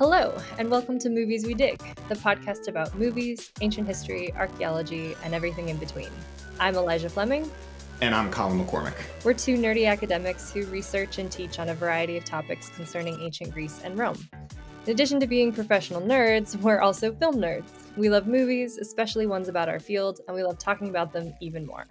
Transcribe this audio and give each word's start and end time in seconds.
Hello, 0.00 0.34
and 0.56 0.70
welcome 0.70 0.98
to 0.98 1.10
Movies 1.10 1.44
We 1.44 1.52
Dig, 1.52 1.78
the 2.08 2.14
podcast 2.14 2.68
about 2.68 2.94
movies, 2.94 3.52
ancient 3.60 3.86
history, 3.86 4.32
archaeology, 4.32 5.14
and 5.22 5.34
everything 5.34 5.68
in 5.68 5.76
between. 5.76 6.08
I'm 6.58 6.74
Elijah 6.74 7.10
Fleming. 7.10 7.50
And 8.00 8.14
I'm 8.14 8.30
Colin 8.30 8.64
McCormick. 8.64 8.94
We're 9.24 9.34
two 9.34 9.58
nerdy 9.58 9.86
academics 9.86 10.50
who 10.50 10.64
research 10.68 11.18
and 11.18 11.30
teach 11.30 11.58
on 11.58 11.68
a 11.68 11.74
variety 11.74 12.16
of 12.16 12.24
topics 12.24 12.70
concerning 12.70 13.20
ancient 13.20 13.52
Greece 13.52 13.82
and 13.84 13.98
Rome. 13.98 14.16
In 14.86 14.92
addition 14.92 15.20
to 15.20 15.26
being 15.26 15.52
professional 15.52 16.00
nerds, 16.00 16.56
we're 16.56 16.80
also 16.80 17.12
film 17.12 17.34
nerds. 17.34 17.68
We 17.98 18.08
love 18.08 18.26
movies, 18.26 18.78
especially 18.78 19.26
ones 19.26 19.48
about 19.48 19.68
our 19.68 19.80
field, 19.80 20.20
and 20.26 20.34
we 20.34 20.42
love 20.42 20.56
talking 20.56 20.88
about 20.88 21.12
them 21.12 21.34
even 21.42 21.66
more. 21.66 21.86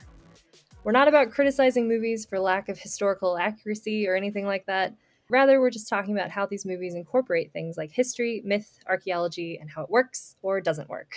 We're 0.83 0.93
not 0.93 1.07
about 1.07 1.29
criticizing 1.29 1.87
movies 1.87 2.25
for 2.25 2.39
lack 2.39 2.69
of 2.69 2.79
historical 2.79 3.37
accuracy 3.37 4.07
or 4.07 4.15
anything 4.15 4.47
like 4.47 4.65
that. 4.65 4.95
Rather, 5.29 5.59
we're 5.59 5.69
just 5.69 5.87
talking 5.87 6.17
about 6.17 6.31
how 6.31 6.45
these 6.45 6.65
movies 6.65 6.95
incorporate 6.95 7.53
things 7.53 7.77
like 7.77 7.91
history, 7.91 8.41
myth, 8.43 8.79
archaeology, 8.87 9.57
and 9.59 9.69
how 9.69 9.83
it 9.83 9.89
works 9.89 10.35
or 10.41 10.59
doesn't 10.59 10.89
work. 10.89 11.15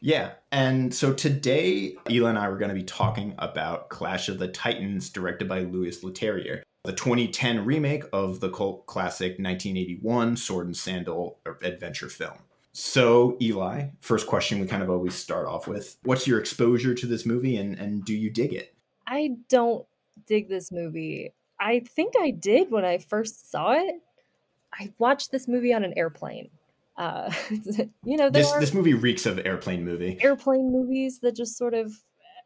Yeah. 0.00 0.32
And 0.50 0.92
so 0.92 1.12
today, 1.12 1.94
Eli 2.10 2.30
and 2.30 2.38
I 2.38 2.48
were 2.48 2.56
going 2.56 2.70
to 2.70 2.74
be 2.74 2.82
talking 2.82 3.34
about 3.38 3.88
Clash 3.88 4.28
of 4.28 4.38
the 4.38 4.48
Titans, 4.48 5.10
directed 5.10 5.48
by 5.48 5.60
Louis 5.60 6.02
Leterrier, 6.02 6.62
the 6.84 6.92
2010 6.92 7.64
remake 7.64 8.04
of 8.12 8.40
the 8.40 8.50
cult 8.50 8.86
classic 8.86 9.38
1981 9.38 10.36
Sword 10.36 10.66
and 10.66 10.76
Sandal 10.76 11.38
adventure 11.62 12.08
film. 12.08 12.38
So, 12.72 13.36
Eli, 13.40 13.90
first 14.00 14.26
question 14.26 14.58
we 14.58 14.66
kind 14.66 14.82
of 14.82 14.90
always 14.90 15.14
start 15.14 15.46
off 15.46 15.68
with 15.68 15.98
What's 16.02 16.26
your 16.26 16.40
exposure 16.40 16.94
to 16.94 17.06
this 17.06 17.24
movie 17.24 17.56
and, 17.56 17.78
and 17.78 18.04
do 18.04 18.14
you 18.14 18.30
dig 18.30 18.54
it? 18.54 18.74
I 19.06 19.36
don't 19.48 19.86
dig 20.26 20.48
this 20.48 20.72
movie. 20.72 21.32
I 21.62 21.80
think 21.80 22.14
I 22.20 22.32
did 22.32 22.72
when 22.72 22.84
I 22.84 22.98
first 22.98 23.50
saw 23.50 23.72
it. 23.72 24.02
I 24.74 24.92
watched 24.98 25.30
this 25.30 25.46
movie 25.46 25.72
on 25.72 25.84
an 25.84 25.94
airplane. 25.96 26.50
Uh, 26.96 27.32
you 28.04 28.16
know, 28.16 28.28
this 28.28 28.50
this 28.52 28.74
movie 28.74 28.94
reeks 28.94 29.26
of 29.26 29.40
airplane 29.46 29.84
movie. 29.84 30.18
Airplane 30.20 30.72
movies 30.72 31.20
that 31.20 31.36
just 31.36 31.56
sort 31.56 31.74
of 31.74 31.92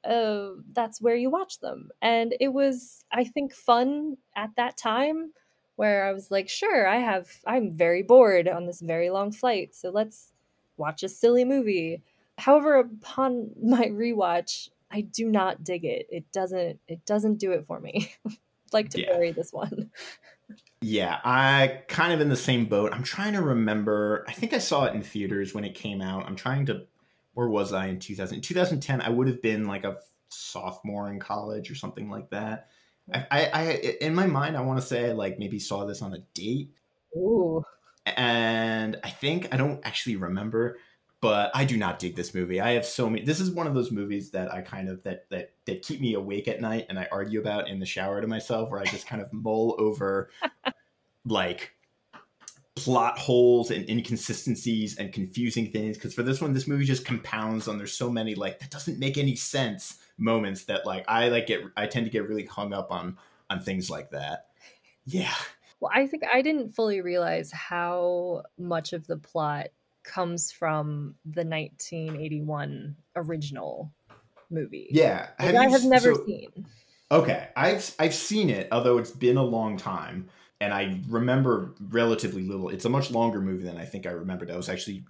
uh, 0.05 0.61
that's 0.73 1.01
where 1.01 1.17
you 1.17 1.31
watch 1.31 1.61
them, 1.61 1.91
and 2.03 2.35
it 2.41 2.49
was 2.49 3.05
I 3.11 3.25
think 3.25 3.55
fun 3.55 4.19
at 4.37 4.51
that 4.57 4.77
time 4.77 5.33
where 5.77 6.07
I 6.07 6.13
was 6.13 6.31
like, 6.31 6.49
sure, 6.49 6.87
I 6.87 6.97
have 6.97 7.29
I'm 7.47 7.73
very 7.73 8.03
bored 8.03 8.49
on 8.49 8.67
this 8.67 8.81
very 8.81 9.09
long 9.09 9.33
flight, 9.33 9.75
so 9.75 9.91
let's 9.91 10.33
watch 10.77 11.03
a 11.03 11.09
silly 11.09 11.45
movie. 11.45 12.03
However, 12.39 12.77
upon 12.77 13.51
my 13.63 13.87
rewatch, 13.87 14.69
I 14.91 15.01
do 15.01 15.31
not 15.31 15.65
dig 15.65 15.87
it. 15.87 16.07
It 16.11 16.31
doesn't 16.33 16.81
it 16.87 17.05
doesn't 17.07 17.39
do 17.39 17.53
it 17.53 17.67
for 17.67 17.81
me. 17.81 18.13
like 18.77 18.91
to 18.91 19.01
yeah. 19.01 19.13
bury 19.13 19.33
this 19.33 19.53
one. 19.53 19.91
yeah, 20.81 21.19
I 21.25 21.83
kind 21.89 22.13
of 22.13 22.21
in 22.21 22.29
the 22.29 22.37
same 22.37 22.67
boat. 22.67 22.93
I'm 22.93 23.03
trying 23.03 23.33
to 23.33 23.43
remember. 23.43 24.25
I 24.29 24.33
think 24.33 24.53
I 24.53 24.59
saw 24.59 24.85
it 24.85 24.95
in 24.95 25.03
theaters 25.03 25.55
when 25.55 25.65
it 25.65 25.75
came 25.75 26.01
out. 26.01 26.27
I'm 26.27 26.37
trying 26.37 26.67
to. 26.67 26.87
Where 27.35 27.49
was 27.49 27.73
I 27.73 27.87
in 27.89 27.99
2000? 27.99 28.41
2010, 28.41 29.03
I 29.03 29.11
would 29.11 29.27
have 29.27 29.43
been 29.43 29.67
like 29.67 29.85
a 29.85 29.99
sophomore 30.29 31.11
in 31.11 31.21
college 31.21 31.71
or 31.71 31.75
something 31.75 32.09
like 32.09 32.31
that. 32.31 32.69
I, 33.13 33.27
I, 33.31 33.51
I 33.53 33.63
in 34.01 34.15
my 34.15 34.27
mind, 34.27 34.57
I 34.57 34.63
want 34.63 34.81
to 34.81 34.87
say 34.87 35.11
I 35.11 35.13
like 35.13 35.39
maybe 35.39 35.59
saw 35.59 35.85
this 35.85 36.03
on 36.03 36.15
a 36.15 36.19
date. 36.35 36.73
Ooh. 37.17 37.63
And 38.05 38.99
I 39.03 39.11
think 39.11 39.49
I 39.53 39.57
don't 39.57 39.81
actually 39.85 40.17
remember 40.17 40.79
but 41.27 41.51
I 41.55 41.65
do 41.65 41.77
not 41.77 41.99
dig 41.99 42.15
this 42.15 42.35
movie. 42.35 42.61
I 42.61 42.71
have 42.75 42.87
so 42.87 43.11
many. 43.11 43.25
This 43.25 43.41
is 43.41 43.51
one 43.51 43.67
of 43.67 43.75
those 43.75 43.91
movies 43.91 44.31
that 44.31 44.55
I 44.55 44.61
kind 44.61 44.89
of 44.89 45.03
that 45.03 45.29
that 45.31 45.55
that 45.65 45.83
keep 45.83 46.01
me 46.01 46.15
awake 46.15 46.47
at 46.47 46.61
night, 46.61 46.87
and 46.89 47.01
I 47.01 47.09
argue 47.11 47.41
about 47.41 47.69
in 47.69 47.81
the 47.81 47.85
shower 47.85 48.21
to 48.21 48.29
myself, 48.29 48.71
where 48.71 48.81
I 48.81 48.85
just 48.85 49.09
kind 49.09 49.21
of 49.21 49.33
mull 49.33 49.75
over 49.77 50.31
like 51.27 51.73
plot 52.77 53.19
holes 53.19 53.73
and 53.73 53.91
inconsistencies 53.91 54.99
and 54.99 55.13
confusing 55.13 55.73
things. 55.73 55.97
Because 55.97 56.15
for 56.15 56.23
this 56.23 56.41
one, 56.41 56.53
this 56.53 56.69
movie 56.69 56.85
just 56.85 57.05
compounds 57.05 57.67
on. 57.67 57.77
There's 57.77 57.93
so 57.93 58.09
many 58.09 58.37
like 58.37 58.61
that 58.61 58.71
doesn't 58.71 59.01
make 59.01 59.19
any 59.19 59.35
sense 59.35 59.99
moments 60.19 60.67
that 60.67 60.87
like 60.87 61.05
I 61.09 61.29
like 61.29 61.49
get. 61.49 61.63
I 61.77 61.89
tend 61.89 62.07
to 62.07 62.13
get 62.13 62.29
really 62.29 62.45
hung 62.45 62.73
up 62.73 62.93
on 62.93 63.19
on 63.51 63.61
things 63.61 63.91
like 63.91 64.11
that. 64.13 64.47
Yeah. 65.05 65.35
Well, 65.81 65.91
I 65.93 66.07
think 66.07 66.23
I 66.33 66.41
didn't 66.41 66.71
fully 66.71 67.01
realize 67.01 67.51
how 67.51 68.45
much 68.57 68.93
of 68.93 69.09
the 69.09 69.17
plot 69.17 69.71
comes 70.07 70.51
from 70.51 71.17
the 71.27 71.45
1981 71.45 72.97
original 73.17 73.93
movie. 74.51 74.89
Yeah, 74.91 75.29
have 75.39 75.55
I 75.55 75.69
have 75.69 75.85
never 75.85 76.15
so, 76.15 76.25
seen. 76.25 76.67
Okay, 77.11 77.49
I've 77.55 77.95
I've 77.99 78.15
seen 78.15 78.49
it, 78.49 78.69
although 78.73 78.99
it's 78.99 79.11
been 79.11 79.37
a 79.37 79.43
long 79.43 79.77
time, 79.77 80.29
and 80.61 80.73
I 80.73 81.01
remember 81.09 81.75
relatively 81.91 82.43
little. 82.43 82.69
It's 82.69 82.85
a 82.85 82.89
much 82.89 83.11
longer 83.11 83.41
movie 83.41 83.65
than 83.65 83.77
I 83.77 83.85
think 83.85 84.07
I 84.07 84.11
remembered. 84.11 84.51
I 84.51 84.57
was 84.57 84.69
actually 84.69 85.05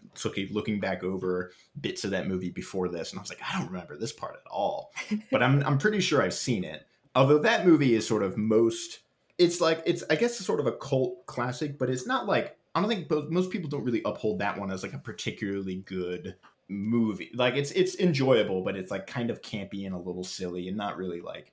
looking 0.51 0.81
back 0.81 1.05
over 1.05 1.53
bits 1.81 2.05
of 2.05 2.11
that 2.11 2.27
movie 2.27 2.51
before 2.51 2.89
this, 2.89 3.13
and 3.13 3.19
I 3.19 3.23
was 3.23 3.31
like, 3.31 3.41
I 3.43 3.59
don't 3.59 3.71
remember 3.71 3.97
this 3.97 4.13
part 4.13 4.35
at 4.35 4.51
all. 4.51 4.93
but 5.31 5.43
I'm 5.43 5.63
I'm 5.65 5.79
pretty 5.79 6.01
sure 6.01 6.23
I've 6.23 6.35
seen 6.35 6.65
it. 6.65 6.87
Although 7.15 7.39
that 7.39 7.67
movie 7.67 7.95
is 7.95 8.07
sort 8.07 8.23
of 8.23 8.37
most. 8.37 9.01
It's 9.39 9.61
like 9.61 9.83
it's 9.85 10.03
I 10.09 10.17
guess 10.17 10.37
it's 10.39 10.47
sort 10.47 10.61
of 10.61 10.67
a 10.67 10.73
cult 10.73 11.27
classic, 11.27 11.79
but 11.79 11.91
it's 11.91 12.07
not 12.07 12.27
like 12.27 12.57
I 12.77 12.81
don't 12.81 12.91
think 12.91 13.11
most 13.31 13.51
people 13.51 13.71
don't 13.71 13.85
really 13.85 14.03
uphold 14.05 14.39
that 14.41 14.59
one 14.59 14.71
as 14.71 14.83
like 14.83 14.93
a 14.93 14.99
particularly 14.99 15.77
good 15.77 16.37
movie. 16.69 17.31
Like 17.33 17.55
it's 17.55 17.71
it's 17.71 17.99
enjoyable, 17.99 18.61
but 18.61 18.77
it's 18.77 18.91
like 18.91 19.07
kind 19.07 19.31
of 19.31 19.41
campy 19.41 19.87
and 19.87 19.95
a 19.95 19.99
little 19.99 20.23
silly 20.23 20.69
and 20.69 20.77
not 20.77 20.99
really 20.99 21.23
like 21.23 21.53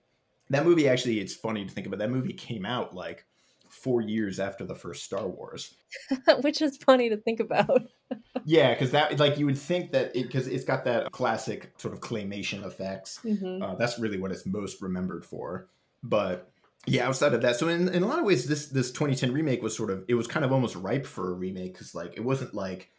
that 0.50 0.66
movie. 0.66 0.89
Actually, 0.89 1.22
it's 1.22 1.33
funny 1.33 1.63
to 1.63 1.72
think 1.72 1.88
about. 1.88 2.00
That 2.00 2.12
movie 2.12 2.33
came 2.33 2.66
out 2.66 2.94
like 2.94 3.25
four 3.69 4.01
years 4.01 4.38
after 4.38 4.66
the 4.66 4.75
first 4.75 5.06
Star 5.06 5.25
Wars, 5.25 5.75
which 6.41 6.62
is 6.62 6.75
funny 6.75 7.07
to 7.07 7.16
think 7.16 7.39
about. 7.39 7.83
yeah, 8.45 8.73
because 8.73 8.91
that 8.91 9.17
like 9.17 9.38
you 9.38 9.45
would 9.45 9.57
think 9.57 9.94
that 9.94 10.13
it 10.13 10.23
because 10.23 10.47
it's 10.47 10.66
got 10.66 10.83
that 10.83 11.09
classic 11.13 11.72
sort 11.78 11.94
of 11.94 12.01
claymation 12.01 12.66
effects. 12.66 13.22
Mm-hmm. 13.23 13.63
Uh, 13.63 13.75
that's 13.75 13.97
really 13.97 14.19
what 14.19 14.31
it's 14.33 14.45
most 14.45 14.81
remembered 14.81 15.23
for. 15.23 15.69
But 16.03 16.51
yeah 16.85 17.07
outside 17.07 17.33
of 17.33 17.41
that. 17.41 17.55
So 17.55 17.67
in, 17.67 17.89
in 17.89 18.03
a 18.03 18.07
lot 18.07 18.19
of 18.19 18.25
ways 18.25 18.47
this 18.47 18.67
this 18.67 18.91
2010 18.91 19.31
remake 19.31 19.61
was 19.61 19.75
sort 19.75 19.89
of 19.89 20.05
it 20.07 20.16
was 20.16 20.27
kind 20.27 20.45
of 20.45 20.51
almost 20.51 20.75
ripe 20.75 21.05
for 21.05 21.31
a 21.31 21.33
remake 21.33 21.73
because 21.73 21.95
like 21.95 22.13
it 22.16 22.23
wasn't 22.23 22.53
like 22.53 22.89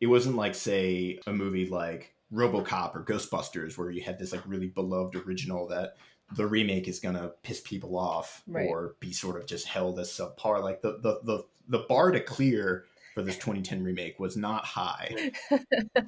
it 0.00 0.06
wasn't 0.06 0.36
like 0.36 0.54
say 0.54 1.20
a 1.26 1.32
movie 1.32 1.68
like 1.68 2.14
robocop 2.32 2.94
or 2.94 3.04
ghostbusters 3.04 3.76
where 3.76 3.90
you 3.90 4.02
had 4.02 4.18
this 4.18 4.32
like 4.32 4.42
really 4.46 4.68
beloved 4.68 5.16
original 5.16 5.68
that 5.68 5.96
the 6.34 6.46
remake 6.46 6.88
is 6.88 6.98
gonna 6.98 7.30
piss 7.42 7.60
people 7.60 7.96
off 7.96 8.42
right. 8.46 8.66
or 8.68 8.96
be 9.00 9.12
sort 9.12 9.36
of 9.36 9.46
just 9.46 9.66
held 9.66 9.98
as 9.98 10.08
subpar. 10.10 10.62
Like 10.62 10.82
the, 10.82 10.98
the 11.02 11.20
the 11.24 11.44
the 11.68 11.84
bar 11.88 12.10
to 12.10 12.20
clear 12.20 12.84
for 13.14 13.22
this 13.22 13.36
2010 13.36 13.82
remake 13.82 14.18
was 14.18 14.36
not 14.36 14.64
high. 14.64 15.32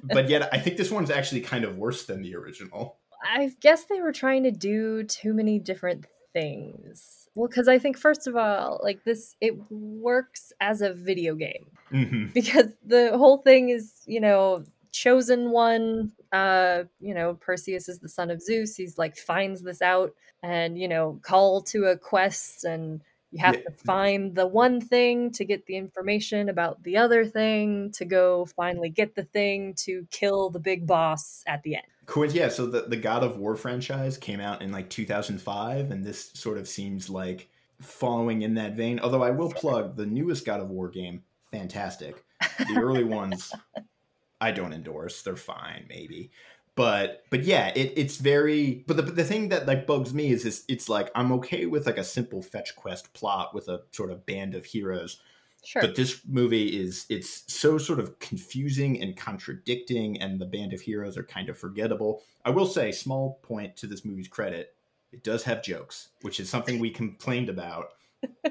But 0.03 0.29
yet 0.29 0.53
i 0.53 0.59
think 0.59 0.77
this 0.77 0.91
one's 0.91 1.09
actually 1.09 1.41
kind 1.41 1.63
of 1.63 1.77
worse 1.77 2.05
than 2.05 2.21
the 2.21 2.35
original. 2.35 2.97
I 3.23 3.51
guess 3.59 3.85
they 3.85 4.01
were 4.01 4.11
trying 4.11 4.43
to 4.43 4.51
do 4.51 5.03
too 5.03 5.33
many 5.33 5.57
different 5.59 6.05
things. 6.35 7.29
Well, 7.33 7.47
because 7.47 7.67
I 7.67 7.79
think 7.79 7.97
first 7.97 8.27
of 8.27 8.35
all, 8.35 8.79
like 8.83 9.03
this, 9.03 9.35
it 9.41 9.55
works 9.71 10.53
as 10.61 10.81
a 10.81 10.93
video 10.93 11.33
game 11.33 11.71
mm-hmm. 11.91 12.27
because 12.33 12.67
the 12.85 13.17
whole 13.17 13.37
thing 13.37 13.69
is, 13.69 13.93
you 14.05 14.19
know, 14.19 14.63
chosen 14.91 15.51
one. 15.51 16.11
Uh, 16.31 16.83
you 16.99 17.13
know, 17.13 17.35
Perseus 17.35 17.89
is 17.89 17.99
the 17.99 18.09
son 18.09 18.29
of 18.29 18.41
Zeus. 18.41 18.75
He's 18.75 18.97
like 18.97 19.17
finds 19.17 19.63
this 19.63 19.81
out, 19.81 20.13
and 20.43 20.77
you 20.77 20.87
know, 20.87 21.19
call 21.23 21.61
to 21.63 21.85
a 21.85 21.97
quest, 21.97 22.63
and 22.63 23.01
you 23.35 23.41
have 23.41 23.55
yeah. 23.55 23.63
to 23.63 23.71
find 23.71 24.33
the 24.33 24.47
one 24.47 24.79
thing 24.79 25.29
to 25.31 25.43
get 25.43 25.65
the 25.65 25.75
information 25.75 26.47
about 26.47 26.81
the 26.83 26.95
other 26.95 27.25
thing 27.25 27.91
to 27.91 28.05
go 28.05 28.45
finally 28.45 28.89
get 28.89 29.13
the 29.15 29.23
thing 29.23 29.73
to 29.73 30.07
kill 30.09 30.49
the 30.49 30.59
big 30.59 30.87
boss 30.87 31.43
at 31.45 31.61
the 31.63 31.75
end. 31.75 31.85
Cool. 32.05 32.27
Yeah. 32.27 32.47
So 32.47 32.65
the, 32.65 32.81
the 32.83 32.95
God 32.95 33.23
of 33.23 33.37
War 33.37 33.55
franchise 33.55 34.17
came 34.17 34.39
out 34.39 34.61
in 34.61 34.71
like 34.71 34.89
2005, 34.89 35.91
and 35.91 36.03
this 36.03 36.31
sort 36.33 36.57
of 36.57 36.67
seems 36.67 37.09
like 37.09 37.49
following 37.81 38.43
in 38.43 38.53
that 38.53 38.73
vein. 38.73 38.99
Although 39.01 39.23
I 39.23 39.31
will 39.31 39.51
plug 39.51 39.97
the 39.97 40.05
newest 40.05 40.45
God 40.45 40.61
of 40.61 40.69
War 40.69 40.87
game, 40.87 41.23
fantastic. 41.51 42.23
The 42.57 42.79
early 42.79 43.03
ones, 43.03 43.51
I 44.39 44.51
don't 44.51 44.71
endorse. 44.71 45.23
They're 45.23 45.35
fine, 45.35 45.85
maybe. 45.89 46.31
But 46.75 47.23
but 47.29 47.43
yeah, 47.43 47.71
it, 47.75 47.93
it's 47.95 48.17
very. 48.17 48.83
But 48.87 48.97
the, 48.97 49.03
the 49.03 49.23
thing 49.23 49.49
that 49.49 49.65
like 49.65 49.87
bugs 49.87 50.13
me 50.13 50.31
is 50.31 50.43
this, 50.43 50.63
it's 50.67 50.89
like 50.89 51.09
I'm 51.15 51.31
okay 51.33 51.65
with 51.65 51.85
like 51.85 51.97
a 51.97 52.03
simple 52.03 52.41
fetch 52.41 52.75
quest 52.75 53.13
plot 53.13 53.53
with 53.53 53.67
a 53.69 53.83
sort 53.91 54.11
of 54.11 54.25
band 54.25 54.55
of 54.55 54.65
heroes 54.65 55.21
Sure. 55.65 55.81
But 55.81 55.95
this 55.95 56.21
movie 56.27 56.79
is 56.79 57.07
it's 57.09 57.43
so 57.51 57.79
sort 57.79 57.99
of 57.99 58.19
confusing 58.19 59.01
and 59.01 59.17
contradicting, 59.17 60.21
and 60.21 60.39
the 60.39 60.45
band 60.45 60.73
of 60.73 60.81
heroes 60.81 61.17
are 61.17 61.23
kind 61.23 61.49
of 61.49 61.57
forgettable. 61.57 62.21
I 62.45 62.51
will 62.51 62.67
say, 62.67 62.91
small 62.91 63.39
point 63.41 63.75
to 63.77 63.87
this 63.87 64.05
movie's 64.05 64.27
credit, 64.27 64.75
it 65.11 65.23
does 65.23 65.43
have 65.43 65.63
jokes, 65.63 66.09
which 66.21 66.39
is 66.39 66.49
something 66.49 66.77
we 66.77 66.91
complained 66.91 67.49
about 67.49 67.89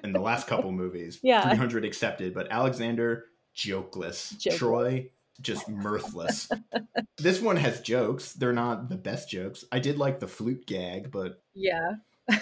in 0.03 0.13
the 0.13 0.21
last 0.21 0.49
couple 0.49 0.73
movies. 0.73 1.21
Yeah. 1.23 1.47
300 1.49 1.85
accepted, 1.85 2.35
but 2.35 2.51
Alexander 2.51 3.27
jokeless. 3.55 4.31
jokeless. 4.31 4.59
Troy 4.59 5.11
just 5.41 5.69
mirthless. 5.69 6.49
this 7.19 7.41
one 7.41 7.57
has 7.57 7.81
jokes. 7.81 8.33
They're 8.33 8.53
not 8.53 8.89
the 8.89 8.97
best 8.97 9.29
jokes. 9.29 9.65
I 9.73 9.79
did 9.79 9.99
like 9.99 10.21
the 10.21 10.29
flute 10.29 10.67
gag, 10.67 11.11
but 11.11 11.43
yeah. 11.55 11.95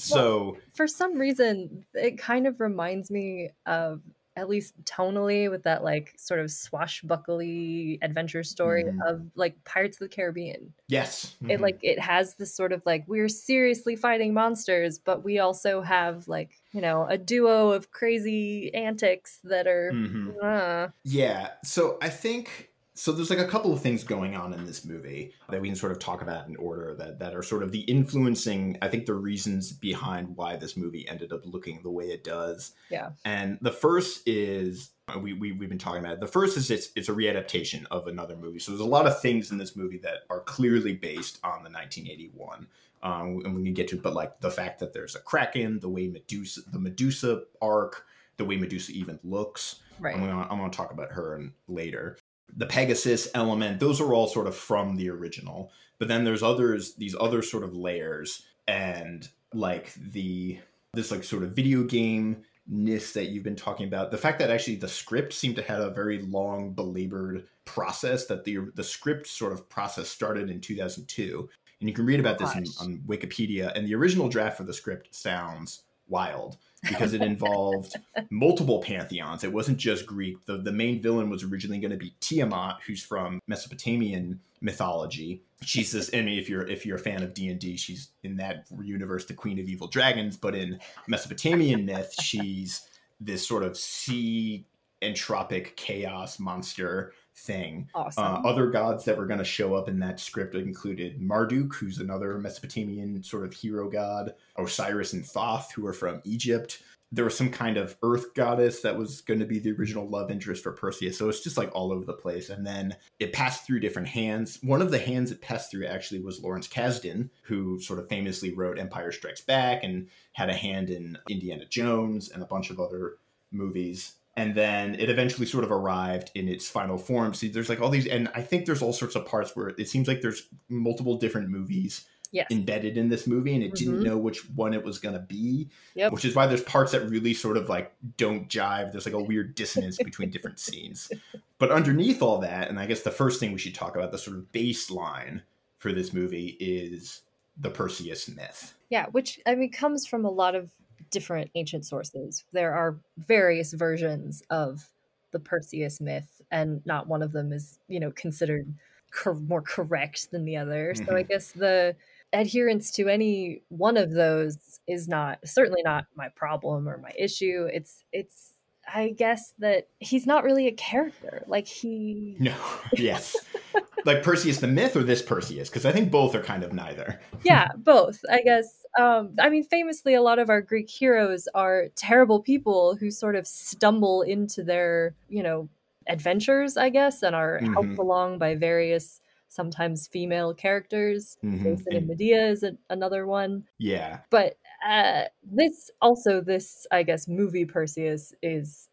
So 0.00 0.52
well, 0.52 0.56
for 0.74 0.86
some 0.86 1.18
reason, 1.18 1.84
it 1.92 2.16
kind 2.18 2.46
of 2.46 2.58
reminds 2.58 3.10
me 3.10 3.50
of 3.66 4.00
at 4.36 4.48
least 4.48 4.82
tonally 4.84 5.50
with 5.50 5.62
that 5.64 5.82
like 5.84 6.14
sort 6.18 6.40
of 6.40 6.50
swashbuckly 6.50 7.98
adventure 8.02 8.42
story 8.44 8.84
Mhm. 8.84 8.98
of 9.06 9.30
like 9.34 9.62
Pirates 9.64 10.00
of 10.00 10.08
the 10.08 10.14
Caribbean. 10.14 10.74
Yes. 10.88 11.36
It 11.48 11.60
Mhm. 11.60 11.60
like 11.60 11.78
it 11.82 11.98
has 11.98 12.36
this 12.36 12.54
sort 12.54 12.72
of 12.72 12.82
like 12.86 13.04
we're 13.08 13.28
seriously 13.28 13.96
fighting 13.96 14.34
monsters, 14.34 14.98
but 14.98 15.24
we 15.24 15.38
also 15.40 15.82
have 15.82 16.28
like, 16.28 16.62
you 16.72 16.80
know, 16.80 17.06
a 17.08 17.18
duo 17.18 17.70
of 17.72 17.90
crazy 17.92 18.72
antics 18.74 19.40
that 19.44 19.66
are 19.66 19.92
Mhm. 19.92 20.36
uh, 20.42 20.88
Yeah. 21.04 21.52
So 21.64 21.98
I 22.02 22.08
think 22.10 22.69
so 23.00 23.12
there's 23.12 23.30
like 23.30 23.38
a 23.38 23.46
couple 23.46 23.72
of 23.72 23.80
things 23.80 24.04
going 24.04 24.36
on 24.36 24.52
in 24.52 24.66
this 24.66 24.84
movie 24.84 25.32
that 25.48 25.58
we 25.58 25.68
can 25.68 25.74
sort 25.74 25.90
of 25.90 25.98
talk 25.98 26.20
about 26.20 26.48
in 26.48 26.56
order 26.56 26.94
that 26.96 27.18
that 27.18 27.34
are 27.34 27.42
sort 27.42 27.62
of 27.62 27.72
the 27.72 27.80
influencing 27.80 28.76
I 28.82 28.88
think 28.88 29.06
the 29.06 29.14
reasons 29.14 29.72
behind 29.72 30.36
why 30.36 30.56
this 30.56 30.76
movie 30.76 31.08
ended 31.08 31.32
up 31.32 31.40
looking 31.46 31.80
the 31.82 31.90
way 31.90 32.04
it 32.04 32.22
does. 32.24 32.72
Yeah. 32.90 33.12
And 33.24 33.56
the 33.62 33.72
first 33.72 34.28
is 34.28 34.90
we, 35.18 35.32
we 35.32 35.52
we've 35.52 35.70
been 35.70 35.78
talking 35.78 36.00
about 36.00 36.12
it. 36.12 36.20
The 36.20 36.26
first 36.26 36.58
is 36.58 36.70
it's 36.70 36.90
it's 36.94 37.08
a 37.08 37.14
readaptation 37.14 37.86
of 37.90 38.06
another 38.06 38.36
movie. 38.36 38.58
So 38.58 38.72
there's 38.72 38.82
a 38.82 38.84
lot 38.84 39.06
of 39.06 39.18
things 39.22 39.50
in 39.50 39.56
this 39.56 39.74
movie 39.74 39.98
that 40.02 40.24
are 40.28 40.40
clearly 40.40 40.92
based 40.92 41.38
on 41.42 41.64
the 41.64 41.70
1981. 41.70 42.66
Um, 43.02 43.40
and 43.46 43.56
we 43.56 43.64
can 43.64 43.72
get 43.72 43.88
to, 43.88 43.96
but 43.96 44.12
like 44.12 44.40
the 44.40 44.50
fact 44.50 44.78
that 44.80 44.92
there's 44.92 45.14
a 45.14 45.20
kraken, 45.20 45.80
the 45.80 45.88
way 45.88 46.08
Medusa, 46.08 46.60
the 46.70 46.78
Medusa 46.78 47.44
arc, 47.62 48.04
the 48.36 48.44
way 48.44 48.58
Medusa 48.58 48.92
even 48.92 49.18
looks. 49.24 49.80
right. 49.98 50.14
I'm 50.14 50.20
gonna, 50.20 50.46
I'm 50.50 50.58
gonna 50.58 50.70
talk 50.70 50.92
about 50.92 51.12
her 51.12 51.42
later. 51.66 52.18
The 52.56 52.66
Pegasus 52.66 53.28
element, 53.34 53.80
those 53.80 54.00
are 54.00 54.12
all 54.12 54.26
sort 54.26 54.46
of 54.46 54.56
from 54.56 54.96
the 54.96 55.10
original. 55.10 55.70
But 55.98 56.08
then 56.08 56.24
there's 56.24 56.42
others, 56.42 56.94
these 56.94 57.14
other 57.18 57.42
sort 57.42 57.64
of 57.64 57.74
layers, 57.74 58.46
and 58.66 59.28
like 59.52 59.92
the 59.94 60.58
this 60.92 61.10
like 61.10 61.24
sort 61.24 61.42
of 61.42 61.52
video 61.52 61.84
game 61.84 62.42
ness 62.66 63.12
that 63.12 63.26
you've 63.26 63.44
been 63.44 63.56
talking 63.56 63.86
about. 63.86 64.10
The 64.10 64.18
fact 64.18 64.38
that 64.38 64.50
actually 64.50 64.76
the 64.76 64.88
script 64.88 65.32
seemed 65.32 65.56
to 65.56 65.62
have 65.62 65.80
a 65.80 65.90
very 65.90 66.22
long, 66.22 66.72
belabored 66.72 67.46
process. 67.64 68.26
That 68.26 68.44
the 68.44 68.58
the 68.74 68.84
script 68.84 69.26
sort 69.26 69.52
of 69.52 69.68
process 69.68 70.08
started 70.08 70.50
in 70.50 70.60
2002, 70.60 71.48
and 71.80 71.88
you 71.88 71.94
can 71.94 72.06
read 72.06 72.20
about 72.20 72.38
this 72.38 72.54
in, 72.54 72.64
on 72.80 72.98
Wikipedia. 73.06 73.72
And 73.74 73.86
the 73.86 73.94
original 73.94 74.28
draft 74.28 74.56
for 74.56 74.64
the 74.64 74.74
script 74.74 75.14
sounds 75.14 75.82
wild 76.10 76.56
because 76.82 77.12
it 77.14 77.22
involved 77.22 77.94
multiple 78.30 78.82
pantheons. 78.82 79.44
It 79.44 79.52
wasn't 79.52 79.78
just 79.78 80.06
Greek. 80.06 80.44
The 80.46 80.58
the 80.58 80.72
main 80.72 81.00
villain 81.00 81.30
was 81.30 81.42
originally 81.42 81.78
going 81.78 81.92
to 81.92 81.96
be 81.96 82.14
Tiamat, 82.20 82.78
who's 82.86 83.02
from 83.02 83.40
Mesopotamian 83.46 84.40
mythology. 84.60 85.42
She's 85.62 85.92
this. 85.92 86.10
I 86.12 86.22
mean, 86.22 86.38
if 86.38 86.48
you're 86.48 86.66
if 86.66 86.84
you're 86.84 86.96
a 86.96 87.00
fan 87.00 87.22
of 87.22 87.34
D 87.34 87.48
and 87.48 87.58
D, 87.58 87.76
she's 87.76 88.10
in 88.22 88.36
that 88.36 88.66
universe 88.82 89.24
the 89.24 89.34
queen 89.34 89.58
of 89.58 89.68
evil 89.68 89.86
dragons. 89.86 90.36
But 90.36 90.54
in 90.54 90.80
Mesopotamian 91.06 91.84
myth, 91.84 92.14
she's 92.20 92.88
this 93.20 93.46
sort 93.46 93.62
of 93.62 93.76
sea 93.76 94.64
entropic 95.02 95.76
chaos 95.76 96.38
monster 96.38 97.12
thing. 97.36 97.88
Awesome. 97.94 98.24
Uh, 98.24 98.48
other 98.48 98.68
gods 98.70 99.04
that 99.04 99.16
were 99.16 99.26
going 99.26 99.38
to 99.38 99.44
show 99.44 99.74
up 99.74 99.88
in 99.88 99.98
that 100.00 100.20
script 100.20 100.54
included 100.54 101.20
Marduk, 101.20 101.74
who's 101.74 101.98
another 101.98 102.38
Mesopotamian 102.38 103.22
sort 103.22 103.44
of 103.44 103.52
hero 103.52 103.88
god, 103.88 104.34
Osiris 104.56 105.12
and 105.12 105.24
Thoth, 105.24 105.72
who 105.72 105.86
are 105.86 105.92
from 105.92 106.20
Egypt. 106.24 106.82
There 107.12 107.24
was 107.24 107.36
some 107.36 107.50
kind 107.50 107.76
of 107.76 107.96
earth 108.04 108.34
goddess 108.34 108.82
that 108.82 108.96
was 108.96 109.20
going 109.20 109.40
to 109.40 109.46
be 109.46 109.58
the 109.58 109.72
original 109.72 110.08
love 110.08 110.30
interest 110.30 110.62
for 110.62 110.70
Perseus. 110.70 111.18
So 111.18 111.28
it's 111.28 111.42
just 111.42 111.56
like 111.56 111.74
all 111.74 111.90
over 111.90 112.04
the 112.04 112.12
place. 112.12 112.50
And 112.50 112.64
then 112.64 112.94
it 113.18 113.32
passed 113.32 113.66
through 113.66 113.80
different 113.80 114.06
hands. 114.06 114.60
One 114.62 114.80
of 114.80 114.92
the 114.92 114.98
hands 114.98 115.32
it 115.32 115.40
passed 115.40 115.72
through 115.72 115.86
actually 115.86 116.20
was 116.20 116.40
Lawrence 116.40 116.68
Kasdan, 116.68 117.30
who 117.42 117.80
sort 117.80 117.98
of 117.98 118.08
famously 118.08 118.54
wrote 118.54 118.78
Empire 118.78 119.10
Strikes 119.10 119.40
Back 119.40 119.82
and 119.82 120.06
had 120.34 120.50
a 120.50 120.54
hand 120.54 120.88
in 120.88 121.18
Indiana 121.28 121.64
Jones 121.64 122.30
and 122.30 122.44
a 122.44 122.46
bunch 122.46 122.70
of 122.70 122.78
other 122.78 123.16
movies 123.50 124.14
and 124.36 124.54
then 124.54 124.94
it 124.94 125.10
eventually 125.10 125.46
sort 125.46 125.64
of 125.64 125.72
arrived 125.72 126.30
in 126.34 126.48
its 126.48 126.68
final 126.68 126.96
form. 126.98 127.34
See, 127.34 127.48
there's 127.48 127.68
like 127.68 127.80
all 127.80 127.90
these, 127.90 128.06
and 128.06 128.28
I 128.34 128.42
think 128.42 128.66
there's 128.66 128.82
all 128.82 128.92
sorts 128.92 129.16
of 129.16 129.26
parts 129.26 129.54
where 129.56 129.68
it 129.68 129.88
seems 129.88 130.08
like 130.08 130.20
there's 130.20 130.48
multiple 130.68 131.16
different 131.16 131.48
movies 131.48 132.06
yes. 132.30 132.46
embedded 132.50 132.96
in 132.96 133.08
this 133.08 133.26
movie, 133.26 133.54
and 133.54 133.62
it 133.64 133.74
didn't 133.74 134.00
Mhm. 134.00 134.04
know 134.04 134.16
which 134.18 134.48
one 134.50 134.72
it 134.72 134.84
was 134.84 134.98
gonna 134.98 135.18
be. 135.20 135.68
Yep. 135.94 136.12
Which 136.12 136.24
is 136.24 136.34
why 136.34 136.46
there's 136.46 136.62
parts 136.62 136.92
that 136.92 137.08
really 137.08 137.34
sort 137.34 137.56
of 137.56 137.68
like 137.68 137.92
don't 138.16 138.48
jive. 138.48 138.92
There's 138.92 139.04
like 139.06 139.14
a 139.14 139.22
weird 139.22 139.54
dissonance 139.56 139.98
between 139.98 140.30
different 140.30 140.58
scenes. 140.60 141.10
But 141.58 141.70
underneath 141.70 142.22
all 142.22 142.38
that, 142.38 142.68
and 142.68 142.78
I 142.78 142.86
guess 142.86 143.02
the 143.02 143.10
first 143.10 143.40
thing 143.40 143.52
we 143.52 143.58
should 143.58 143.74
talk 143.74 143.96
about, 143.96 144.12
the 144.12 144.18
sort 144.18 144.36
of 144.36 144.44
baseline 144.52 145.42
for 145.78 145.92
this 145.92 146.12
movie 146.12 146.56
is 146.60 147.22
the 147.56 147.70
Perseus 147.70 148.28
myth. 148.28 148.74
Yeah, 148.90 149.06
which 149.10 149.40
I 149.44 149.54
mean 149.56 149.70
comes 149.72 150.06
from 150.06 150.24
a 150.24 150.30
lot 150.30 150.54
of 150.54 150.70
different 151.10 151.50
ancient 151.54 151.84
sources. 151.86 152.44
There 152.52 152.74
are 152.74 152.98
various 153.18 153.72
versions 153.72 154.42
of 154.50 154.88
the 155.32 155.40
Perseus 155.40 156.00
myth, 156.00 156.40
and 156.50 156.84
not 156.86 157.06
one 157.06 157.22
of 157.22 157.32
them 157.32 157.52
is, 157.52 157.78
you 157.88 158.00
know, 158.00 158.10
considered 158.10 158.66
cor- 159.12 159.34
more 159.34 159.62
correct 159.62 160.30
than 160.32 160.44
the 160.44 160.56
other. 160.56 160.94
So 160.94 161.16
I 161.16 161.22
Mhm. 161.22 161.28
guess 161.28 161.52
the 161.52 161.96
adherence 162.32 162.90
to 162.92 163.08
any 163.08 163.62
one 163.68 163.96
of 163.96 164.12
those 164.12 164.80
is 164.86 165.08
not 165.08 165.38
certainly 165.44 165.82
not 165.82 166.06
my 166.14 166.28
problem 166.30 166.88
or 166.88 166.98
my 166.98 167.12
issue. 167.18 167.68
It's 167.72 168.04
it's 168.12 168.54
I 168.92 169.10
guess 169.10 169.52
that 169.60 169.86
he's 170.00 170.26
not 170.26 170.42
really 170.42 170.66
a 170.66 170.72
character. 170.72 171.44
Like 171.46 171.66
he 171.68 172.36
No, 172.40 172.54
yes. 172.94 173.36
like 174.04 174.22
Perseus 174.24 174.58
the 174.58 174.66
myth 174.66 174.96
or 174.96 175.02
this 175.04 175.22
Perseus? 175.22 175.68
Because 175.68 175.84
I 175.86 175.92
think 175.92 176.10
both 176.10 176.34
are 176.34 176.42
kind 176.42 176.64
of 176.64 176.72
neither. 176.72 177.20
yeah 177.44 177.68
both 177.76 178.20
i 178.30 178.40
guess 178.42 178.79
um 178.98 179.32
i 179.38 179.48
mean 179.48 179.62
famously 179.62 180.14
a 180.14 180.22
lot 180.22 180.38
of 180.38 180.50
our 180.50 180.60
greek 180.60 180.88
heroes 180.90 181.46
are 181.54 181.86
terrible 181.96 182.40
people 182.40 182.96
who 182.96 183.10
sort 183.10 183.36
of 183.36 183.46
stumble 183.46 184.22
into 184.22 184.62
their 184.62 185.14
you 185.28 185.42
know 185.42 185.68
adventures 186.08 186.76
i 186.76 186.88
guess 186.88 187.22
and 187.22 187.36
are 187.36 187.58
helped 187.58 187.88
Mhm. 187.90 187.98
along 187.98 188.38
by 188.38 188.54
various 188.54 189.20
sometimes 189.48 190.06
female 190.08 190.54
characters 190.54 191.36
Mhm. 191.44 191.62
jason 191.62 191.86
and 191.88 191.96
And- 191.98 192.06
medea 192.08 192.46
is 192.48 192.62
a, 192.62 192.72
another 192.88 193.26
one 193.26 193.64
Yeah. 193.78 194.20
but 194.30 194.56
uh 194.88 195.24
this 195.44 195.90
also 196.00 196.40
this 196.40 196.86
i 196.90 197.02
guess 197.02 197.28
movie 197.28 197.64
perseus 197.66 198.34
is 198.42 198.88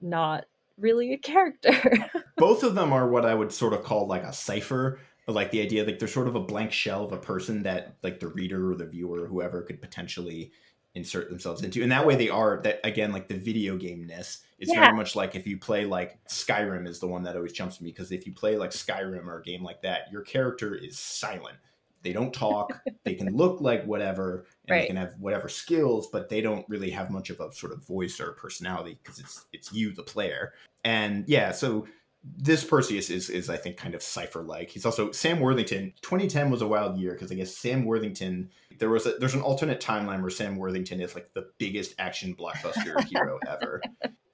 not 0.00 0.44
really 0.78 1.12
a 1.12 1.18
character 1.18 1.72
Both 2.36 2.62
of 2.62 2.74
them 2.74 2.90
are 2.90 3.06
what 3.06 3.26
I 3.26 3.34
would 3.34 3.52
sort 3.52 3.74
of 3.74 3.82
call 3.82 4.06
like 4.06 4.22
a 4.22 4.32
cipher. 4.32 4.98
Like 5.32 5.50
the 5.50 5.60
idea, 5.62 5.84
like 5.84 5.98
they're 5.98 6.08
sort 6.08 6.28
of 6.28 6.34
a 6.34 6.40
blank 6.40 6.72
shell 6.72 7.04
of 7.04 7.12
a 7.12 7.18
person 7.18 7.62
that 7.64 7.96
like 8.02 8.20
the 8.20 8.28
reader 8.28 8.70
or 8.70 8.74
the 8.76 8.86
viewer 8.86 9.22
or 9.24 9.26
whoever 9.26 9.62
could 9.62 9.80
potentially 9.80 10.52
insert 10.94 11.28
themselves 11.30 11.62
into. 11.62 11.82
And 11.82 11.92
that 11.92 12.04
way 12.06 12.16
they 12.16 12.28
are 12.28 12.60
that 12.62 12.80
again, 12.84 13.12
like 13.12 13.28
the 13.28 13.38
video 13.38 13.76
game 13.76 14.06
ness. 14.06 14.42
It's 14.58 14.72
Yeah. 14.72 14.80
very 14.80 14.92
much 14.96 15.14
like 15.16 15.34
if 15.34 15.46
you 15.46 15.56
play 15.58 15.84
like 15.86 16.22
Skyrim 16.24 16.86
is 16.86 16.98
the 16.98 17.06
one 17.06 17.22
that 17.24 17.36
always 17.36 17.52
jumps 17.52 17.78
to 17.78 17.84
me 17.84 17.90
because 17.90 18.12
if 18.12 18.26
you 18.26 18.32
play 18.34 18.56
like 18.56 18.70
Skyrim 18.70 19.26
or 19.26 19.38
a 19.38 19.42
game 19.42 19.62
like 19.62 19.82
that, 19.82 20.10
your 20.10 20.22
character 20.22 20.74
is 20.74 20.98
silent. 20.98 21.56
They 22.02 22.12
don't 22.12 22.32
talk. 22.32 22.82
they 23.04 23.14
can 23.14 23.36
look 23.36 23.60
like 23.60 23.84
whatever, 23.84 24.46
and 24.66 24.74
Right. 24.74 24.80
they 24.82 24.86
can 24.88 24.96
have 24.96 25.14
whatever 25.18 25.48
skills, 25.48 26.08
but 26.10 26.28
they 26.28 26.40
don't 26.40 26.66
really 26.68 26.90
have 26.90 27.10
much 27.10 27.30
of 27.30 27.40
a 27.40 27.52
sort 27.52 27.72
of 27.72 27.86
voice 27.86 28.18
or 28.20 28.32
personality 28.32 28.98
because 29.02 29.18
it's 29.18 29.46
it's 29.52 29.72
you, 29.72 29.92
the 29.92 30.02
player. 30.02 30.54
And 30.84 31.28
yeah, 31.28 31.52
so 31.52 31.86
this 32.22 32.64
Perseus 32.64 33.08
is 33.10 33.30
is 33.30 33.48
I 33.48 33.56
think 33.56 33.76
kind 33.76 33.94
of 33.94 34.02
cipher 34.02 34.42
like. 34.42 34.70
He's 34.70 34.84
also 34.84 35.10
Sam 35.12 35.40
Worthington. 35.40 35.94
2010 36.02 36.50
was 36.50 36.60
a 36.62 36.66
wild 36.66 36.98
year 36.98 37.12
because 37.12 37.32
I 37.32 37.34
guess 37.34 37.56
Sam 37.56 37.84
Worthington. 37.84 38.50
There 38.78 38.90
was 38.90 39.06
a, 39.06 39.12
there's 39.18 39.34
an 39.34 39.40
alternate 39.42 39.80
timeline 39.80 40.20
where 40.20 40.30
Sam 40.30 40.56
Worthington 40.56 41.00
is 41.00 41.14
like 41.14 41.32
the 41.34 41.46
biggest 41.58 41.94
action 41.98 42.34
blockbuster 42.34 43.02
hero 43.08 43.38
ever. 43.48 43.80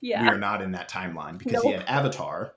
Yeah, 0.00 0.22
we 0.22 0.28
are 0.28 0.38
not 0.38 0.62
in 0.62 0.72
that 0.72 0.88
timeline 0.90 1.38
because 1.38 1.62
he 1.62 1.70
had 1.72 1.84
Avatar, 1.86 2.52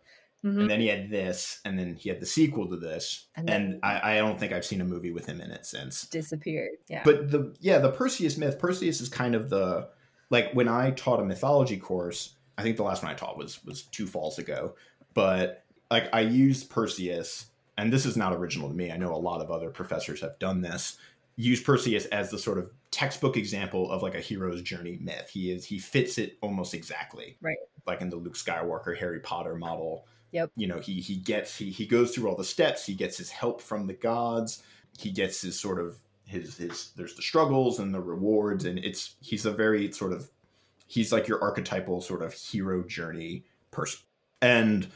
Mhm. 0.45 0.61
and 0.61 0.69
then 0.69 0.79
he 0.79 0.87
had 0.87 1.09
this, 1.09 1.59
and 1.65 1.77
then 1.77 1.95
he 1.95 2.07
had 2.09 2.19
the 2.21 2.25
sequel 2.25 2.67
to 2.69 2.77
this, 2.77 3.27
And 3.35 3.49
and, 3.49 3.79
I, 3.83 4.13
I 4.13 4.17
don't 4.17 4.39
think 4.39 4.53
I've 4.53 4.65
seen 4.65 4.79
a 4.81 4.85
movie 4.85 5.11
with 5.11 5.25
him 5.25 5.41
in 5.41 5.51
it 5.51 5.65
since. 5.65 6.03
disappeared 6.07 6.77
yeah 6.87 7.01
But 7.03 7.29
the 7.31 7.55
yeah, 7.59 7.77
the 7.79 7.91
Perseus 7.91 8.37
myth. 8.37 8.57
Perseus 8.59 9.01
is 9.01 9.09
kind 9.09 9.35
of 9.35 9.49
the 9.49 9.89
like 10.29 10.51
when 10.53 10.67
I 10.67 10.91
taught 10.91 11.19
a 11.19 11.25
mythology 11.25 11.77
course. 11.77 12.35
I 12.57 12.61
think 12.61 12.75
the 12.77 12.83
last 12.83 13.03
one 13.03 13.11
I 13.11 13.15
taught 13.15 13.37
was 13.37 13.63
was 13.65 13.83
two 13.83 14.05
falls 14.05 14.37
ago. 14.37 14.75
But 15.13 15.63
like 15.91 16.09
I 16.13 16.21
use 16.21 16.63
Perseus, 16.63 17.47
and 17.77 17.91
this 17.91 18.05
is 18.05 18.17
not 18.17 18.33
original 18.33 18.69
to 18.69 18.75
me. 18.75 18.91
I 18.91 18.97
know 18.97 19.13
a 19.13 19.17
lot 19.17 19.41
of 19.41 19.51
other 19.51 19.69
professors 19.69 20.21
have 20.21 20.37
done 20.39 20.61
this. 20.61 20.97
Use 21.35 21.61
Perseus 21.61 22.05
as 22.07 22.29
the 22.29 22.37
sort 22.37 22.57
of 22.57 22.69
textbook 22.91 23.37
example 23.37 23.89
of 23.91 24.01
like 24.01 24.15
a 24.15 24.19
hero's 24.19 24.61
journey 24.61 24.97
myth. 25.01 25.29
He 25.31 25.51
is 25.51 25.65
he 25.65 25.79
fits 25.79 26.17
it 26.17 26.37
almost 26.41 26.73
exactly. 26.73 27.37
Right. 27.41 27.57
Like 27.87 28.01
in 28.01 28.09
the 28.09 28.17
Luke 28.17 28.35
Skywalker, 28.35 28.97
Harry 28.97 29.19
Potter 29.19 29.55
model. 29.55 30.05
Yep. 30.31 30.51
You 30.55 30.67
know, 30.67 30.79
he 30.79 30.99
he 31.01 31.15
gets 31.15 31.55
he 31.57 31.69
he 31.69 31.85
goes 31.85 32.13
through 32.13 32.29
all 32.29 32.35
the 32.35 32.43
steps. 32.43 32.85
He 32.85 32.93
gets 32.93 33.17
his 33.17 33.29
help 33.29 33.61
from 33.61 33.87
the 33.87 33.93
gods. 33.93 34.63
He 34.97 35.11
gets 35.11 35.41
his 35.41 35.59
sort 35.59 35.79
of 35.79 35.97
his 36.29 36.57
his 36.57 36.91
there's 36.95 37.15
the 37.15 37.21
struggles 37.21 37.79
and 37.79 37.93
the 37.93 37.99
rewards 37.99 38.65
and 38.65 38.77
it's 38.79 39.15
he's 39.19 39.45
a 39.47 39.51
very 39.51 39.91
sort 39.91 40.13
of 40.13 40.29
he's 40.85 41.11
like 41.11 41.27
your 41.27 41.41
archetypal 41.41 42.01
sort 42.01 42.21
of 42.21 42.33
hero 42.33 42.83
journey 42.83 43.43
person 43.71 43.99
and 44.41 44.87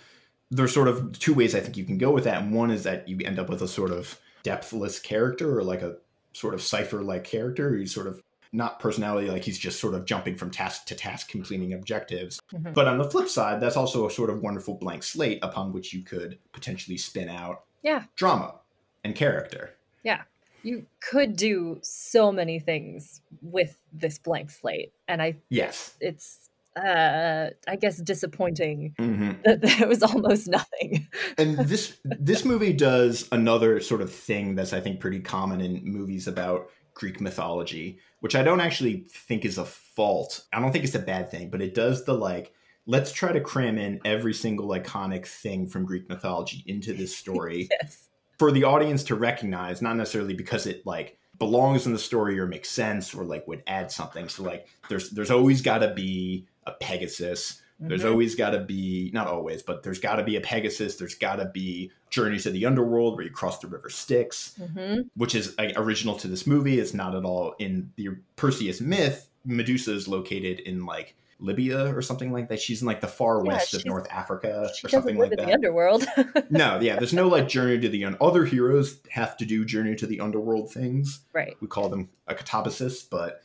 there's 0.51 0.73
sort 0.73 0.87
of 0.87 1.17
two 1.19 1.33
ways 1.33 1.55
i 1.55 1.59
think 1.59 1.77
you 1.77 1.83
can 1.85 1.97
go 1.97 2.11
with 2.11 2.23
that 2.25 2.41
and 2.41 2.53
one 2.53 2.71
is 2.71 2.83
that 2.83 3.07
you 3.07 3.17
end 3.25 3.39
up 3.39 3.49
with 3.49 3.61
a 3.61 3.67
sort 3.67 3.91
of 3.91 4.19
depthless 4.43 4.99
character 4.99 5.57
or 5.57 5.63
like 5.63 5.81
a 5.81 5.95
sort 6.33 6.53
of 6.53 6.61
cipher 6.61 7.01
like 7.01 7.23
character 7.23 7.77
you 7.77 7.85
sort 7.85 8.07
of 8.07 8.21
not 8.51 8.79
personality 8.79 9.29
like 9.29 9.43
he's 9.43 9.57
just 9.57 9.79
sort 9.79 9.95
of 9.95 10.05
jumping 10.05 10.35
from 10.35 10.51
task 10.51 10.85
to 10.85 10.95
task 10.95 11.27
completing 11.29 11.73
objectives 11.73 12.39
Mhm. 12.53 12.73
but 12.73 12.87
on 12.87 12.97
the 12.97 13.09
flip 13.09 13.27
side 13.27 13.59
that's 13.61 13.77
also 13.77 14.05
a 14.07 14.11
sort 14.11 14.29
of 14.29 14.41
wonderful 14.41 14.75
blank 14.75 15.01
slate 15.03 15.39
upon 15.41 15.73
which 15.73 15.93
you 15.93 16.03
could 16.03 16.37
potentially 16.51 16.97
spin 16.97 17.29
out 17.29 17.63
Yeah. 17.81 18.03
drama 18.15 18.55
and 19.03 19.15
character 19.15 19.75
Yeah. 20.03 20.23
You 20.65 20.85
could 21.01 21.35
do 21.35 21.79
so 21.81 22.31
many 22.31 22.57
things 22.59 23.19
with 23.41 23.77
this 23.91 24.17
blank 24.17 24.49
slate, 24.49 24.93
and 25.09 25.21
I 25.21 25.35
yes 25.49 25.95
it's 25.99 26.42
uh 26.75 27.49
I 27.67 27.75
guess 27.75 27.97
disappointing 27.97 28.93
hmm 28.97 29.31
that 29.45 29.61
there 29.61 29.87
was 29.87 30.03
almost 30.03 30.47
nothing. 30.47 31.07
and 31.37 31.57
this 31.67 31.97
this 32.03 32.45
movie 32.45 32.73
does 32.73 33.27
another 33.31 33.79
sort 33.79 34.01
of 34.01 34.11
thing 34.11 34.55
that's 34.55 34.73
I 34.73 34.79
think 34.79 34.99
pretty 34.99 35.19
common 35.19 35.61
in 35.61 35.81
movies 35.83 36.27
about 36.27 36.69
Greek 36.93 37.19
mythology, 37.19 37.99
which 38.19 38.35
I 38.35 38.43
don't 38.43 38.59
actually 38.59 39.05
think 39.09 39.45
is 39.45 39.57
a 39.57 39.65
fault. 39.65 40.45
I 40.53 40.59
don't 40.59 40.71
think 40.71 40.83
it's 40.83 40.95
a 40.95 40.99
bad 40.99 41.29
thing, 41.31 41.49
but 41.49 41.61
it 41.61 41.73
does 41.73 42.05
the 42.05 42.13
like 42.13 42.53
let's 42.85 43.11
try 43.11 43.31
to 43.31 43.41
cram 43.41 43.77
in 43.77 43.99
every 44.05 44.33
single 44.33 44.69
iconic 44.69 45.25
thing 45.25 45.67
from 45.67 45.85
Greek 45.85 46.09
mythology 46.09 46.63
into 46.67 46.93
this 46.93 47.15
story 47.15 47.69
yes. 47.81 48.09
for 48.37 48.51
the 48.51 48.63
audience 48.63 49.03
to 49.05 49.15
recognize, 49.15 49.81
not 49.81 49.95
necessarily 49.95 50.33
because 50.33 50.67
it 50.67 50.85
like 50.85 51.17
belongs 51.45 51.85
in 51.85 51.93
the 51.93 51.99
story 51.99 52.39
or 52.39 52.47
makes 52.47 52.69
sense 52.69 53.13
or 53.13 53.23
like 53.25 53.47
would 53.47 53.63
add 53.67 53.91
something. 53.91 54.29
So 54.29 54.43
like 54.43 54.67
there's 54.89 55.09
there's 55.09 55.31
always 55.31 55.61
got 55.61 55.79
to 55.79 55.93
be 55.93 56.45
a 56.65 56.71
Pegasus. 56.71 57.61
There's 57.79 58.03
Mhm. 58.03 58.11
always 58.11 58.35
got 58.35 58.51
to 58.51 58.59
be 58.59 59.09
not 59.13 59.27
always, 59.27 59.61
but 59.61 59.83
there's 59.83 59.99
got 59.99 60.15
to 60.15 60.23
be 60.23 60.37
a 60.37 60.41
Pegasus. 60.41 60.95
There's 60.95 61.15
got 61.15 61.37
to 61.37 61.45
be 61.45 61.91
Journey 62.09 62.39
to 62.39 62.51
the 62.51 62.65
Underworld 62.65 63.15
where 63.15 63.25
you 63.25 63.31
cross 63.31 63.59
the 63.59 63.67
river 63.67 63.89
Styx, 63.89 64.55
Mhm. 64.61 65.09
which 65.17 65.35
is 65.35 65.53
like, 65.57 65.73
original 65.75 66.15
to 66.19 66.27
this 66.27 66.47
movie. 66.47 66.79
It's 66.79 66.93
not 66.93 67.15
at 67.15 67.25
all 67.25 67.55
in 67.59 67.91
the 67.97 68.09
Perseus 68.37 68.79
myth. 68.79 69.27
Medusa 69.43 69.91
is 69.93 70.07
located 70.07 70.61
in 70.61 70.85
like 70.85 71.15
Libya 71.43 71.93
or 71.93 72.01
something 72.01 72.31
like 72.31 72.47
that. 72.49 72.61
She's 72.61 72.81
in 72.81 72.87
like 72.87 73.01
the 73.01 73.07
far 73.07 73.43
Yeah, 73.45 73.53
west 73.53 73.73
of 73.73 73.85
North 73.85 74.07
Africa 74.09 74.69
or 74.83 74.89
something 74.89 75.17
like 75.17 75.31
in 75.31 75.37
that 75.37 75.45
the 75.47 75.53
underworld. 75.53 76.05
no, 76.49 76.79
yeah, 76.79 76.95
there's 76.95 77.13
no 77.13 77.27
like 77.27 77.47
journey 77.47 77.79
to 77.79 77.89
the 77.89 78.05
un- 78.05 78.17
other 78.21 78.45
heroes 78.45 78.99
have 79.09 79.35
to 79.37 79.45
do 79.45 79.65
journey 79.65 79.95
to 79.95 80.07
the 80.07 80.19
underworld 80.19 80.71
things. 80.71 81.21
right. 81.33 81.55
We 81.61 81.67
call 81.67 81.89
them 81.89 82.09
a 82.27 82.33
catabasis, 82.35 83.07
but 83.09 83.41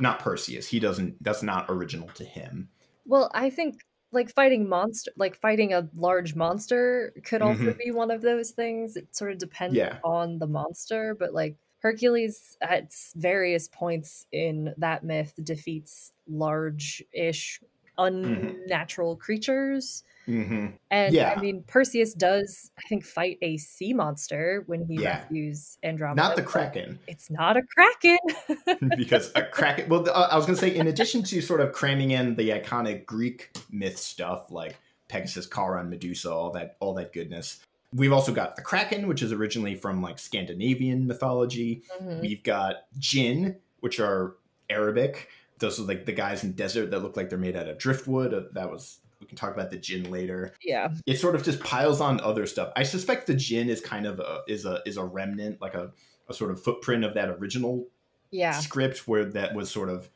not 0.00 0.18
Perseus. 0.18 0.66
He 0.66 0.80
doesn't. 0.80 1.22
That's 1.22 1.42
not 1.42 1.66
original 1.68 2.08
to 2.14 2.24
him. 2.24 2.68
Well, 3.06 3.30
I 3.34 3.50
think 3.50 3.80
like 4.12 4.32
fighting 4.32 4.68
monster 4.68 5.10
like 5.16 5.34
fighting 5.40 5.72
a 5.74 5.88
large 5.96 6.34
monster 6.36 7.12
could 7.24 7.42
also 7.42 7.62
Mhm. 7.74 7.78
be 7.78 7.90
one 7.90 8.10
of 8.10 8.22
those 8.22 8.52
things. 8.52 8.96
It 8.96 9.14
sort 9.14 9.32
of 9.32 9.38
depends 9.38 9.74
Yeah. 9.76 9.98
on 10.04 10.38
the 10.38 10.46
monster, 10.46 11.14
but 11.18 11.34
like 11.34 11.56
Hercules 11.84 12.56
at 12.62 12.94
various 13.14 13.68
points 13.68 14.24
in 14.32 14.72
that 14.78 15.04
myth 15.04 15.34
defeats 15.42 16.12
large-ish 16.26 17.60
unnatural 17.98 19.16
creatures. 19.16 20.02
hmm 20.24 20.68
And 20.90 21.14
Yeah. 21.14 21.34
I 21.36 21.40
mean 21.40 21.62
Perseus 21.66 22.14
does 22.14 22.70
I 22.78 22.82
think 22.88 23.04
fight 23.04 23.36
a 23.42 23.58
sea 23.58 23.92
monster 23.92 24.64
when 24.66 24.86
he 24.86 24.94
Yeah. 24.96 25.18
rescues 25.20 25.76
Andromeda. 25.82 26.22
Not 26.22 26.36
the 26.36 26.42
Kraken, 26.42 26.98
It's 27.06 27.30
not 27.30 27.58
a 27.58 27.62
kraken. 27.76 28.18
because 28.96 29.30
a 29.34 29.42
Kraken. 29.42 29.90
Well, 29.90 30.08
uh, 30.08 30.28
I 30.32 30.36
was 30.36 30.46
gonna 30.46 30.56
say, 30.56 30.74
in 30.74 30.86
addition 30.86 31.22
to 31.24 31.42
sort 31.42 31.60
of 31.60 31.72
cramming 31.72 32.12
in 32.12 32.34
the 32.36 32.48
iconic 32.48 33.04
Greek 33.04 33.54
myth 33.70 33.98
stuff 33.98 34.50
like 34.50 34.74
Pegasus, 35.08 35.46
Charon, 35.54 35.90
Medusa, 35.90 36.32
all 36.32 36.50
that, 36.52 36.76
all 36.80 36.94
that 36.94 37.12
goodness. 37.12 37.60
We've 37.94 38.12
also 38.12 38.32
got 38.32 38.56
the 38.56 38.62
Kraken, 38.62 39.06
which 39.06 39.22
is 39.22 39.32
originally 39.32 39.74
from 39.76 40.02
like 40.02 40.18
Scandinavian 40.18 41.06
mythology. 41.06 41.82
Mhm. 42.00 42.20
We've 42.20 42.42
got 42.42 42.84
jinn, 42.98 43.56
which 43.80 44.00
are 44.00 44.36
Arabic. 44.68 45.28
Those 45.58 45.78
are 45.78 45.84
like 45.84 46.04
the 46.04 46.12
guys 46.12 46.42
in 46.42 46.52
desert 46.52 46.90
that 46.90 47.00
look 47.00 47.16
like 47.16 47.28
they're 47.30 47.38
made 47.38 47.56
out 47.56 47.68
of 47.68 47.78
driftwood. 47.78 48.34
Uh, 48.34 48.42
That 48.52 48.70
was 48.70 48.98
we 49.20 49.26
can 49.28 49.36
talk 49.36 49.54
about 49.54 49.70
the 49.70 49.76
jinn 49.78 50.10
later. 50.10 50.52
Yeah. 50.62 50.92
It 51.06 51.18
sort 51.18 51.34
of 51.34 51.42
just 51.44 51.60
piles 51.60 52.00
on 52.00 52.20
other 52.20 52.44
stuff. 52.46 52.72
I 52.76 52.82
suspect 52.82 53.26
the 53.26 53.34
jinn 53.34 53.68
is 53.70 53.80
kind 53.80 54.06
of 54.06 54.18
a 54.20 54.42
is 54.48 54.64
a 54.66 54.82
is 54.84 54.96
a 54.96 55.04
remnant, 55.04 55.60
like 55.62 55.74
a, 55.74 55.92
a 56.28 56.34
sort 56.34 56.50
of 56.50 56.62
footprint 56.62 57.04
of 57.04 57.14
that 57.14 57.28
original 57.30 57.86
Yeah. 58.30 58.52
script 58.58 59.06
where 59.06 59.24
that 59.24 59.54
was 59.54 59.70
sort 59.70 59.88
of 59.88 60.10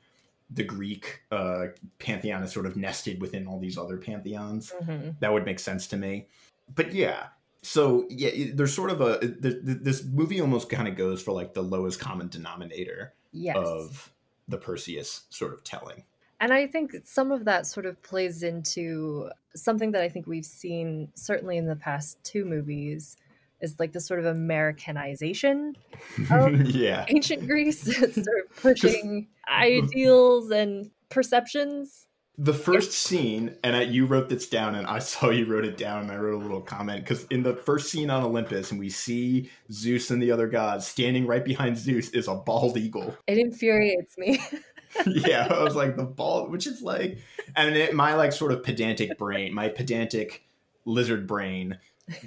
the 0.51 0.65
Greek 0.65 1.21
uh, 1.31 1.67
pantheon 1.99 2.43
is 2.43 2.51
sort 2.53 2.67
of 2.67 2.75
nested 2.77 3.21
within 3.21 3.47
all 3.47 3.61
these 3.61 3.79
other 3.79 3.99
pantheons 3.99 4.73
Mhm. 4.83 5.21
that 5.21 5.33
would 5.33 5.45
make 5.45 5.59
sense 5.61 5.87
to 5.89 5.97
me. 5.97 6.27
But 6.75 6.93
yeah, 6.93 7.29
so 7.63 8.07
yeah, 8.09 8.31
there's 8.55 8.73
sort 8.75 8.91
of 8.91 9.01
a 9.01 9.19
th- 9.21 9.41
th- 9.43 9.57
this 9.63 10.05
movie 10.05 10.41
almost 10.41 10.69
kind 10.69 10.89
of 10.89 10.97
goes 10.97 11.23
for 11.23 11.33
like 11.33 11.55
the 11.55 11.63
lowest 11.63 11.99
common 12.01 12.29
denominator 12.29 13.15
Yes. 13.33 13.57
of 13.57 14.13
the 14.49 14.57
Perseus 14.59 15.23
sort 15.31 15.53
of 15.53 15.63
telling. 15.65 16.05
And 16.41 16.53
I 16.53 16.67
think 16.69 16.95
some 17.05 17.33
of 17.33 17.45
that 17.47 17.67
sort 17.67 17.85
of 17.85 18.01
plays 18.03 18.43
into 18.43 19.29
something 19.57 19.93
that 19.93 20.03
I 20.03 20.09
think 20.09 20.27
we've 20.27 20.45
seen 20.47 21.09
certainly 21.15 21.57
in 21.57 21.67
the 21.67 21.77
past 21.77 22.23
two 22.25 22.45
movies 22.45 23.17
is 23.61 23.79
like 23.81 23.93
the 23.93 24.01
sort 24.01 24.21
of 24.21 24.27
Americanization 24.27 25.75
Oh. 26.31 26.47
yeah, 26.49 27.05
ancient 27.09 27.47
Greece, 27.47 27.83
sort 28.15 28.17
of 28.17 28.57
pushing 28.63 29.27
ideals 29.49 30.51
and 30.51 30.91
perceptions. 31.09 32.07
The 32.41 32.55
first 32.55 32.93
scene, 32.93 33.57
and 33.65 33.75
I, 33.75 33.83
you 33.83 34.07
wrote 34.07 34.29
this 34.29 34.49
down, 34.49 34.77
and 34.77 34.87
I 34.87 34.99
saw 35.01 35.31
you 35.31 35.45
wrote 35.47 35.65
it 35.65 35.77
down, 35.77 36.03
and 36.03 36.13
I 36.13 36.17
wrote 36.17 36.35
a 36.35 36.43
little 36.43 36.61
comment 36.61 37.03
because 37.03 37.25
in 37.25 37.43
the 37.43 37.55
first 37.55 37.91
scene 37.91 38.11
on 38.11 38.23
Olympus, 38.23 38.71
and 38.71 38.79
we 38.79 38.89
see 38.89 39.51
Zeus 39.73 40.11
and 40.11 40.23
the 40.23 40.31
other 40.31 40.47
gods 40.47 40.87
standing 40.87 41.27
right 41.27 41.45
behind 41.45 41.77
Zeus 41.77 42.11
is 42.11 42.29
a 42.29 42.37
bald 42.37 42.79
eagle. 42.79 43.17
It 43.27 43.39
infuriates 43.39 44.17
me. 44.17 44.41
yeah, 45.07 45.49
I 45.51 45.63
was 45.63 45.75
like 45.75 45.97
the 45.97 46.05
bald, 46.05 46.51
which 46.51 46.67
is 46.67 46.81
like, 46.81 47.19
and 47.57 47.77
it, 47.77 47.93
my 47.93 48.15
like 48.15 48.33
sort 48.33 48.53
of 48.53 48.63
pedantic 48.63 49.19
brain, 49.19 49.53
my 49.53 49.69
pedantic 49.69 50.45
lizard 50.85 51.27
brain, 51.27 51.79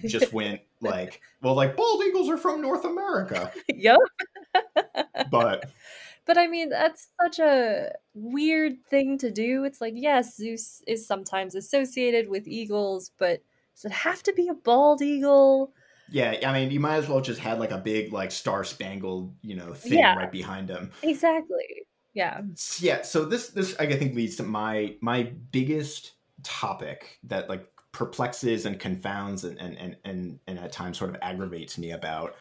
just 0.06 0.34
went 0.34 0.60
like, 0.82 1.22
well, 1.41 1.56
like 1.56 1.77
bald 1.77 2.03
eagles 2.03 2.30
are 2.30 2.38
from 2.38 2.62
North 2.62 2.84
America, 2.84 3.51
yep. 3.70 3.98
but 5.32 5.72
But 6.25 6.38
I 6.38 6.48
mean, 6.48 6.70
that's 6.70 7.08
such 7.22 7.40
a 7.40 7.92
weird 8.13 8.74
thing 8.90 9.18
to 9.20 9.32
do. 9.32 9.63
It's 9.63 9.82
like, 9.82 9.94
yes, 9.96 10.38
Zeus 10.38 10.82
is 10.88 11.06
sometimes 11.08 11.56
associated 11.56 12.30
with 12.30 12.48
eagles, 12.48 13.12
but 13.18 13.42
does 13.75 13.86
it 13.86 13.92
have 13.92 14.22
to 14.24 14.34
be 14.34 14.48
a 14.48 14.54
bald 14.54 15.01
eagle? 15.01 15.74
yeah, 16.13 16.36
I 16.46 16.51
mean, 16.54 16.72
you 16.72 16.80
might 16.82 16.98
as 16.98 17.08
well 17.08 17.22
just 17.22 17.40
had 17.40 17.58
like 17.60 17.72
a 17.72 17.78
big 17.78 18.12
like 18.12 18.32
star 18.32 18.63
spangled, 18.66 19.34
you 19.42 19.56
know, 19.56 19.74
thing 19.74 20.00
Yeah. 20.00 20.16
right 20.16 20.32
behind 20.32 20.70
him. 20.70 20.92
Exactly. 21.04 21.86
Yeah. 22.13 22.42
yeah 22.80 23.04
so 23.04 23.24
this 23.24 23.51
this 23.51 23.74
i 23.80 23.86
think 23.88 24.13
leads 24.16 24.36
to 24.36 24.44
my 24.44 24.98
my 25.00 25.32
biggest 25.54 26.12
topic 26.44 27.18
that 27.24 27.48
like 27.48 27.66
perplexes 27.94 28.66
and 28.66 28.78
confounds 28.82 29.46
and 29.46 29.58
and 29.62 29.78
and 29.78 29.96
and, 30.04 30.40
and 30.48 30.60
at 30.60 30.74
times 30.74 30.98
sort 30.98 31.10
of 31.10 31.16
aggravates 31.22 31.78
me 31.78 31.92
about 31.92 32.36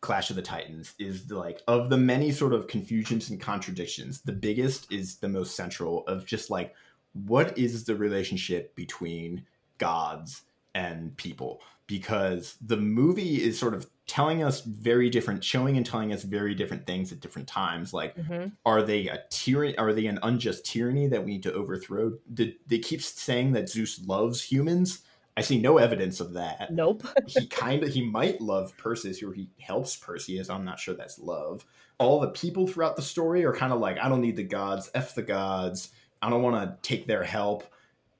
clash 0.00 0.30
of 0.30 0.36
the 0.36 0.42
titans 0.42 0.94
is 0.98 1.30
like 1.30 1.60
of 1.66 1.90
the 1.90 1.96
many 1.96 2.30
sort 2.30 2.52
of 2.52 2.66
confusions 2.68 3.30
and 3.30 3.40
contradictions 3.40 4.20
the 4.20 4.32
biggest 4.32 4.90
is 4.92 5.16
the 5.16 5.28
most 5.28 5.56
central 5.56 6.06
of 6.06 6.24
just 6.24 6.50
like 6.50 6.74
what 7.12 7.56
is 7.58 7.84
the 7.84 7.96
relationship 7.96 8.74
between 8.74 9.44
gods 9.78 10.42
and 10.74 11.16
people? 11.16 11.60
Because 11.86 12.56
the 12.60 12.76
movie 12.76 13.42
is 13.42 13.58
sort 13.58 13.74
of 13.74 13.86
telling 14.06 14.42
us 14.42 14.60
very 14.60 15.08
different 15.10 15.42
showing 15.42 15.76
and 15.76 15.86
telling 15.86 16.12
us 16.12 16.22
very 16.22 16.54
different 16.54 16.86
things 16.86 17.12
at 17.12 17.20
different 17.20 17.46
times 17.46 17.92
like 17.92 18.16
hmm 18.16 18.46
are 18.64 18.82
they 18.82 19.06
a 19.06 19.22
tyranny 19.28 19.76
are 19.76 19.92
they 19.92 20.06
an 20.06 20.18
unjust 20.22 20.64
tyranny 20.64 21.06
that 21.08 21.22
we 21.24 21.32
need 21.32 21.42
to 21.42 21.52
overthrow? 21.52 22.12
Did, 22.32 22.54
they 22.66 22.78
keep 22.78 23.02
saying 23.02 23.52
that 23.52 23.68
zeus 23.68 24.00
loves 24.06 24.42
humans 24.42 25.00
i 25.38 25.40
see 25.40 25.58
no 25.58 25.78
evidence 25.78 26.20
of 26.20 26.32
that 26.34 26.72
Nope. 26.72 27.06
he 27.26 27.46
kind 27.46 27.82
of 27.82 27.90
he 27.90 28.04
might 28.04 28.40
love 28.40 28.76
perseus 28.76 29.22
or 29.22 29.32
he 29.32 29.48
helps 29.60 29.96
perseus 29.96 30.50
i'm 30.50 30.64
not 30.64 30.78
sure 30.78 30.94
that's 30.94 31.18
love 31.18 31.64
all 31.98 32.20
the 32.20 32.30
people 32.30 32.66
throughout 32.66 32.96
the 32.96 33.02
story 33.02 33.44
are 33.44 33.54
kind 33.54 33.72
of 33.72 33.80
like 33.80 33.98
i 33.98 34.08
don't 34.08 34.20
need 34.20 34.36
the 34.36 34.42
gods 34.42 34.90
f 34.94 35.14
the 35.14 35.22
gods 35.22 35.90
i 36.22 36.28
don't 36.28 36.42
want 36.42 36.56
to 36.56 36.88
take 36.88 37.06
their 37.06 37.24
help 37.24 37.64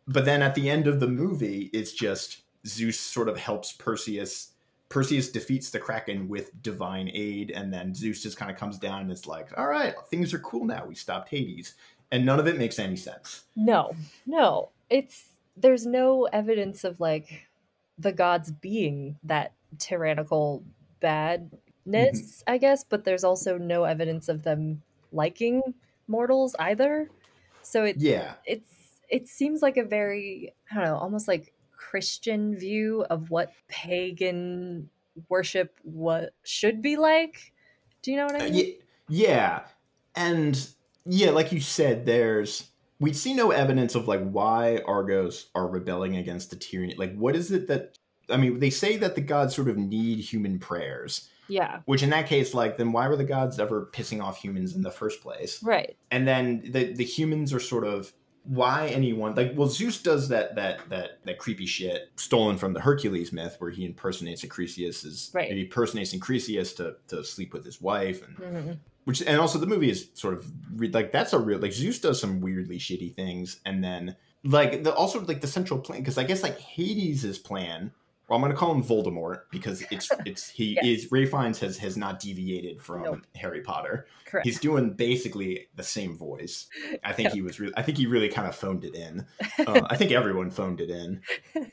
but 0.07 0.25
then 0.25 0.43
at 0.43 0.55
the 0.55 0.71
end 0.71 0.87
of 0.87 1.01
the 1.01 1.09
movie 1.09 1.71
it's 1.73 1.93
just 1.93 2.43
zeus 2.67 2.99
sort 2.99 3.29
of 3.29 3.37
helps 3.37 3.73
perseus 3.73 4.53
Perseus 4.89 5.31
defeats 5.31 5.71
the 5.71 5.79
Kraken 5.79 6.29
with 6.29 6.63
divine 6.63 7.11
aid, 7.13 7.51
and 7.51 7.73
then 7.73 7.95
Zeus 7.95 8.23
just 8.23 8.39
kind 8.39 8.51
of 8.51 8.57
comes 8.57 8.79
down 8.79 9.03
and 9.03 9.13
is 9.13 9.27
like, 9.27 9.57
"All 9.59 9.67
right, 9.67 9.95
things 10.09 10.33
are 10.33 10.39
cool 10.39 10.65
now. 10.65 10.87
We 10.87 10.95
stopped 10.95 11.29
Hades," 11.29 11.75
and 12.11 12.25
none 12.25 12.41
of 12.41 12.47
it 12.47 12.57
makes 12.57 12.79
any 12.79 12.97
sense. 12.97 13.45
No, 13.55 13.93
no. 14.27 14.71
It's 14.89 15.29
there's 15.61 15.87
no 15.87 16.25
evidence 16.27 16.85
of 16.85 17.01
like 17.01 17.49
the 17.99 18.13
gods 18.13 18.53
being 18.53 19.19
that 19.23 19.55
tyrannical 19.79 20.65
badness, 21.01 22.43
I 22.47 22.59
guess, 22.59 22.85
but 22.85 23.05
there's 23.05 23.25
also 23.25 23.59
no 23.59 23.85
evidence 23.85 24.29
of 24.29 24.43
them 24.43 24.83
liking 25.13 25.63
mortals 26.07 26.55
either. 26.59 27.11
So 27.63 27.85
it 27.85 28.01
Yeah, 28.01 28.37
it's 28.45 29.01
it 29.09 29.29
seems 29.29 29.63
like 29.63 29.77
a 29.77 29.85
very 29.85 30.55
I 30.71 30.75
don't 30.77 30.85
know, 30.85 30.97
almost 30.97 31.29
like 31.29 31.55
Christian 31.73 32.57
view 32.57 33.05
of 33.11 33.31
what 33.31 33.57
pagan 33.69 34.91
worship 35.29 35.79
what 35.83 36.35
should 36.45 36.83
be 36.83 36.97
like. 36.97 37.53
Do 38.03 38.11
you 38.13 38.17
know 38.17 38.27
what 38.27 38.37
I 38.37 38.41
Uh, 38.41 38.45
mean? 38.45 38.73
yeah, 39.09 39.67
and 40.15 40.75
yeah, 41.05 41.31
like 41.31 41.53
you 41.53 41.61
said, 41.61 42.07
there's 42.07 42.71
we 43.01 43.13
see 43.13 43.35
no 43.35 43.51
evidence 43.51 43.95
of 43.95 44.09
like 44.09 44.29
why 44.29 44.83
Argos 44.87 45.51
are 45.55 45.69
rebelling 45.69 46.17
against 46.17 46.51
the 46.51 46.57
tyranny. 46.57 46.95
Like, 46.97 47.17
what 47.17 47.37
is 47.37 47.51
it 47.51 47.69
that 47.69 47.99
I 48.29 48.37
mean? 48.37 48.59
They 48.59 48.71
say 48.71 48.97
that 48.99 49.15
the 49.15 49.21
gods 49.21 49.55
sort 49.55 49.69
of 49.69 49.77
need 49.77 50.19
human 50.21 50.59
prayers. 50.59 51.29
Yeah. 51.49 51.81
Which 51.87 52.03
in 52.03 52.11
that 52.11 52.27
case, 52.27 52.53
like, 52.53 52.77
then 52.77 52.93
why 52.93 53.09
were 53.09 53.17
the 53.17 53.25
gods 53.25 53.59
ever 53.59 53.89
pissing 53.93 54.23
off 54.23 54.37
humans 54.37 54.75
in 54.75 54.83
the 54.83 54.91
first 54.91 55.23
place? 55.23 55.63
Right. 55.63 55.97
And 56.11 56.29
then 56.29 56.63
the 56.71 56.93
the 56.93 57.05
humans 57.05 57.53
are 57.53 57.61
sort 57.61 57.87
of 57.87 58.13
why 58.49 58.87
anyone 58.89 59.35
like 59.35 59.53
well 59.55 59.69
Zeus 59.69 60.01
does 60.01 60.31
that 60.31 60.55
that 60.57 60.89
that 60.89 61.19
that 61.25 61.39
creepy 61.39 61.67
shit 61.67 62.11
stolen 62.17 62.57
from 62.57 62.73
the 62.73 62.81
Hercules 62.81 63.31
myth 63.31 63.57
where 63.59 63.71
he 63.71 63.85
impersonates 63.85 64.43
Acrisius 64.43 65.05
is 65.05 65.31
right. 65.35 65.53
he 65.53 65.63
impersonates 65.63 66.15
Acrisius 66.15 66.75
to 66.77 66.97
to 67.09 67.23
sleep 67.23 67.53
with 67.53 67.65
his 67.65 67.81
wife 67.81 68.27
and 68.27 68.37
mm-hmm. 68.37 68.73
Which 69.09 69.23
and 69.23 69.41
also 69.41 69.59
the 69.59 69.67
movie 69.67 69.89
is 69.89 70.11
sort 70.13 70.35
of 70.35 70.53
like 70.79 71.13
that's 71.13 71.33
a 71.33 71.39
real 71.39 71.59
like 71.59 71.73
Zeus 71.73 71.99
does 71.99 72.21
some 72.21 72.43
weirdly 72.43 72.79
shitty 72.79 73.15
things 73.15 73.59
and 73.65 73.83
then 73.83 74.15
like 74.45 74.85
the 74.85 74.93
also 74.93 75.23
like 75.23 75.41
the 75.41 75.47
central 75.47 75.81
plan 75.81 76.01
because 76.01 76.19
I 76.19 76.25
guess 76.25 76.43
like 76.43 76.61
Hades' 76.61 77.39
plan 77.39 77.91
well, 78.29 78.37
I'm 78.37 78.43
going 78.43 78.53
to 78.53 78.59
call 78.59 78.75
him 78.75 78.85
Voldemort 78.85 79.45
because 79.51 79.83
it's 79.91 80.11
it's 80.27 80.51
he 80.51 80.75
yes. 80.83 80.85
is 80.85 81.11
Ralph 81.11 81.31
Fiennes 81.31 81.59
has 81.61 81.79
has 81.79 81.97
not 81.97 82.21
deviated 82.21 82.83
from 82.83 83.03
nope. 83.03 83.21
Harry 83.35 83.63
Potter. 83.63 84.07
Correct. 84.27 84.47
He's 84.47 84.61
doing 84.61 84.91
basically 84.91 85.69
the 85.77 85.83
same 85.83 86.15
voice. 86.15 86.67
I 87.03 87.15
think 87.15 87.31
he 87.31 87.41
was 87.41 87.59
really. 87.59 87.73
I 87.79 87.83
think 87.83 87.97
he 87.97 88.05
really 88.05 88.29
kind 88.29 88.47
of 88.47 88.55
phoned 88.55 88.85
it 88.85 88.95
in. 88.95 89.27
Uh, 89.67 89.81
I 89.91 89.97
think 89.97 90.13
everyone 90.13 90.51
phoned 90.51 90.81
it 90.81 90.91
in. 90.91 91.23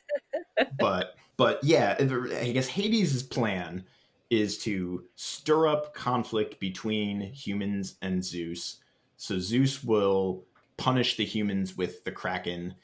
But 0.80 1.16
but 1.38 1.62
yeah, 1.64 1.96
I 2.00 2.52
guess 2.52 2.68
Hades' 2.68 3.22
plan 3.22 3.84
is 4.30 4.58
to 4.60 5.04
stir 5.16 5.68
up 5.68 5.94
conflict 5.94 6.60
between 6.60 7.22
humans 7.22 7.96
and 8.02 8.24
Zeus. 8.24 8.78
So 9.18 9.40
Zeus 9.40 9.84
will 9.84 10.44
punish 10.78 11.18
the 11.18 11.26
humans 11.26 11.78
with 11.78 12.04
the 12.04 12.12
Kraken, 12.12 12.76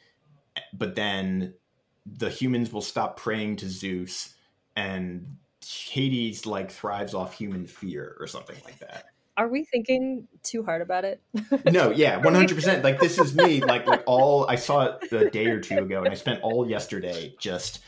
but 0.74 0.96
then 0.96 1.54
the 2.06 2.30
humans 2.30 2.72
will 2.72 2.82
stop 2.82 3.18
praying 3.18 3.58
to 3.58 3.70
Zeus 3.70 4.34
and 4.76 5.38
Hades 5.66 6.46
like 6.46 6.72
thrives 6.72 7.14
off 7.14 7.34
human 7.34 7.68
fear 7.68 8.16
or 8.20 8.28
something 8.28 8.58
like 8.66 8.80
that. 8.80 9.06
Are 9.38 9.48
we 9.48 9.64
thinking 9.64 10.28
too 10.44 10.64
hard 10.64 10.82
about 10.82 11.06
it? 11.06 11.22
no, 11.72 11.92
yeah, 11.96 12.18
one 12.18 12.36
hundred 12.36 12.56
percent. 12.56 12.84
Like 12.84 13.00
this 13.00 13.18
is 13.18 13.34
me. 13.36 13.62
Like 13.62 13.88
like 13.88 14.04
all 14.06 14.48
I 14.50 14.56
saw 14.56 14.86
it 14.86 15.12
a 15.12 15.30
day 15.30 15.48
or 15.48 15.60
two 15.60 15.80
ago, 15.80 16.04
and 16.04 16.10
I 16.10 16.16
spent 16.16 16.42
all 16.42 16.70
yesterday 16.70 17.34
just 17.40 17.80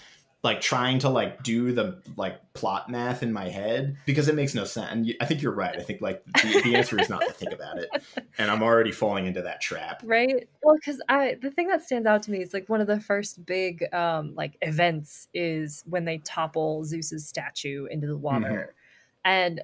like 0.43 0.59
trying 0.59 0.99
to 0.99 1.09
like 1.09 1.41
do 1.41 1.71
the 1.71 1.97
like 2.17 2.37
plot 2.53 2.89
math 2.89 3.23
in 3.23 3.31
my 3.31 3.47
head 3.47 3.95
because 4.05 4.27
it 4.27 4.35
makes 4.35 4.53
no 4.53 4.65
sense. 4.65 4.91
And 4.91 5.15
I 5.21 5.25
think 5.25 5.41
you're 5.41 5.53
right. 5.53 5.77
I 5.77 5.81
think 5.81 6.01
like 6.01 6.21
the, 6.25 6.61
the 6.65 6.75
answer 6.75 6.99
is 6.99 7.09
not 7.09 7.21
to 7.21 7.31
think 7.31 7.53
about 7.53 7.77
it, 7.77 7.89
and 8.37 8.51
I'm 8.51 8.61
already 8.61 8.91
falling 8.91 9.25
into 9.25 9.41
that 9.41 9.61
trap. 9.61 10.01
Right. 10.03 10.47
Well, 10.61 10.75
because 10.75 11.01
I 11.07 11.37
the 11.41 11.49
thing 11.49 11.67
that 11.67 11.83
stands 11.83 12.05
out 12.05 12.23
to 12.23 12.31
me 12.31 12.41
is 12.41 12.53
like 12.53 12.67
one 12.67 12.81
of 12.81 12.87
the 12.87 12.99
first 12.99 13.45
big 13.45 13.91
um 13.93 14.35
like 14.35 14.57
events 14.61 15.29
is 15.33 15.83
when 15.87 16.03
they 16.03 16.17
topple 16.19 16.83
Zeus's 16.83 17.25
statue 17.25 17.85
into 17.85 18.07
the 18.07 18.17
water, 18.17 18.45
mm-hmm. 18.45 19.31
and 19.31 19.61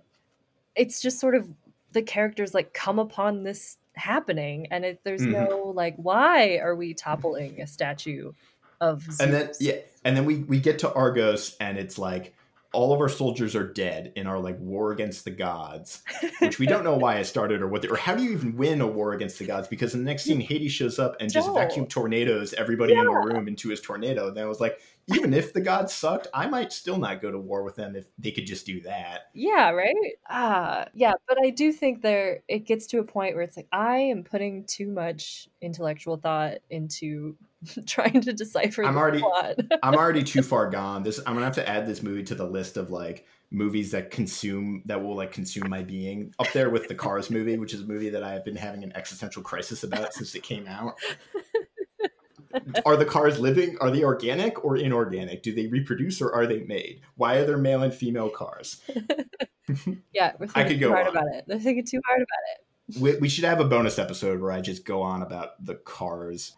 it's 0.76 1.02
just 1.02 1.20
sort 1.20 1.36
of 1.36 1.46
the 1.92 2.02
characters 2.02 2.54
like 2.54 2.74
come 2.74 3.00
upon 3.00 3.44
this 3.44 3.78
happening 3.96 4.68
and 4.72 4.86
it, 4.86 5.02
there's 5.04 5.22
mm-hmm. 5.22 5.50
no 5.50 5.74
like 5.76 5.96
why 5.98 6.58
are 6.60 6.76
we 6.76 6.94
toppling 6.94 7.60
a 7.60 7.68
statue 7.68 8.32
of 8.82 9.04
Zeus. 9.04 9.20
and 9.20 9.34
then 9.34 9.52
yeah 9.60 9.76
and 10.04 10.16
then 10.16 10.26
we 10.26 10.38
we 10.38 10.60
get 10.60 10.80
to 10.80 10.94
argos 10.94 11.56
and 11.60 11.78
it's 11.78 11.98
like 11.98 12.34
all 12.72 12.94
of 12.94 13.02
our 13.02 13.10
soldiers 13.10 13.56
are 13.56 13.66
dead 13.66 14.14
in 14.16 14.28
our 14.28 14.40
like 14.40 14.60
war 14.60 14.92
against 14.92 15.26
the 15.26 15.32
gods, 15.32 16.04
which 16.40 16.60
we 16.60 16.68
don't 16.68 16.84
know 16.84 16.96
why 16.96 17.16
it 17.16 17.26
started 17.26 17.62
or 17.62 17.68
what, 17.68 17.82
they, 17.82 17.88
or 17.88 17.98
how 17.98 18.16
do 18.16 18.24
you 18.24 18.32
even 18.32 18.56
win 18.56 18.80
a 18.82 18.88
war 18.88 19.14
against 19.14 19.40
the 19.40 19.46
gods? 19.46 19.68
Because 19.68 19.96
in 19.96 20.02
the 20.02 20.06
next 20.06 20.24
scene, 20.24 20.40
Hades 20.40 20.72
shows 20.72 21.00
up 21.00 21.16
and 21.20 21.32
just 21.32 21.52
vacuum 21.54 21.88
tornadoes 21.88 22.54
everybody 22.54 22.94
yeah. 22.94 23.00
in 23.00 23.06
the 23.06 23.12
room 23.12 23.48
into 23.48 23.70
his 23.70 23.82
tornado. 23.82 24.28
And 24.28 24.38
then 24.38 24.44
I 24.44 24.48
was 24.48 24.60
like, 24.60 24.80
even 25.08 25.34
if 25.34 25.54
the 25.54 25.62
gods 25.62 25.94
sucked, 25.94 26.28
I 26.32 26.46
might 26.46 26.72
still 26.72 27.00
not 27.00 27.22
go 27.22 27.32
to 27.32 27.40
war 27.40 27.64
with 27.64 27.76
them 27.76 27.96
if 27.96 28.06
they 28.20 28.32
could 28.32 28.46
just 28.46 28.68
do 28.68 28.82
that. 28.82 29.30
Yeah, 29.34 29.72
right. 29.72 29.96
Uh, 30.30 30.86
yeah, 30.94 31.14
but 31.28 31.40
I 31.44 31.50
do 31.50 31.72
think 31.72 32.04
there 32.04 32.44
it 32.48 32.66
gets 32.66 32.86
to 32.88 33.00
a 33.00 33.04
point 33.04 33.34
where 33.34 33.44
it's 33.44 33.58
like 33.58 33.68
I 33.72 33.98
am 33.98 34.24
putting 34.24 34.66
too 34.66 34.92
much 34.92 35.50
intellectual 35.60 36.18
thought 36.18 36.60
into 36.70 37.36
trying 37.86 38.22
to 38.22 38.34
decipher. 38.34 38.84
I'm 38.84 38.98
already 38.98 39.24
I'm 39.84 39.96
already 39.96 40.24
too 40.24 40.42
far 40.42 40.70
gone. 40.70 41.04
This 41.04 41.20
I'm 41.20 41.34
gonna 41.34 41.46
have 41.46 41.56
to 41.56 41.68
add 41.68 41.86
this 41.86 42.02
movie 42.02 42.24
to 42.24 42.36
the 42.36 42.46
list 42.46 42.78
of 42.78 42.90
like 42.90 43.26
movies 43.52 43.92
that 43.92 44.12
consume 44.12 44.84
that 44.86 45.04
will 45.04 45.16
like 45.16 45.32
consume 45.32 45.70
my 45.70 45.84
being. 45.84 46.34
Up 46.40 46.52
there 46.54 46.70
with 46.70 46.88
the 46.88 46.96
Cars 46.96 47.30
movie, 47.30 47.58
which 47.58 47.74
is 47.74 47.82
a 47.82 47.86
movie 47.86 48.10
that 48.10 48.24
I 48.24 48.34
have 48.34 48.46
been 48.46 48.56
having 48.56 48.84
an 48.84 48.94
existential 48.96 49.42
crisis 49.42 49.84
about 49.84 50.14
since 50.14 50.36
it 50.36 50.44
came 50.44 50.68
out. 50.68 50.96
are 52.86 52.96
the 52.96 53.06
cars 53.06 53.40
living? 53.40 53.78
Are 53.80 53.92
they 53.92 54.04
organic 54.04 54.64
or 54.64 54.76
inorganic? 54.76 55.44
Do 55.44 55.54
they 55.54 55.68
reproduce 55.68 56.22
or 56.22 56.34
are 56.34 56.48
they 56.48 56.62
made? 56.62 57.02
Why 57.16 57.36
are 57.36 57.46
there 57.46 57.58
male 57.58 57.84
and 57.84 57.94
female 57.94 58.30
cars? 58.30 58.82
yeah, 60.14 60.34
we're 60.40 60.48
thinking 60.48 60.52
I 60.56 60.68
could 60.68 60.80
go 60.80 60.90
hard 60.90 61.08
on. 61.08 61.18
about 61.18 61.28
it. 61.34 61.44
They're 61.48 61.60
thinking 61.60 61.86
too 61.86 62.02
hard 62.08 62.22
about 62.22 62.44
it. 62.54 63.00
We, 63.00 63.18
we 63.18 63.30
should 63.30 63.44
have 63.44 63.60
a 63.60 63.66
bonus 63.66 64.00
episode 64.00 64.42
where 64.42 64.52
I 64.52 64.62
just 64.62 64.84
go 64.84 65.04
on 65.04 65.22
about 65.22 65.64
the 65.64 65.76
cars 65.76 66.56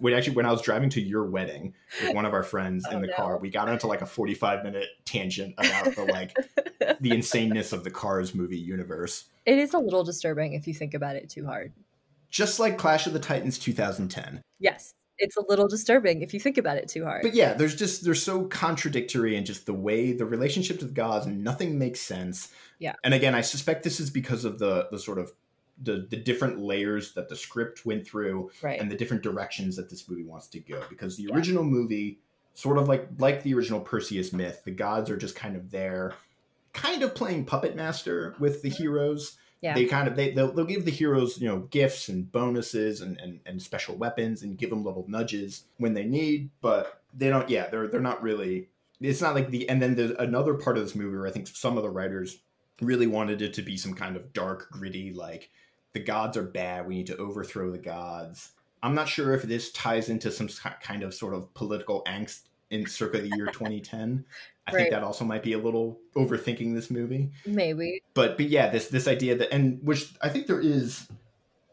we 0.00 0.14
actually 0.14 0.34
when 0.34 0.46
I 0.46 0.52
was 0.52 0.62
driving 0.62 0.90
to 0.90 1.00
your 1.00 1.24
wedding 1.24 1.74
with 2.02 2.14
one 2.14 2.24
of 2.24 2.32
our 2.32 2.42
friends 2.42 2.84
oh, 2.90 2.94
in 2.94 3.00
the 3.00 3.08
no. 3.08 3.14
car, 3.14 3.38
we 3.38 3.50
got 3.50 3.68
into 3.68 3.86
like 3.86 4.02
a 4.02 4.06
45 4.06 4.64
minute 4.64 4.88
tangent 5.04 5.54
about 5.58 5.94
the 5.94 6.04
like 6.04 6.34
the 7.00 7.10
insaneness 7.10 7.72
of 7.72 7.84
the 7.84 7.90
Cars 7.90 8.34
movie 8.34 8.58
universe. 8.58 9.26
It 9.46 9.58
is 9.58 9.74
a 9.74 9.78
little 9.78 10.04
disturbing 10.04 10.54
if 10.54 10.66
you 10.66 10.74
think 10.74 10.94
about 10.94 11.16
it 11.16 11.28
too 11.28 11.46
hard. 11.46 11.72
Just 12.30 12.60
like 12.60 12.78
Clash 12.78 13.06
of 13.06 13.12
the 13.12 13.18
Titans 13.18 13.58
2010. 13.58 14.40
Yes. 14.60 14.94
It's 15.18 15.36
a 15.36 15.42
little 15.48 15.68
disturbing 15.68 16.22
if 16.22 16.32
you 16.32 16.40
think 16.40 16.56
about 16.56 16.78
it 16.78 16.88
too 16.88 17.04
hard. 17.04 17.22
But 17.22 17.34
yeah, 17.34 17.52
there's 17.52 17.74
just 17.74 18.04
they're 18.04 18.14
so 18.14 18.44
contradictory 18.44 19.36
and 19.36 19.44
just 19.44 19.66
the 19.66 19.74
way 19.74 20.12
the 20.12 20.24
relationship 20.24 20.78
to 20.78 20.86
the 20.86 20.94
gods, 20.94 21.26
and 21.26 21.44
nothing 21.44 21.78
makes 21.78 22.00
sense. 22.00 22.48
Yeah. 22.78 22.94
And 23.04 23.12
again, 23.12 23.34
I 23.34 23.42
suspect 23.42 23.82
this 23.82 24.00
is 24.00 24.08
because 24.08 24.46
of 24.46 24.58
the 24.58 24.88
the 24.90 24.98
sort 24.98 25.18
of 25.18 25.32
the 25.82 26.06
the 26.10 26.16
different 26.16 26.58
layers 26.58 27.12
that 27.14 27.28
the 27.28 27.36
script 27.36 27.86
went 27.86 28.06
through 28.06 28.50
right. 28.62 28.80
and 28.80 28.90
the 28.90 28.96
different 28.96 29.22
directions 29.22 29.76
that 29.76 29.88
this 29.88 30.08
movie 30.08 30.24
wants 30.24 30.46
to 30.48 30.60
go 30.60 30.82
because 30.88 31.16
the 31.16 31.24
yeah. 31.24 31.34
original 31.34 31.64
movie 31.64 32.18
sort 32.54 32.78
of 32.78 32.88
like 32.88 33.08
like 33.18 33.42
the 33.42 33.54
original 33.54 33.80
Perseus 33.80 34.32
myth 34.32 34.62
the 34.64 34.70
gods 34.70 35.10
are 35.10 35.16
just 35.16 35.36
kind 35.36 35.56
of 35.56 35.70
there 35.70 36.14
kind 36.72 37.02
of 37.02 37.14
playing 37.14 37.44
puppet 37.44 37.74
master 37.74 38.34
with 38.38 38.62
the 38.62 38.68
mm-hmm. 38.68 38.82
heroes 38.82 39.36
yeah. 39.60 39.74
they 39.74 39.84
kind 39.84 40.08
of 40.08 40.16
they 40.16 40.32
they'll, 40.32 40.52
they'll 40.52 40.64
give 40.64 40.84
the 40.84 40.90
heroes 40.90 41.40
you 41.40 41.48
know 41.48 41.60
gifts 41.70 42.08
and 42.08 42.30
bonuses 42.30 43.00
and, 43.00 43.18
and 43.20 43.40
and 43.46 43.60
special 43.60 43.96
weapons 43.96 44.42
and 44.42 44.58
give 44.58 44.70
them 44.70 44.84
little 44.84 45.04
nudges 45.08 45.64
when 45.78 45.94
they 45.94 46.04
need 46.04 46.50
but 46.60 47.02
they 47.14 47.28
don't 47.28 47.48
yeah 47.48 47.68
they're 47.68 47.88
they're 47.88 48.00
not 48.00 48.22
really 48.22 48.68
it's 49.00 49.20
not 49.20 49.34
like 49.34 49.50
the 49.50 49.68
and 49.68 49.80
then 49.80 49.94
there's 49.94 50.12
another 50.12 50.54
part 50.54 50.76
of 50.76 50.84
this 50.84 50.94
movie 50.94 51.16
where 51.16 51.26
i 51.26 51.30
think 51.30 51.46
some 51.46 51.76
of 51.76 51.82
the 51.82 51.90
writers 51.90 52.42
really 52.80 53.06
wanted 53.06 53.42
it 53.42 53.52
to 53.54 53.62
be 53.62 53.76
some 53.76 53.94
kind 53.94 54.16
of 54.16 54.32
dark 54.32 54.70
gritty 54.70 55.12
like 55.12 55.50
the 55.92 56.00
gods 56.00 56.36
are 56.36 56.44
bad. 56.44 56.86
We 56.86 56.96
need 56.96 57.06
to 57.08 57.16
overthrow 57.16 57.70
the 57.70 57.78
gods. 57.78 58.52
I'm 58.82 58.94
not 58.94 59.08
sure 59.08 59.34
if 59.34 59.42
this 59.42 59.72
ties 59.72 60.08
into 60.08 60.30
some 60.30 60.48
kind 60.82 61.02
of 61.02 61.14
sort 61.14 61.34
of 61.34 61.52
political 61.54 62.02
angst 62.06 62.42
in 62.70 62.86
circa 62.86 63.20
the 63.20 63.30
year 63.36 63.46
2010. 63.52 64.24
I 64.66 64.72
right. 64.72 64.78
think 64.78 64.92
that 64.92 65.02
also 65.02 65.24
might 65.24 65.42
be 65.42 65.52
a 65.54 65.58
little 65.58 65.98
overthinking 66.14 66.74
this 66.74 66.90
movie. 66.90 67.30
Maybe. 67.44 68.02
But 68.14 68.36
but 68.36 68.48
yeah, 68.48 68.68
this 68.68 68.88
this 68.88 69.08
idea 69.08 69.36
that 69.36 69.52
and 69.52 69.80
which 69.82 70.12
I 70.22 70.28
think 70.28 70.46
there 70.46 70.60
is 70.60 71.08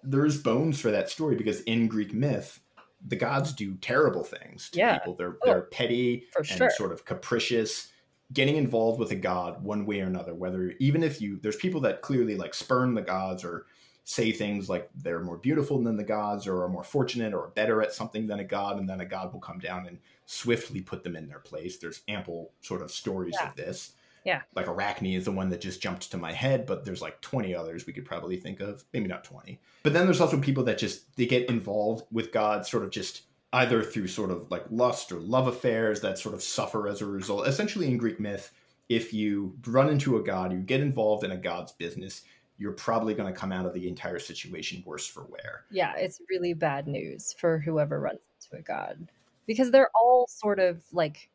there 0.03 0.25
is 0.25 0.37
bones 0.37 0.79
for 0.79 0.91
that 0.91 1.09
story 1.09 1.35
because 1.35 1.61
in 1.61 1.87
Greek 1.87 2.13
myth, 2.13 2.59
the 3.05 3.15
gods 3.15 3.53
do 3.53 3.75
terrible 3.75 4.23
things 4.23 4.69
to 4.71 4.79
yeah. 4.79 4.97
people. 4.97 5.15
They're 5.15 5.37
oh, 5.43 5.45
they're 5.45 5.61
petty 5.61 6.25
and 6.37 6.47
sure. 6.47 6.69
sort 6.71 6.91
of 6.91 7.05
capricious. 7.05 7.91
Getting 8.33 8.57
involved 8.57 8.99
with 8.99 9.11
a 9.11 9.15
god 9.15 9.63
one 9.63 9.85
way 9.85 10.01
or 10.01 10.05
another, 10.05 10.33
whether 10.33 10.73
even 10.79 11.01
if 11.01 11.21
you 11.21 11.39
there's 11.41 11.55
people 11.55 11.79
that 11.81 12.01
clearly 12.01 12.35
like 12.35 12.53
spurn 12.53 12.93
the 12.93 13.01
gods 13.01 13.45
or 13.45 13.67
say 14.09 14.31
things 14.31 14.69
like 14.69 14.89
they're 14.95 15.19
more 15.19 15.37
beautiful 15.37 15.83
than 15.83 15.97
the 15.97 16.03
gods 16.03 16.47
or 16.47 16.63
are 16.63 16.69
more 16.69 16.83
fortunate 16.83 17.33
or 17.33 17.51
better 17.55 17.81
at 17.81 17.91
something 17.91 18.25
than 18.25 18.39
a 18.39 18.43
god 18.43 18.79
and 18.79 18.87
then 18.87 19.01
a 19.01 19.05
god 19.05 19.33
will 19.33 19.41
come 19.41 19.59
down 19.59 19.85
and 19.85 19.99
swiftly 20.25 20.79
put 20.79 21.03
them 21.03 21.17
in 21.17 21.27
their 21.27 21.39
place. 21.39 21.77
There's 21.77 22.03
ample 22.07 22.53
sort 22.61 22.81
of 22.81 22.89
stories 22.89 23.35
yeah. 23.37 23.49
of 23.49 23.57
this. 23.57 23.91
Yeah. 24.23 24.43
Like 24.55 24.69
arachne 24.69 25.13
is 25.13 25.25
the 25.25 25.33
one 25.33 25.49
that 25.49 25.59
just 25.59 25.81
jumped 25.81 26.09
to 26.09 26.17
my 26.17 26.31
head 26.31 26.65
but 26.65 26.85
there's 26.85 27.01
like 27.01 27.19
20 27.19 27.53
others 27.53 27.85
we 27.85 27.91
could 27.91 28.05
probably 28.05 28.37
think 28.37 28.61
of. 28.61 28.85
Maybe 28.93 29.07
not 29.07 29.25
20 29.25 29.59
but 29.83 29.91
then 29.91 30.05
there's 30.05 30.21
also 30.21 30.39
people 30.39 30.63
that 30.63 30.77
just 30.77 31.13
they 31.17 31.25
get 31.25 31.49
involved 31.49 32.05
with 32.09 32.31
gods 32.31 32.71
sort 32.71 32.85
of 32.85 32.91
just 32.91 33.23
either 33.51 33.83
through 33.83 34.07
sort 34.07 34.31
of 34.31 34.49
like 34.49 34.63
lust 34.71 35.11
or 35.11 35.19
love 35.19 35.47
affairs 35.47 35.99
that 35.99 36.17
sort 36.17 36.33
of 36.33 36.41
suffer 36.41 36.87
as 36.87 37.01
a 37.01 37.05
result. 37.05 37.45
Essentially 37.45 37.87
in 37.87 37.97
greek 37.97 38.21
myth 38.21 38.53
if 38.87 39.13
you 39.13 39.53
run 39.65 39.89
into 39.89 40.15
a 40.15 40.23
god 40.23 40.53
you 40.53 40.59
get 40.59 40.79
involved 40.79 41.25
in 41.25 41.31
a 41.31 41.37
god's 41.37 41.73
business 41.73 42.21
you're 42.57 42.73
probably 42.73 43.13
going 43.13 43.31
to 43.31 43.37
come 43.37 43.51
out 43.51 43.65
of 43.65 43.73
the 43.73 43.87
entire 43.87 44.19
situation 44.19 44.83
worse 44.85 45.07
for 45.07 45.23
wear. 45.25 45.65
Yeah, 45.69 45.93
it's 45.95 46.21
really 46.29 46.53
bad 46.53 46.87
news 46.87 47.33
for 47.37 47.59
whoever 47.59 47.99
runs 47.99 48.19
into 48.41 48.59
a 48.59 48.63
god 48.63 49.07
because 49.45 49.71
they're 49.71 49.91
all 49.95 50.27
sort 50.27 50.59
of 50.59 50.83
like 50.91 51.29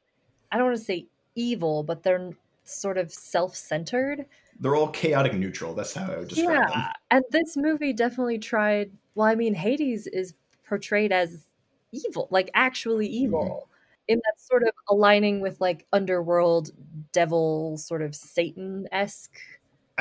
I 0.51 0.57
don't 0.59 0.67
want 0.67 0.79
to 0.79 0.85
say 0.85 1.07
evil, 1.35 1.83
but 1.83 2.03
they're 2.03 2.31
sort 2.65 2.99
of 2.99 3.11
self-centered. 3.11 4.27
They're 4.61 4.77
all 4.77 4.89
chaotic 4.89 5.35
neutral. 5.35 5.75
That's 5.75 5.95
how 5.95 6.13
I 6.13 6.19
would 6.19 6.29
describe 6.29 6.69
yeah. 6.69 6.71
them. 6.71 6.85
And 7.11 7.25
this 7.31 7.57
movie 7.57 7.93
definitely 7.93 8.39
tried 8.39 8.91
well, 9.15 9.27
I 9.27 9.35
mean, 9.35 9.55
Hades 9.55 10.07
is 10.07 10.35
portrayed 10.67 11.13
as 11.13 11.45
evil, 11.93 12.29
like 12.31 12.51
actually 12.55 13.07
evil. 13.07 13.45
Mm-hmm. 13.45 13.69
In 14.09 14.21
that 14.25 14.41
sort 14.41 14.65
of 14.65 14.71
aligning 14.91 15.41
with 15.41 15.61
like 15.61 15.87
underworld 15.93 16.73
devil 17.13 17.77
sort 17.79 18.03
of 18.03 18.17
Satan 18.17 18.89
esque. 18.91 19.39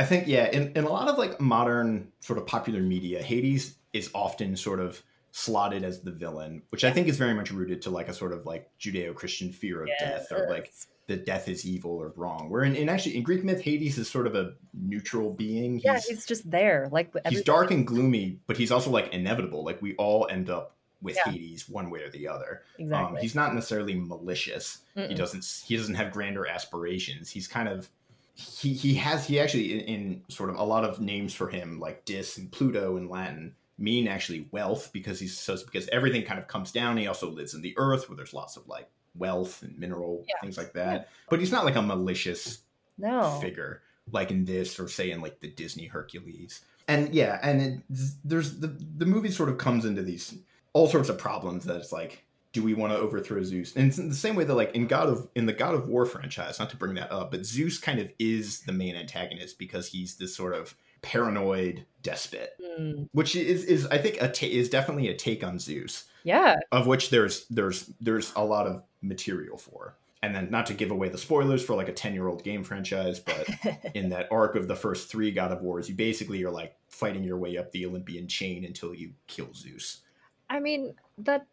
I 0.02 0.06
think, 0.06 0.28
yeah, 0.28 0.50
in, 0.50 0.72
in 0.76 0.84
a 0.84 0.90
lot 0.90 1.08
of 1.10 1.20
like 1.20 1.40
modern 1.40 2.12
sort 2.22 2.40
of 2.40 2.48
popular 2.48 2.82
media, 2.82 3.22
Hades 3.22 3.76
is 3.94 4.10
often 4.16 4.56
sort 4.58 4.80
of 4.80 5.04
slotted 5.30 5.84
as 5.84 6.02
the 6.02 6.12
villain, 6.12 6.64
which 6.70 6.84
I 6.84 6.90
think 6.90 7.08
is 7.08 7.18
very 7.18 7.36
much 7.36 7.52
rooted 7.52 7.84
to 7.84 7.92
like 7.92 8.08
a 8.08 8.14
sort 8.14 8.34
of 8.34 8.48
like 8.48 8.72
Judeo 8.80 9.14
Christian 9.14 9.52
fear 9.52 9.84
of 9.84 9.90
yes. 9.90 10.28
death 10.28 10.32
or 10.32 10.50
like 10.50 10.74
that 11.06 11.28
death 11.28 11.48
is 11.48 11.68
evil 11.68 11.92
or 11.92 12.14
wrong. 12.16 12.50
Where 12.50 12.64
in, 12.64 12.76
in, 12.76 12.90
actually 12.90 13.16
in 13.16 13.22
Greek 13.22 13.44
myth, 13.44 13.62
Hades 13.62 14.00
is 14.00 14.10
sort 14.10 14.26
of 14.26 14.34
a 14.34 14.54
neutral 14.74 15.30
being. 15.30 15.76
He's, 15.76 15.86
yeah, 15.86 16.00
he's 16.00 16.26
just 16.26 16.50
there. 16.50 16.90
Like 16.92 17.16
he's 17.30 17.44
dark 17.44 17.70
and 17.70 17.86
gloomy, 17.86 18.40
but 18.48 18.58
he's 18.58 18.72
also 18.72 18.90
like 18.90 19.14
inevitable. 19.14 19.64
Like 19.64 19.84
we 19.84 19.94
all 19.98 20.28
end 20.32 20.50
up 20.50 20.78
with 21.00 21.16
yeah. 21.16 21.32
Hades 21.32 21.70
one 21.70 21.92
way 21.92 22.02
or 22.02 22.10
the 22.10 22.28
other. 22.28 22.64
Um, 22.80 22.86
exactly. 22.86 23.18
Um, 23.18 23.22
he's 23.22 23.36
not 23.36 23.54
necessarily 23.54 23.94
malicious. 23.94 24.80
Mm-mm. 24.98 25.10
He 25.10 25.14
doesn't. 25.14 25.46
He 25.64 25.78
doesn't 25.78 25.94
have 25.94 26.12
grander 26.12 26.48
aspirations. 26.48 27.30
He's 27.30 27.48
kind 27.48 27.70
of. 27.70 27.88
He, 28.34 28.74
he 28.74 28.96
has 28.96 29.26
he 29.28 29.40
actually 29.40 29.74
in, 29.74 29.80
in 29.82 30.22
sort 30.30 30.50
of 30.50 30.56
a 30.56 30.64
lot 30.64 30.84
of 30.84 31.00
names 31.00 31.34
for 31.34 31.50
him 31.50 31.80
like 31.80 32.06
Dis 32.06 32.38
and 32.38 32.52
Pluto 32.52 32.98
in 32.98 33.10
Latin 33.10 33.56
mean 33.78 34.08
actually 34.08 34.48
wealth 34.52 34.92
because 34.94 35.20
he's 35.20 35.38
so 35.38 35.58
because 35.66 35.88
everything 35.90 36.24
kind 36.24 36.40
of 36.40 36.48
comes 36.48 36.72
down. 36.72 36.98
He 36.98 37.08
also 37.08 37.30
lives 37.30 37.54
in 37.54 37.62
the 37.62 37.74
earth 37.78 38.10
where 38.10 38.16
there's 38.16 38.34
lots 38.34 38.58
of 38.58 38.68
like 38.68 38.90
wealth 39.16 39.62
and 39.64 39.78
mineral 39.78 40.24
yeah. 40.28 40.36
things 40.42 40.58
like 40.58 40.74
that. 40.74 41.10
But 41.30 41.40
he's 41.40 41.52
not 41.52 41.66
like 41.66 41.76
a 41.76 41.82
malicious 41.82 42.60
no. 42.98 43.38
figure 43.42 43.82
like 44.12 44.32
in 44.32 44.46
this 44.46 44.80
or 44.80 44.88
say 44.88 45.12
in 45.12 45.22
like 45.22 45.40
the 45.40 45.50
Disney 45.50 45.86
Hercules. 45.86 46.62
And 46.88 47.14
yeah, 47.14 47.40
and 47.44 47.62
it, 47.62 47.80
there's 48.24 48.60
the 48.60 48.68
the 48.68 49.06
movie 49.06 49.32
sort 49.32 49.50
of 49.50 49.58
comes 49.58 49.86
into 49.86 50.02
these 50.02 50.36
all 50.74 50.88
sorts 50.88 51.10
of 51.10 51.18
problems 51.18 51.66
that 51.66 51.78
it's 51.78 51.92
like 51.92 52.26
do 52.54 52.64
we 52.64 52.74
want 52.74 52.92
to 52.92 53.00
overthrow 53.00 53.44
Zeus? 53.44 53.76
And 53.76 53.88
it's 53.88 53.98
in 53.98 54.10
the 54.10 54.16
same 54.16 54.36
way 54.36 54.44
that 54.44 54.56
like 54.56 54.76
in 54.76 54.88
God 54.88 55.10
of 55.10 55.28
in 55.36 55.46
the 55.46 55.54
God 55.54 55.74
of 55.74 55.88
War 55.88 56.06
franchise, 56.06 56.60
not 56.60 56.70
to 56.72 56.78
bring 56.78 56.96
that 56.96 57.12
up, 57.12 57.32
but 57.32 57.46
Zeus 57.46 57.78
kind 57.78 58.00
of 58.00 58.12
is 58.20 58.62
the 58.62 58.74
main 58.74 58.96
antagonist 58.96 59.58
because 59.58 59.88
he's 59.88 60.16
this 60.16 60.36
sort 60.36 60.54
of 60.54 60.76
paranoid 61.02 61.86
despot, 62.04 62.54
mm. 62.80 63.08
which 63.14 63.36
is 63.36 63.64
is 63.66 63.86
I 63.88 63.98
think 63.98 64.18
a 64.22 64.28
ta- 64.28 64.48
is 64.48 64.70
definitely 64.70 65.08
a 65.10 65.16
take 65.16 65.44
on 65.44 65.60
Zeus. 65.60 66.06
Yeah, 66.24 66.58
of 66.72 66.88
which 66.88 67.10
there's 67.10 67.46
there's 67.50 67.90
there's 68.02 68.34
a 68.36 68.44
lot 68.44 68.68
of 68.68 68.84
material 69.02 69.58
for. 69.58 69.96
And 70.24 70.36
then 70.36 70.52
not 70.52 70.68
to 70.68 70.76
give 70.76 70.92
away 70.92 71.10
the 71.10 71.18
spoilers 71.18 71.66
for 71.66 71.76
like 71.76 71.90
a 71.90 71.94
10 71.94 72.14
year 72.14 72.28
old 72.28 72.44
game 72.44 72.64
franchise, 72.64 73.20
but 73.20 73.50
in 73.96 74.10
that 74.10 74.28
arc 74.32 74.56
of 74.56 74.68
the 74.68 74.76
first 74.76 75.10
three 75.10 75.32
God 75.32 75.52
of 75.52 75.64
Wars, 75.64 75.90
you 75.90 75.96
basically 75.96 76.44
are 76.44 76.52
like 76.52 76.76
fighting 76.90 77.24
your 77.24 77.38
way 77.38 77.58
up 77.58 77.72
the 77.72 77.88
Olympian 77.88 78.28
chain 78.28 78.64
until 78.64 78.94
you 78.94 79.14
kill 79.26 79.52
Zeus. 79.56 80.02
I 80.48 80.60
mean, 80.60 80.94
that 81.18 81.48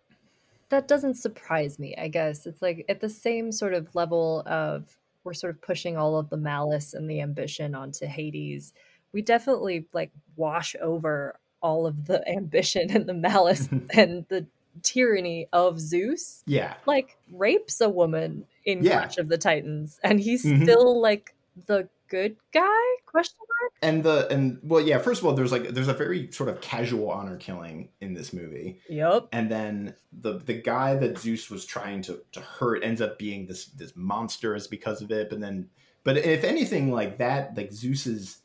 that 0.71 0.89
doesn't 0.89 1.15
surprise 1.15 1.79
me, 1.79 1.95
I 1.97 2.09
guess. 2.09 2.47
It's 2.47 2.63
like 2.63 2.85
at 2.89 3.01
the 3.01 3.09
same 3.09 3.53
sort 3.53 3.75
of 3.75 3.95
level 3.95 4.43
of 4.47 4.97
we're 5.25 5.35
sort 5.35 5.55
of 5.55 5.61
pushing 5.61 5.97
all 5.97 6.17
of 6.17 6.31
the 6.31 6.37
malice 6.37 6.95
and 6.95 7.11
the 7.11 7.21
ambition 7.21 7.75
onto 7.75 8.07
Hades 8.07 8.73
we 9.13 9.23
definitely 9.23 9.87
like 9.93 10.11
wash 10.37 10.75
over 10.81 11.39
all 11.61 11.87
of 11.87 12.07
the 12.07 12.27
ambition 12.37 12.91
and 12.91 13.07
the 13.07 13.15
malice 13.15 13.69
and 13.95 14.25
the 14.29 14.47
tyranny 14.83 15.49
of 15.53 15.81
Zeus. 15.81 16.43
Yeah. 16.47 16.75
Like 16.87 17.17
rapes 17.33 17.81
a 17.81 17.89
woman 17.89 18.45
in 18.65 18.83
yeah. 18.83 18.99
Clash 18.99 19.19
of 19.19 19.29
the 19.29 19.39
Titans 19.39 19.99
and 20.03 20.21
he's 20.21 20.45
mm-hmm. 20.45 20.63
still 20.63 21.01
like 21.01 21.35
the 21.67 21.89
good 22.09 22.37
guy? 22.53 22.85
Question. 23.07 23.39
And 23.81 24.03
the 24.03 24.27
and 24.31 24.59
well 24.63 24.81
yeah, 24.81 24.99
first 24.99 25.21
of 25.21 25.27
all 25.27 25.35
there's 25.35 25.53
like 25.53 25.69
there's 25.69 25.89
a 25.89 25.95
very 25.95 26.31
sort 26.33 26.49
of 26.49 26.61
casual 26.61 27.11
honor 27.11 27.37
killing 27.37 27.91
in 28.01 28.13
this 28.13 28.33
movie. 28.33 28.81
Yep. 28.89 29.29
And 29.33 29.51
then 29.51 29.95
the 30.13 30.39
the 30.39 30.55
guy 30.55 30.97
that 30.97 31.19
Zeus 31.19 31.51
was 31.51 31.65
trying 31.65 32.03
to 32.03 32.21
to 32.33 32.41
hurt 32.41 32.83
ends 32.83 33.01
up 33.01 33.19
being 33.19 33.47
this 33.47 33.67
this 33.67 33.93
monster 33.95 34.55
is 34.55 34.67
because 34.67 35.01
of 35.01 35.11
it, 35.11 35.31
but 35.31 35.41
then 35.41 35.69
but 36.03 36.17
if 36.17 36.43
anything 36.43 36.93
like 36.93 37.19
that 37.19 37.57
like 37.57 37.73
Zeus's 37.73 38.39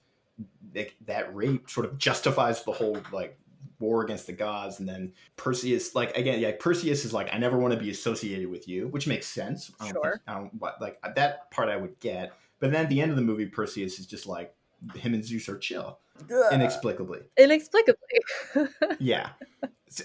like, 0.75 0.95
that 1.05 1.33
rape 1.35 1.69
sort 1.69 1.85
of 1.85 1.97
justifies 1.97 2.63
the 2.63 2.71
whole 2.71 2.97
like 3.11 3.37
war 3.79 4.03
against 4.03 4.27
the 4.27 4.33
gods. 4.33 4.79
And 4.79 4.87
then 4.87 5.13
perseus 5.35 5.95
like 5.95 6.15
again 6.17 6.39
yeah 6.39 6.51
perseus 6.59 7.05
is 7.05 7.13
like 7.13 7.29
i 7.33 7.37
never 7.37 7.57
want 7.57 7.73
to 7.73 7.79
be 7.79 7.89
associated 7.89 8.49
with 8.49 8.67
you 8.67 8.87
which 8.87 9.07
makes 9.07 9.27
sense. 9.27 9.71
I 9.79 9.91
don't 9.91 10.03
sure. 10.03 10.11
Think, 10.11 10.21
I 10.27 10.33
don't, 10.35 10.53
what, 10.59 10.81
like 10.81 10.99
that 11.15 11.51
part 11.51 11.69
i 11.69 11.77
would 11.77 11.99
get. 11.99 12.33
But 12.59 12.71
then 12.71 12.83
at 12.83 12.89
the 12.89 13.01
end 13.01 13.11
of 13.11 13.17
the 13.17 13.23
movie 13.23 13.45
perseus 13.45 13.99
is 13.99 14.05
just 14.05 14.25
like 14.25 14.55
him 14.95 15.13
and 15.13 15.23
zeus 15.23 15.49
are 15.49 15.57
chill 15.57 15.99
Ugh. 16.31 16.53
inexplicably 16.53 17.21
inexplicably 17.37 18.19
yeah 18.99 19.29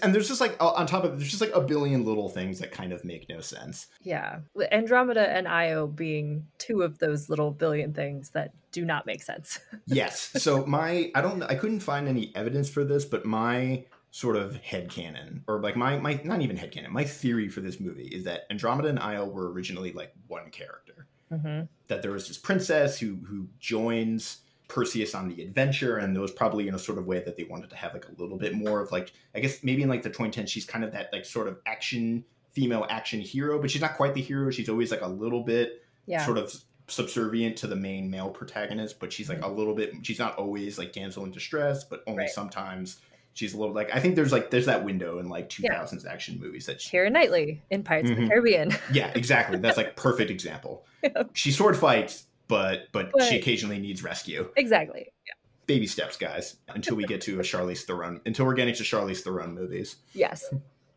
and 0.01 0.13
there's 0.13 0.27
just 0.27 0.41
like 0.41 0.55
on 0.59 0.85
top 0.85 1.03
of 1.03 1.17
there's 1.17 1.29
just 1.29 1.41
like 1.41 1.55
a 1.55 1.61
billion 1.61 2.05
little 2.05 2.29
things 2.29 2.59
that 2.59 2.71
kind 2.71 2.93
of 2.93 3.03
make 3.03 3.27
no 3.29 3.41
sense. 3.41 3.87
Yeah, 4.01 4.39
Andromeda 4.71 5.29
and 5.29 5.47
Io 5.47 5.87
being 5.87 6.45
two 6.57 6.81
of 6.81 6.99
those 6.99 7.29
little 7.29 7.51
billion 7.51 7.93
things 7.93 8.29
that 8.31 8.51
do 8.71 8.85
not 8.85 9.05
make 9.05 9.23
sense. 9.23 9.59
yes. 9.87 10.31
So 10.37 10.65
my 10.65 11.11
I 11.15 11.21
don't 11.21 11.43
I 11.43 11.55
couldn't 11.55 11.79
find 11.79 12.07
any 12.07 12.31
evidence 12.35 12.69
for 12.69 12.83
this, 12.83 13.05
but 13.05 13.25
my 13.25 13.85
sort 14.11 14.35
of 14.35 14.55
head 14.57 14.89
canon 14.89 15.43
or 15.47 15.61
like 15.61 15.75
my 15.75 15.97
my 15.99 16.19
not 16.23 16.41
even 16.41 16.57
head 16.57 16.71
canon 16.71 16.91
my 16.91 17.03
theory 17.03 17.47
for 17.47 17.61
this 17.61 17.79
movie 17.79 18.07
is 18.07 18.23
that 18.23 18.41
andromeda 18.49 18.89
and 18.89 18.97
io 18.97 19.23
were 19.23 19.51
originally 19.51 19.93
like 19.93 20.11
one 20.25 20.49
character 20.49 21.05
mm-hmm. 21.31 21.61
that 21.87 22.01
there 22.01 22.09
was 22.09 22.27
this 22.27 22.35
princess 22.35 22.99
who 22.99 23.17
who 23.27 23.47
joins 23.59 24.39
Perseus 24.69 25.15
on 25.15 25.27
the 25.27 25.41
adventure, 25.41 25.97
and 25.97 26.15
those 26.15 26.31
probably 26.31 26.67
in 26.67 26.75
a 26.75 26.79
sort 26.79 26.97
of 26.97 27.05
way 27.05 27.21
that 27.21 27.35
they 27.35 27.43
wanted 27.43 27.71
to 27.71 27.75
have 27.75 27.91
like 27.93 28.07
a 28.07 28.21
little 28.21 28.37
bit 28.37 28.53
more 28.53 28.79
of 28.79 28.91
like 28.91 29.11
I 29.35 29.41
guess 29.41 29.63
maybe 29.63 29.83
in 29.83 29.89
like 29.89 30.03
the 30.03 30.09
2010 30.09 30.45
she's 30.45 30.63
kind 30.63 30.85
of 30.85 30.93
that 30.93 31.09
like 31.11 31.25
sort 31.25 31.47
of 31.47 31.57
action 31.65 32.23
female 32.53 32.85
action 32.89 33.19
hero, 33.19 33.59
but 33.59 33.69
she's 33.69 33.81
not 33.81 33.97
quite 33.97 34.13
the 34.13 34.21
hero. 34.21 34.51
She's 34.51 34.69
always 34.69 34.91
like 34.91 35.01
a 35.01 35.07
little 35.07 35.43
bit 35.43 35.83
yeah. 36.05 36.25
sort 36.25 36.37
of 36.37 36.53
subservient 36.87 37.57
to 37.57 37.67
the 37.67 37.75
main 37.75 38.09
male 38.09 38.29
protagonist, 38.29 38.99
but 38.99 39.11
she's 39.11 39.27
like 39.27 39.39
mm-hmm. 39.39 39.51
a 39.51 39.53
little 39.53 39.73
bit. 39.73 39.93
She's 40.03 40.19
not 40.19 40.37
always 40.37 40.77
like 40.77 40.93
damsel 40.93 41.23
in 41.25 41.31
distress, 41.31 41.83
but 41.83 42.03
only 42.05 42.23
right. 42.23 42.29
sometimes 42.29 42.99
she's 43.33 43.55
a 43.55 43.57
little 43.57 43.73
like 43.73 43.89
I 43.93 43.99
think 43.99 44.15
there's 44.15 44.31
like 44.31 44.51
there's 44.51 44.67
that 44.67 44.85
window 44.85 45.17
in 45.17 45.29
like 45.29 45.49
2000s 45.49 46.03
yeah. 46.03 46.11
action 46.11 46.39
movies 46.39 46.67
that 46.67 46.79
she, 46.79 46.95
Keira 46.95 47.11
Knightley 47.11 47.63
in 47.71 47.81
Pirates 47.81 48.11
mm-hmm. 48.11 48.11
of 48.11 48.17
the 48.17 48.23
mm-hmm. 48.23 48.31
Caribbean. 48.31 48.75
yeah, 48.93 49.11
exactly. 49.15 49.57
That's 49.57 49.77
like 49.77 49.95
perfect 49.95 50.29
example. 50.29 50.85
She 51.33 51.51
sword 51.51 51.75
fights 51.75 52.27
but 52.49 52.87
but, 52.91 53.11
but 53.13 53.23
she 53.23 53.37
occasionally 53.37 53.79
needs 53.79 54.03
rescue. 54.03 54.51
Exactly. 54.57 55.07
Yeah. 55.25 55.33
Baby 55.67 55.87
steps, 55.87 56.17
guys, 56.17 56.57
until 56.69 56.97
we 56.97 57.05
get 57.05 57.21
to 57.21 57.39
a 57.39 57.43
Charlize 57.43 57.83
Theron. 57.83 58.19
Until 58.25 58.45
we're 58.45 58.55
getting 58.55 58.73
to 58.73 58.83
Charlize 58.83 59.21
Theron 59.21 59.53
movies. 59.53 59.97
Yes. 60.13 60.43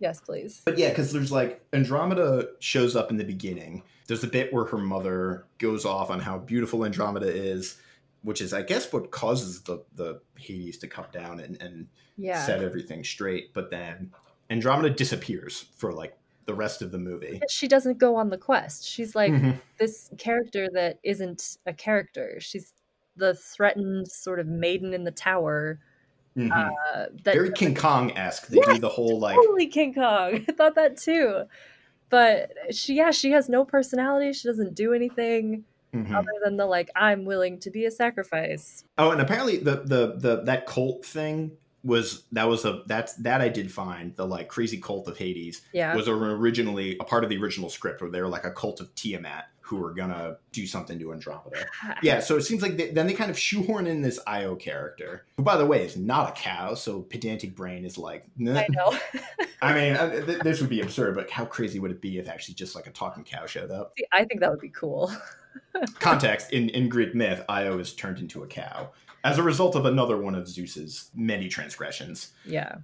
Yes, 0.00 0.18
please. 0.20 0.62
But 0.64 0.78
yeah, 0.78 0.88
because 0.88 1.12
there's 1.12 1.30
like 1.30 1.62
Andromeda 1.72 2.48
shows 2.58 2.96
up 2.96 3.10
in 3.10 3.18
the 3.18 3.24
beginning. 3.24 3.84
There's 4.08 4.24
a 4.24 4.28
bit 4.28 4.52
where 4.52 4.64
her 4.64 4.78
mother 4.78 5.46
goes 5.58 5.84
off 5.84 6.10
on 6.10 6.18
how 6.18 6.38
beautiful 6.38 6.84
Andromeda 6.84 7.28
is, 7.28 7.76
which 8.22 8.40
is, 8.40 8.52
I 8.52 8.62
guess, 8.62 8.92
what 8.92 9.12
causes 9.12 9.62
the 9.62 9.84
the 9.94 10.20
Hades 10.36 10.78
to 10.78 10.88
come 10.88 11.06
down 11.12 11.38
and, 11.38 11.60
and 11.62 11.86
yeah. 12.16 12.44
set 12.44 12.64
everything 12.64 13.04
straight. 13.04 13.52
But 13.54 13.70
then 13.70 14.10
Andromeda 14.50 14.90
disappears 14.90 15.66
for 15.76 15.92
like 15.92 16.16
the 16.46 16.55
rest 16.55 16.83
of 16.83 16.90
the 16.90 16.98
movie. 16.98 17.40
She 17.48 17.68
doesn't 17.68 17.98
go 17.98 18.16
on 18.16 18.31
the 18.31 18.38
quest. 18.38 18.87
She's 18.87 19.14
like 19.14 19.33
mm-hmm. 19.33 19.52
this 19.78 20.11
character 20.18 20.68
that 20.74 20.98
isn't 21.02 21.59
a 21.66 21.72
character. 21.72 22.38
She's 22.40 22.72
the 23.16 23.35
threatened 23.35 24.09
sort 24.09 24.40
of 24.40 24.46
maiden 24.46 24.94
in 24.94 25.05
the 25.05 25.11
tower. 25.11 25.78
Mm-hmm. 26.37 26.52
Uh, 26.52 27.07
that, 27.24 27.35
Very 27.35 27.52
King 27.52 27.74
Kong 27.74 28.16
esque. 28.16 28.48
They 28.48 28.57
yes, 28.57 28.74
do 28.74 28.78
the 28.78 28.88
whole 28.88 29.18
like 29.18 29.37
totally 29.37 29.66
King 29.66 29.94
Kong. 29.94 30.44
I 30.48 30.52
thought 30.52 30.74
that 30.76 30.96
too. 30.96 31.44
But 32.09 32.52
she, 32.70 32.94
yeah, 32.94 33.11
she 33.11 33.31
has 33.33 33.48
no 33.48 33.64
personality. 33.64 34.33
She 34.33 34.48
doesn't 34.48 34.74
do 34.74 34.92
anything. 34.92 35.64
Mm-hmm. 35.94 36.14
other 36.14 36.33
than 36.42 36.57
the 36.57 36.64
like 36.64 36.88
i'm 36.96 37.26
willing 37.26 37.59
to 37.59 37.70
be 37.70 37.85
a 37.85 37.90
sacrifice 37.90 38.83
oh 38.96 39.11
and 39.11 39.20
apparently 39.20 39.59
the 39.59 39.83
the 39.85 40.14
the 40.16 40.42
that 40.44 40.66
cult 40.66 41.05
thing 41.05 41.50
was 41.85 42.25
that 42.33 42.49
was 42.49 42.64
a 42.64 42.83
that's 42.87 43.14
that 43.14 43.40
I 43.40 43.49
did 43.49 43.73
find 43.73 44.14
the 44.14 44.27
like 44.27 44.49
crazy 44.49 44.79
cult 44.79 45.09
of 45.09 45.16
Hades 45.16 45.62
yeah. 45.73 45.95
was 45.97 46.09
originally 46.09 46.97
a 46.99 47.05
part 47.05 47.25
of 47.25 47.31
the 47.31 47.37
original 47.38 47.68
script 47.68 48.01
where 48.01 48.11
they 48.11 48.21
were 48.21 48.29
like 48.29 48.45
a 48.45 48.53
cult 48.53 48.81
of 48.81 48.95
Tiamat 48.95 49.47
who 49.62 49.77
were 49.77 49.95
gonna 49.95 50.37
do 50.53 50.66
something 50.66 50.99
to 50.99 51.12
Andromeda. 51.12 51.64
yeah, 52.03 52.21
so 52.21 52.37
it 52.37 52.42
seems 52.42 52.62
like 52.62 52.77
they, 52.77 52.90
then 52.90 53.07
they 53.07 53.14
kind 53.14 53.31
of 53.31 53.38
shoehorn 53.38 53.87
in 53.87 54.03
this 54.03 54.21
Io 54.27 54.55
character, 54.55 55.25
who 55.37 55.42
by 55.42 55.57
the 55.57 55.64
way 55.64 55.85
is 55.85 55.97
not 55.97 56.29
a 56.29 56.33
cow. 56.33 56.75
So 56.75 57.01
pedantic 57.01 57.57
brain 57.57 57.85
is 57.85 57.97
like, 57.97 58.27
I 58.40 58.66
know. 58.68 58.99
I 59.62 59.73
mean, 59.73 59.95
uh, 59.95 60.27
th- 60.27 60.40
this 60.40 60.61
would 60.61 60.68
be 60.68 60.83
absurd, 60.83 61.14
but 61.14 61.31
how 61.31 61.47
crazy 61.47 61.79
would 61.79 61.90
it 61.90 62.03
be 62.03 62.18
if 62.18 62.29
actually 62.29 62.55
just 62.55 62.75
like 62.75 62.87
a 62.87 62.90
talking 62.90 63.25
cow 63.25 63.47
showed 63.47 63.71
up? 63.71 63.95
See, 63.97 64.05
I 64.12 64.25
think 64.25 64.40
that 64.40 64.51
would 64.51 64.61
be 64.61 64.68
cool. 64.68 65.11
Context 65.99 66.53
in 66.53 66.68
in 66.68 66.88
Greek 66.88 67.14
myth, 67.14 67.42
Io 67.49 67.79
is 67.79 67.95
turned 67.95 68.18
into 68.18 68.42
a 68.42 68.47
cow 68.47 68.90
as 69.24 69.38
a 69.38 69.42
result 69.42 69.74
of 69.76 69.85
another 69.87 70.16
one 70.18 70.35
of 70.35 70.48
Zeus's 70.48 71.11
many 71.14 71.48
transgressions. 71.48 72.32
Yeah. 72.44 72.76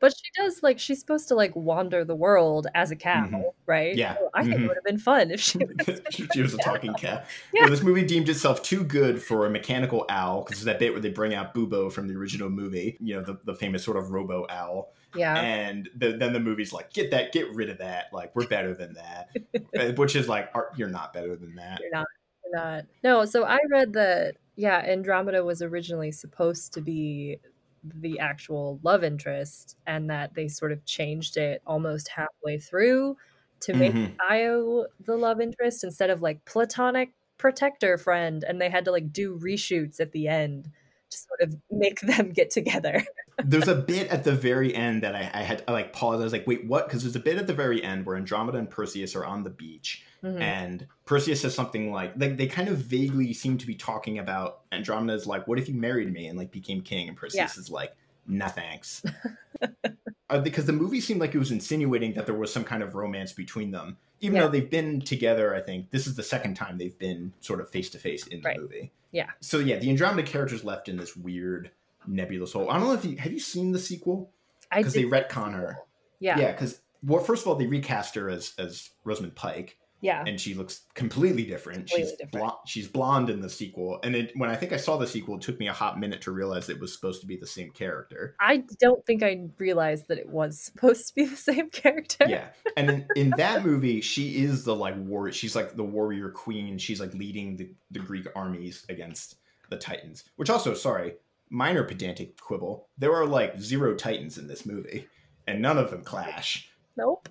But 0.00 0.12
she 0.12 0.42
does 0.42 0.62
like 0.62 0.78
she's 0.78 0.98
supposed 1.00 1.28
to 1.28 1.34
like 1.34 1.54
wander 1.54 2.04
the 2.04 2.16
world 2.16 2.66
as 2.74 2.90
a 2.90 2.96
cow, 2.96 3.26
Mhm. 3.26 3.44
right? 3.66 3.94
Yeah. 3.96 4.16
So 4.16 4.28
I 4.34 4.42
think 4.42 4.56
Mhm. 4.56 4.64
it 4.64 4.68
would 4.68 4.76
have 4.76 4.84
been 4.84 4.98
fun 4.98 5.30
if 5.30 5.40
she 5.40 5.58
was 5.86 6.00
she 6.32 6.42
was 6.42 6.52
a 6.52 6.58
talking 6.58 6.92
cat. 6.94 7.26
Yeah. 7.52 7.62
Well, 7.62 7.70
this 7.70 7.82
movie 7.82 8.04
deemed 8.04 8.28
itself 8.28 8.62
too 8.62 8.84
good 8.84 9.22
for 9.22 9.46
a 9.46 9.50
mechanical 9.50 10.04
owl 10.10 10.42
because 10.42 10.58
it's 10.58 10.64
that 10.66 10.78
bit 10.78 10.92
where 10.92 11.00
they 11.00 11.10
bring 11.10 11.32
out 11.32 11.54
Bubo 11.54 11.90
from 11.92 12.08
the 12.08 12.14
original 12.14 12.50
movie, 12.50 12.98
you 13.00 13.14
know, 13.14 13.22
the, 13.22 13.38
the 13.44 13.54
famous 13.54 13.84
sort 13.84 13.96
of 13.96 14.10
robo 14.10 14.46
owl. 14.50 14.92
Yeah. 15.14 15.36
And 15.36 15.88
the, 15.96 16.12
then 16.12 16.32
the 16.32 16.40
movie's 16.40 16.72
like, 16.72 16.92
get 16.92 17.12
that, 17.12 17.32
get 17.32 17.54
rid 17.54 17.70
of 17.70 17.78
that. 17.78 18.06
Like, 18.12 18.34
we're 18.34 18.48
better 18.48 18.74
than 18.74 18.94
that. 18.94 19.28
Uh, 19.78 19.92
Which 19.92 20.14
is 20.16 20.28
like, 20.28 20.50
"Are- 20.54 20.70
you're 20.76 20.88
not 20.88 21.12
better 21.12 21.34
than 21.36 21.54
that. 21.56 21.80
You're 21.80 21.90
not. 21.92 22.06
You're 22.44 22.54
not. 22.60 22.84
No, 23.02 23.24
so 23.24 23.44
I 23.44 23.58
read 23.70 23.92
that 23.94 24.36
yeah, 24.56 24.78
Andromeda 24.78 25.44
was 25.44 25.62
originally 25.62 26.12
supposed 26.12 26.72
to 26.74 26.80
be 26.80 27.38
the 27.82 28.18
actual 28.18 28.80
love 28.82 29.04
interest 29.04 29.76
and 29.86 30.08
that 30.08 30.34
they 30.34 30.48
sort 30.48 30.72
of 30.72 30.84
changed 30.84 31.36
it 31.36 31.60
almost 31.66 32.08
halfway 32.08 32.58
through 32.58 33.16
to 33.60 33.74
make 33.74 33.92
Mhm. 33.92 34.16
Io 34.30 34.86
the 35.00 35.16
love 35.16 35.40
interest 35.40 35.84
instead 35.84 36.10
of 36.10 36.22
like 36.22 36.44
platonic 36.44 37.10
protector 37.36 37.98
friend 37.98 38.44
and 38.44 38.60
they 38.60 38.70
had 38.70 38.84
to 38.86 38.90
like 38.90 39.12
do 39.12 39.38
reshoots 39.38 40.00
at 40.00 40.12
the 40.12 40.28
end 40.28 40.70
to 41.10 41.18
sort 41.18 41.40
of 41.42 41.56
make 41.70 42.00
them 42.00 42.30
get 42.30 42.50
together. 42.50 43.04
There's 43.44 43.68
a 43.68 43.74
bit 43.92 44.08
at 44.08 44.24
the 44.24 44.32
very 44.32 44.74
end 44.74 45.02
that 45.02 45.14
I, 45.14 45.30
I 45.34 45.42
had 45.42 45.62
I 45.68 45.72
like 45.72 45.92
paused. 45.92 46.20
I 46.20 46.24
was 46.24 46.32
like, 46.32 46.46
wait, 46.46 46.66
what? 46.66 46.86
Because 46.86 47.02
there's 47.02 47.16
a 47.16 47.20
bit 47.20 47.36
at 47.36 47.46
the 47.46 47.54
very 47.54 47.82
end 47.82 48.06
where 48.06 48.16
Andromeda 48.16 48.58
and 48.58 48.70
Perseus 48.70 49.14
are 49.14 49.24
on 49.24 49.44
the 49.44 49.50
beach 49.50 50.04
Mhm. 50.24 50.40
and 50.40 50.86
Perseus 51.04 51.42
says 51.42 51.54
something 51.54 51.92
like, 51.92 52.14
like 52.16 52.36
they 52.38 52.46
kind 52.46 52.68
of 52.68 52.78
vaguely 52.78 53.32
seem 53.34 53.58
to 53.58 53.66
be 53.66 53.74
talking 53.74 54.18
about 54.18 54.60
Andromeda's 54.72 55.26
like, 55.26 55.46
what 55.46 55.58
if 55.58 55.68
you 55.68 55.74
married 55.74 56.10
me 56.12 56.26
and 56.28 56.38
like 56.38 56.50
became 56.50 56.80
king? 56.80 57.08
And 57.08 57.16
Perseus 57.16 57.58
is 57.58 57.68
like, 57.70 57.94
nah, 58.26 58.48
thanks. 58.48 59.02
uh, 60.30 60.38
because 60.40 60.64
the 60.66 60.72
movie 60.72 61.00
seemed 61.00 61.20
like 61.20 61.34
it 61.34 61.38
was 61.38 61.50
insinuating 61.50 62.14
that 62.14 62.26
there 62.26 62.34
was 62.34 62.52
some 62.52 62.64
kind 62.64 62.82
of 62.82 62.94
romance 62.94 63.32
between 63.32 63.70
them, 63.70 63.96
even 64.20 64.36
Yeah. 64.36 64.42
though 64.42 64.48
they've 64.48 64.70
been 64.70 65.00
together. 65.00 65.54
I 65.54 65.60
think 65.60 65.90
this 65.90 66.06
is 66.06 66.14
the 66.16 66.22
second 66.22 66.54
time 66.54 66.78
they've 66.78 66.98
been 66.98 67.32
sort 67.40 67.60
of 67.60 67.68
face 67.68 67.90
to 67.90 67.98
face 67.98 68.26
in 68.26 68.40
the 68.40 68.48
Right. 68.48 68.58
movie. 68.60 68.92
Yeah. 69.12 69.30
So 69.40 69.58
yeah, 69.58 69.78
the 69.78 69.90
Andromeda 69.90 70.22
character's 70.26 70.64
left 70.64 70.88
in 70.88 70.96
this 70.96 71.14
weird 71.16 71.70
nebulous 72.06 72.52
hole. 72.54 72.70
I 72.70 72.78
don't 72.78 72.88
know 72.88 72.94
if 72.94 73.04
you 73.04 73.16
have 73.18 73.32
you 73.32 73.38
seen 73.40 73.72
the 73.72 73.78
sequel 73.78 74.30
I 74.72 74.78
because 74.78 74.94
they 74.94 75.04
retcon 75.04 75.52
her. 75.54 75.78
yeah, 76.18 76.38
Yeah, 76.38 76.52
because 76.52 76.80
well, 77.02 77.22
first 77.22 77.42
of 77.42 77.48
all, 77.48 77.54
they 77.56 77.66
recast 77.66 78.14
her 78.14 78.30
as 78.30 78.54
as 78.58 78.90
Rosamund 79.04 79.34
Pike, 79.34 79.76
yeah, 80.04 80.22
and 80.26 80.38
she 80.38 80.52
looks 80.52 80.82
completely 80.94 81.44
different. 81.44 81.88
she's 81.88 82.10
Completely 82.10 82.24
different. 82.24 82.44
Blonde, 82.44 82.58
she's 82.66 82.88
blonde 82.88 83.30
in 83.30 83.40
the 83.40 83.48
sequel, 83.48 84.00
and 84.04 84.14
it, 84.14 84.32
when 84.36 84.50
I 84.50 84.56
think 84.56 84.72
I 84.72 84.76
saw 84.76 84.98
the 84.98 85.06
sequel, 85.06 85.36
it 85.36 85.40
took 85.40 85.58
me 85.58 85.68
a 85.68 85.72
hot 85.72 85.98
minute 85.98 86.20
to 86.22 86.30
realize 86.30 86.68
it 86.68 86.78
was 86.78 86.92
supposed 86.92 87.22
to 87.22 87.26
be 87.26 87.36
the 87.36 87.46
same 87.46 87.70
character. 87.70 88.36
I 88.38 88.64
don't 88.78 89.04
think 89.06 89.22
I 89.22 89.48
realized 89.58 90.08
that 90.08 90.18
it 90.18 90.28
was 90.28 90.60
supposed 90.60 91.08
to 91.08 91.14
be 91.14 91.24
the 91.24 91.36
same 91.36 91.70
character. 91.70 92.26
Yeah, 92.28 92.48
and 92.76 92.90
in, 92.90 93.08
in 93.16 93.30
that 93.38 93.64
movie, 93.64 94.02
she 94.02 94.44
is 94.44 94.64
the 94.64 94.76
like 94.76 94.96
war. 94.98 95.32
She's 95.32 95.56
like 95.56 95.74
the 95.74 95.84
warrior 95.84 96.28
queen. 96.28 96.76
She's 96.76 97.00
like 97.00 97.14
leading 97.14 97.56
the, 97.56 97.70
the 97.90 98.00
Greek 98.00 98.26
armies 98.36 98.84
against 98.90 99.36
the 99.70 99.76
Titans. 99.78 100.24
Which 100.36 100.50
also, 100.50 100.74
sorry, 100.74 101.14
minor 101.48 101.84
pedantic 101.84 102.38
quibble. 102.38 102.88
There 102.98 103.14
are 103.14 103.26
like 103.26 103.58
zero 103.58 103.94
Titans 103.94 104.36
in 104.36 104.48
this 104.48 104.66
movie, 104.66 105.08
and 105.46 105.62
none 105.62 105.78
of 105.78 105.90
them 105.90 106.04
clash. 106.04 106.68
Nope. 106.96 107.28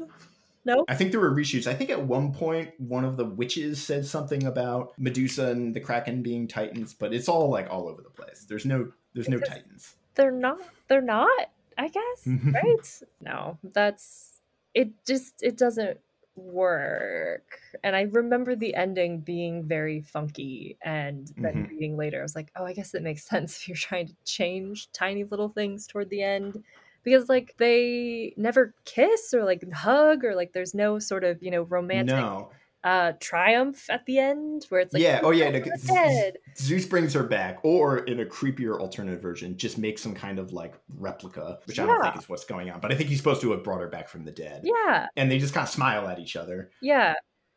Nope. 0.65 0.85
I 0.87 0.95
think 0.95 1.11
there 1.11 1.19
were 1.19 1.35
reshoots. 1.35 1.67
I 1.67 1.73
think 1.73 1.89
at 1.89 2.01
one 2.05 2.33
point 2.33 2.71
one 2.79 3.03
of 3.03 3.17
the 3.17 3.25
witches 3.25 3.83
said 3.83 4.05
something 4.05 4.45
about 4.45 4.93
Medusa 4.97 5.47
and 5.51 5.73
the 5.73 5.79
Kraken 5.79 6.21
being 6.23 6.47
Titans, 6.47 6.93
but 6.93 7.13
it's 7.13 7.27
all 7.27 7.49
like 7.49 7.69
all 7.69 7.87
over 7.89 8.01
the 8.01 8.09
place. 8.09 8.45
There's 8.47 8.65
no 8.65 8.91
there's 9.13 9.29
no 9.29 9.39
Titans. 9.39 9.95
They're 10.15 10.31
not. 10.31 10.59
They're 10.87 11.01
not. 11.01 11.29
I 11.77 11.87
guess. 11.89 12.27
right? 12.27 13.01
No, 13.21 13.57
that's 13.73 14.39
it. 14.73 14.91
Just 15.05 15.43
it 15.43 15.57
doesn't 15.57 15.99
work. 16.35 17.59
And 17.83 17.95
I 17.95 18.03
remember 18.03 18.55
the 18.55 18.73
ending 18.75 19.19
being 19.19 19.63
very 19.63 20.01
funky, 20.01 20.77
and 20.81 21.31
then 21.37 21.53
Mhm. 21.65 21.69
reading 21.69 21.97
later, 21.97 22.19
I 22.19 22.23
was 22.23 22.35
like, 22.35 22.51
oh, 22.55 22.65
I 22.65 22.73
guess 22.73 22.93
it 22.93 23.03
makes 23.03 23.23
sense 23.23 23.57
if 23.57 23.67
you're 23.67 23.75
trying 23.77 24.07
to 24.07 24.15
change 24.25 24.91
tiny 24.93 25.23
little 25.25 25.49
things 25.49 25.87
toward 25.87 26.09
the 26.09 26.23
end. 26.23 26.63
Because 27.03 27.29
like 27.29 27.55
they 27.57 28.33
never 28.37 28.73
kiss 28.85 29.33
or 29.33 29.43
like 29.43 29.69
hug 29.71 30.23
or 30.23 30.35
like 30.35 30.53
there's 30.53 30.73
no 30.73 30.99
sort 30.99 31.23
of 31.23 31.41
you 31.43 31.51
know 31.51 31.63
romantic 31.63 32.15
No. 32.15 32.51
uh 32.83 33.13
triumph 33.19 33.89
at 33.89 34.05
the 34.05 34.19
end 34.19 34.65
where 34.69 34.81
it's 34.81 34.93
like 34.93 35.01
Yeah, 35.03 35.19
oh, 35.23 35.31
yeah, 35.31 35.49
no. 35.49 36.31
Zeus 36.57 36.85
brings 36.85 37.13
her 37.13 37.23
back, 37.23 37.59
or 37.63 37.99
in 37.99 38.19
a 38.19 38.25
creepier 38.25 38.79
alternative 38.79 39.21
version, 39.21 39.57
just 39.57 39.77
makes 39.77 40.01
some 40.01 40.13
kind 40.13 40.39
of 40.39 40.53
like 40.53 40.75
replica, 40.97 41.59
which 41.65 41.79
I 41.79 41.85
don't 41.85 41.97
Yeah. 42.03 42.11
think 42.11 42.23
is 42.23 42.29
what's 42.29 42.45
going 42.45 42.69
on. 42.69 42.79
But 42.79 42.91
I 42.91 42.95
think 42.95 43.09
he's 43.09 43.17
supposed 43.17 43.41
to 43.41 43.51
have 43.51 43.63
brought 43.63 43.81
her 43.81 43.87
back 43.87 44.07
from 44.09 44.23
the 44.23 44.31
dead. 44.31 44.61
yeah 44.63 45.07
And 45.15 45.31
they 45.31 45.39
just 45.39 45.53
kind 45.53 45.65
of 45.65 45.73
smile 45.73 46.07
at 46.07 46.19
each 46.19 46.35
other. 46.35 46.71
Yeah. 46.81 47.15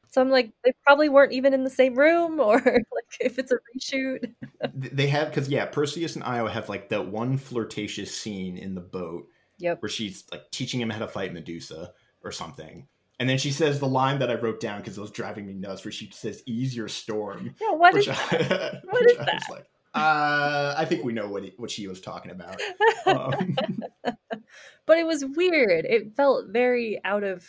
So 0.09 0.23
I'm 0.23 0.31
like, 0.31 0.53
they 0.65 0.73
probably 0.85 1.09
weren't 1.11 1.33
even 1.33 1.53
in 1.53 1.63
the 1.65 1.69
same 1.71 1.95
room, 1.95 2.41
or 2.49 2.55
like 2.65 3.17
if 3.21 3.39
it's 3.39 3.53
a 3.53 3.59
reshoot. 3.77 4.33
They 4.75 5.09
have 5.09 5.29
because 5.29 5.49
yeah, 5.49 5.67
Perseus 5.67 6.15
and 6.15 6.25
Io 6.25 6.47
have 6.47 6.69
like 6.69 6.89
that 6.89 7.09
one 7.09 7.37
flirtatious 7.37 8.15
scene 8.17 8.57
in 8.57 8.75
the 8.75 8.81
boat 8.81 9.29
Yep. 9.59 9.83
where 9.83 9.89
she's 9.89 10.25
like 10.31 10.51
teaching 10.51 10.81
him 10.81 10.91
how 10.91 10.99
to 10.99 11.09
fight 11.09 11.33
Medusa 11.33 11.93
or 12.23 12.31
something. 12.33 12.87
And 13.19 13.29
then 13.29 13.39
she 13.39 13.51
says 13.51 13.81
the 13.81 13.89
line 13.89 14.19
that 14.19 14.31
I 14.31 14.35
wrote 14.35 14.61
down 14.61 14.81
because 14.81 14.99
it 14.99 15.01
was 15.01 15.11
driving 15.11 15.47
me 15.47 15.55
nuts, 15.55 15.85
where 15.85 15.93
she 15.93 16.11
says, 16.13 16.43
"Ease 16.45 16.77
your 16.77 16.89
storm." 16.89 17.55
Yeah, 17.61 17.73
what 17.73 17.95
which 17.95 18.09
is 18.09 18.15
I, 18.19 18.81
what 18.91 19.11
is 19.11 19.19
I 19.19 19.25
that? 19.25 19.43
like, 19.49 19.65
uh, 19.95 20.75
I 20.77 20.85
think 20.85 21.03
we 21.03 21.15
know 21.15 21.27
what 21.27 21.43
he, 21.45 21.55
what 21.57 21.71
she 21.71 21.89
was 21.89 22.01
talking 22.01 22.31
about. 22.31 22.61
Um, 23.07 23.57
but 24.85 24.99
it 24.99 25.07
was 25.07 25.25
weird. 25.25 25.85
It 25.85 26.17
felt 26.17 26.47
very 26.49 27.01
out 27.05 27.23
of 27.23 27.47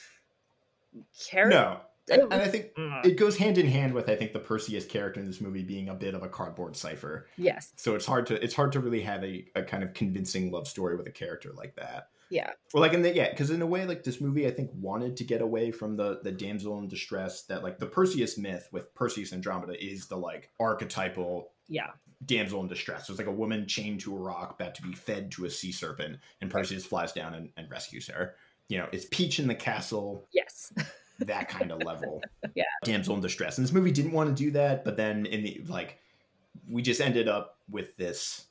character. 1.28 1.58
no, 1.58 1.80
and 2.10 2.34
I 2.34 2.48
think 2.48 2.74
Mm. 2.76 3.06
it 3.06 3.18
goes 3.18 3.38
hand 3.38 3.58
in 3.58 3.68
hand 3.68 3.94
with 3.94 4.10
I 4.10 4.16
think 4.16 4.34
the 4.34 4.40
Perseus 4.40 4.86
character 4.86 5.20
in 5.20 5.26
this 5.28 5.42
movie 5.42 5.64
being 5.64 5.90
a 5.90 5.94
bit 5.96 6.14
of 6.14 6.24
a 6.24 6.30
cardboard 6.30 6.76
cipher. 6.76 7.28
yes. 7.38 7.72
So 7.76 7.96
it's 7.96 8.06
hard 8.06 8.28
to 8.28 8.44
it's 8.44 8.54
hard 8.56 8.72
to 8.74 8.80
really 8.80 9.02
have 9.02 9.24
a, 9.24 9.46
a 9.56 9.64
kind 9.64 9.84
of 9.84 9.94
convincing 9.94 10.52
love 10.52 10.68
story 10.68 10.96
with 10.96 11.08
a 11.08 11.12
character 11.12 11.52
like 11.56 11.76
that. 11.76 12.10
Yeah. 12.30 12.52
Well, 12.74 12.82
like 12.82 12.94
in 12.94 13.02
the 13.04 13.16
yeah, 13.16 13.30
because 13.30 13.52
in 13.52 13.62
a 13.62 13.66
way, 13.66 13.86
like 13.86 14.04
this 14.04 14.20
movie, 14.20 14.46
I 14.48 14.52
think 14.52 14.70
wanted 14.74 15.16
to 15.18 15.24
get 15.24 15.42
away 15.42 15.72
from 15.72 15.96
the 15.96 16.20
the 16.24 16.32
damsel 16.32 16.78
in 16.80 16.88
distress 16.90 17.44
that 17.44 17.64
like 17.64 17.80
the 17.80 17.86
Perseus 17.88 18.38
myth 18.38 18.68
with 18.72 18.94
Perseus 18.96 19.32
and 19.32 19.40
Andromeda 19.40 19.82
is 19.82 20.08
the 20.08 20.18
like 20.18 20.50
archetypal 20.60 21.52
Yeah. 21.70 21.92
damsel 22.26 22.62
in 22.62 22.68
distress. 22.68 23.08
There's 23.08 23.18
like 23.20 23.28
a 23.28 23.32
woman 23.32 23.66
chained 23.68 24.02
to 24.02 24.16
a 24.16 24.20
rock 24.20 24.52
about 24.60 24.76
to 24.76 24.82
be 24.82 24.94
fed 24.94 25.32
to 25.34 25.46
a 25.46 25.50
sea 25.50 25.72
serpent, 25.72 26.18
and 26.42 26.52
Perseus 26.52 26.86
flies 26.86 27.14
down 27.14 27.34
and, 27.34 27.50
and 27.56 27.70
rescues 27.72 28.08
her. 28.10 28.36
You 28.70 28.80
know, 28.80 28.90
it's 28.92 29.06
Peach 29.10 29.40
in 29.40 29.48
the 29.48 29.56
castle, 29.56 30.28
Yes. 30.34 30.74
that 31.20 31.50
kind 31.50 31.72
of 31.72 31.84
level. 31.84 32.22
Yeah. 32.56 32.64
Damsel 32.84 33.14
in 33.16 33.22
distress. 33.22 33.58
And 33.58 33.66
this 33.68 33.74
movie 33.74 33.92
didn't 33.92 34.14
want 34.14 34.36
to 34.36 34.44
do 34.44 34.50
that, 34.52 34.84
but 34.84 34.98
then 34.98 35.26
in 35.28 35.44
the 35.44 35.62
like 35.68 36.00
we 36.68 36.82
just 36.82 37.00
ended 37.02 37.28
up 37.28 37.58
with 37.70 37.96
this 37.98 38.46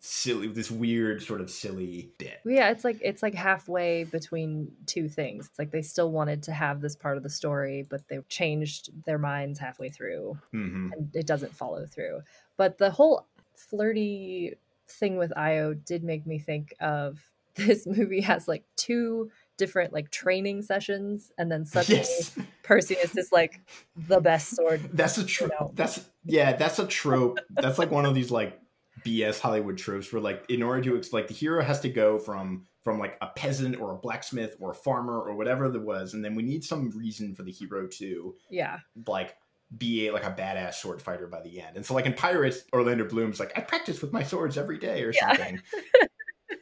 silly 0.00 0.46
this 0.48 0.70
weird 0.70 1.22
sort 1.22 1.40
of 1.40 1.50
silly 1.50 2.10
bit. 2.18 2.40
yeah, 2.44 2.68
it's 2.70 2.84
like 2.84 2.98
it's 3.00 3.22
like 3.22 3.34
halfway 3.34 4.04
between 4.04 4.70
two 4.84 5.08
things. 5.08 5.46
It's 5.46 5.58
like 5.58 5.70
they 5.70 5.82
still 5.82 6.10
wanted 6.12 6.42
to 6.44 6.52
have 6.52 6.80
this 6.82 6.94
part 6.94 7.16
of 7.16 7.22
the 7.22 7.30
story, 7.30 7.86
but 7.88 8.06
they 8.08 8.18
changed 8.28 8.90
their 9.04 9.18
minds 9.18 9.58
halfway 9.58 9.88
through. 9.88 10.36
hmm 10.50 10.90
and 10.92 11.10
it 11.14 11.26
doesn't 11.26 11.54
follow 11.54 11.86
through. 11.86 12.20
But 12.56 12.76
the 12.78 12.90
whole 12.90 13.26
flirty 13.54 14.54
thing 14.88 15.16
with 15.16 15.32
Io 15.36 15.74
did 15.74 16.04
make 16.04 16.26
me 16.26 16.38
think 16.38 16.74
of 16.80 17.18
this 17.56 17.86
movie 17.86 18.20
has 18.20 18.46
like 18.46 18.64
two 18.76 19.30
different 19.56 19.92
like 19.92 20.10
training 20.10 20.62
sessions 20.62 21.32
and 21.38 21.50
then 21.50 21.64
suddenly 21.64 21.98
Yes. 22.00 22.38
Perseus 22.62 23.16
is 23.16 23.30
like 23.32 23.60
the 23.96 24.20
best 24.20 24.54
sword. 24.56 24.80
That's 24.92 25.18
a 25.18 25.24
trope. 25.24 25.52
know. 25.60 25.70
That's 25.74 26.04
yeah, 26.24 26.56
that's 26.56 26.78
a 26.78 26.86
trope. 26.86 27.38
That's 27.50 27.78
like 27.78 27.90
one 27.90 28.04
of 28.06 28.14
these 28.14 28.30
like 28.30 28.60
BS 29.04 29.38
Hollywood 29.40 29.78
tropes 29.78 30.12
where 30.12 30.20
like 30.20 30.44
in 30.48 30.62
order 30.62 30.82
to 31.00 31.14
like 31.14 31.28
the 31.28 31.34
hero 31.34 31.62
has 31.62 31.80
to 31.80 31.88
go 31.88 32.18
from 32.18 32.66
from 32.82 32.98
like 32.98 33.16
a 33.20 33.26
peasant 33.28 33.80
or 33.80 33.92
a 33.92 33.96
blacksmith 33.96 34.56
or 34.60 34.70
a 34.70 34.74
farmer 34.74 35.20
or 35.20 35.34
whatever 35.36 35.68
there 35.68 35.80
was, 35.80 36.14
and 36.14 36.24
then 36.24 36.34
we 36.34 36.42
need 36.42 36.62
some 36.64 36.90
reason 36.90 37.34
for 37.34 37.42
the 37.42 37.50
hero 37.52 37.86
to 37.86 38.34
Yeah. 38.50 38.78
like 39.06 39.36
be 39.76 40.06
a, 40.06 40.12
like 40.12 40.22
a 40.24 40.30
badass 40.30 40.74
sword 40.74 41.02
fighter 41.02 41.26
by 41.26 41.40
the 41.42 41.60
end. 41.60 41.76
And 41.76 41.84
so 41.84 41.94
like 41.94 42.06
in 42.06 42.12
Pirates, 42.14 42.62
Orlando 42.72 43.04
Bloom's 43.04 43.40
like 43.40 43.52
I 43.56 43.60
practice 43.60 44.00
with 44.02 44.12
my 44.12 44.22
swords 44.22 44.56
every 44.58 44.78
day 44.78 45.02
or 45.02 45.12
Yeah. 45.12 45.28
something. 45.36 45.60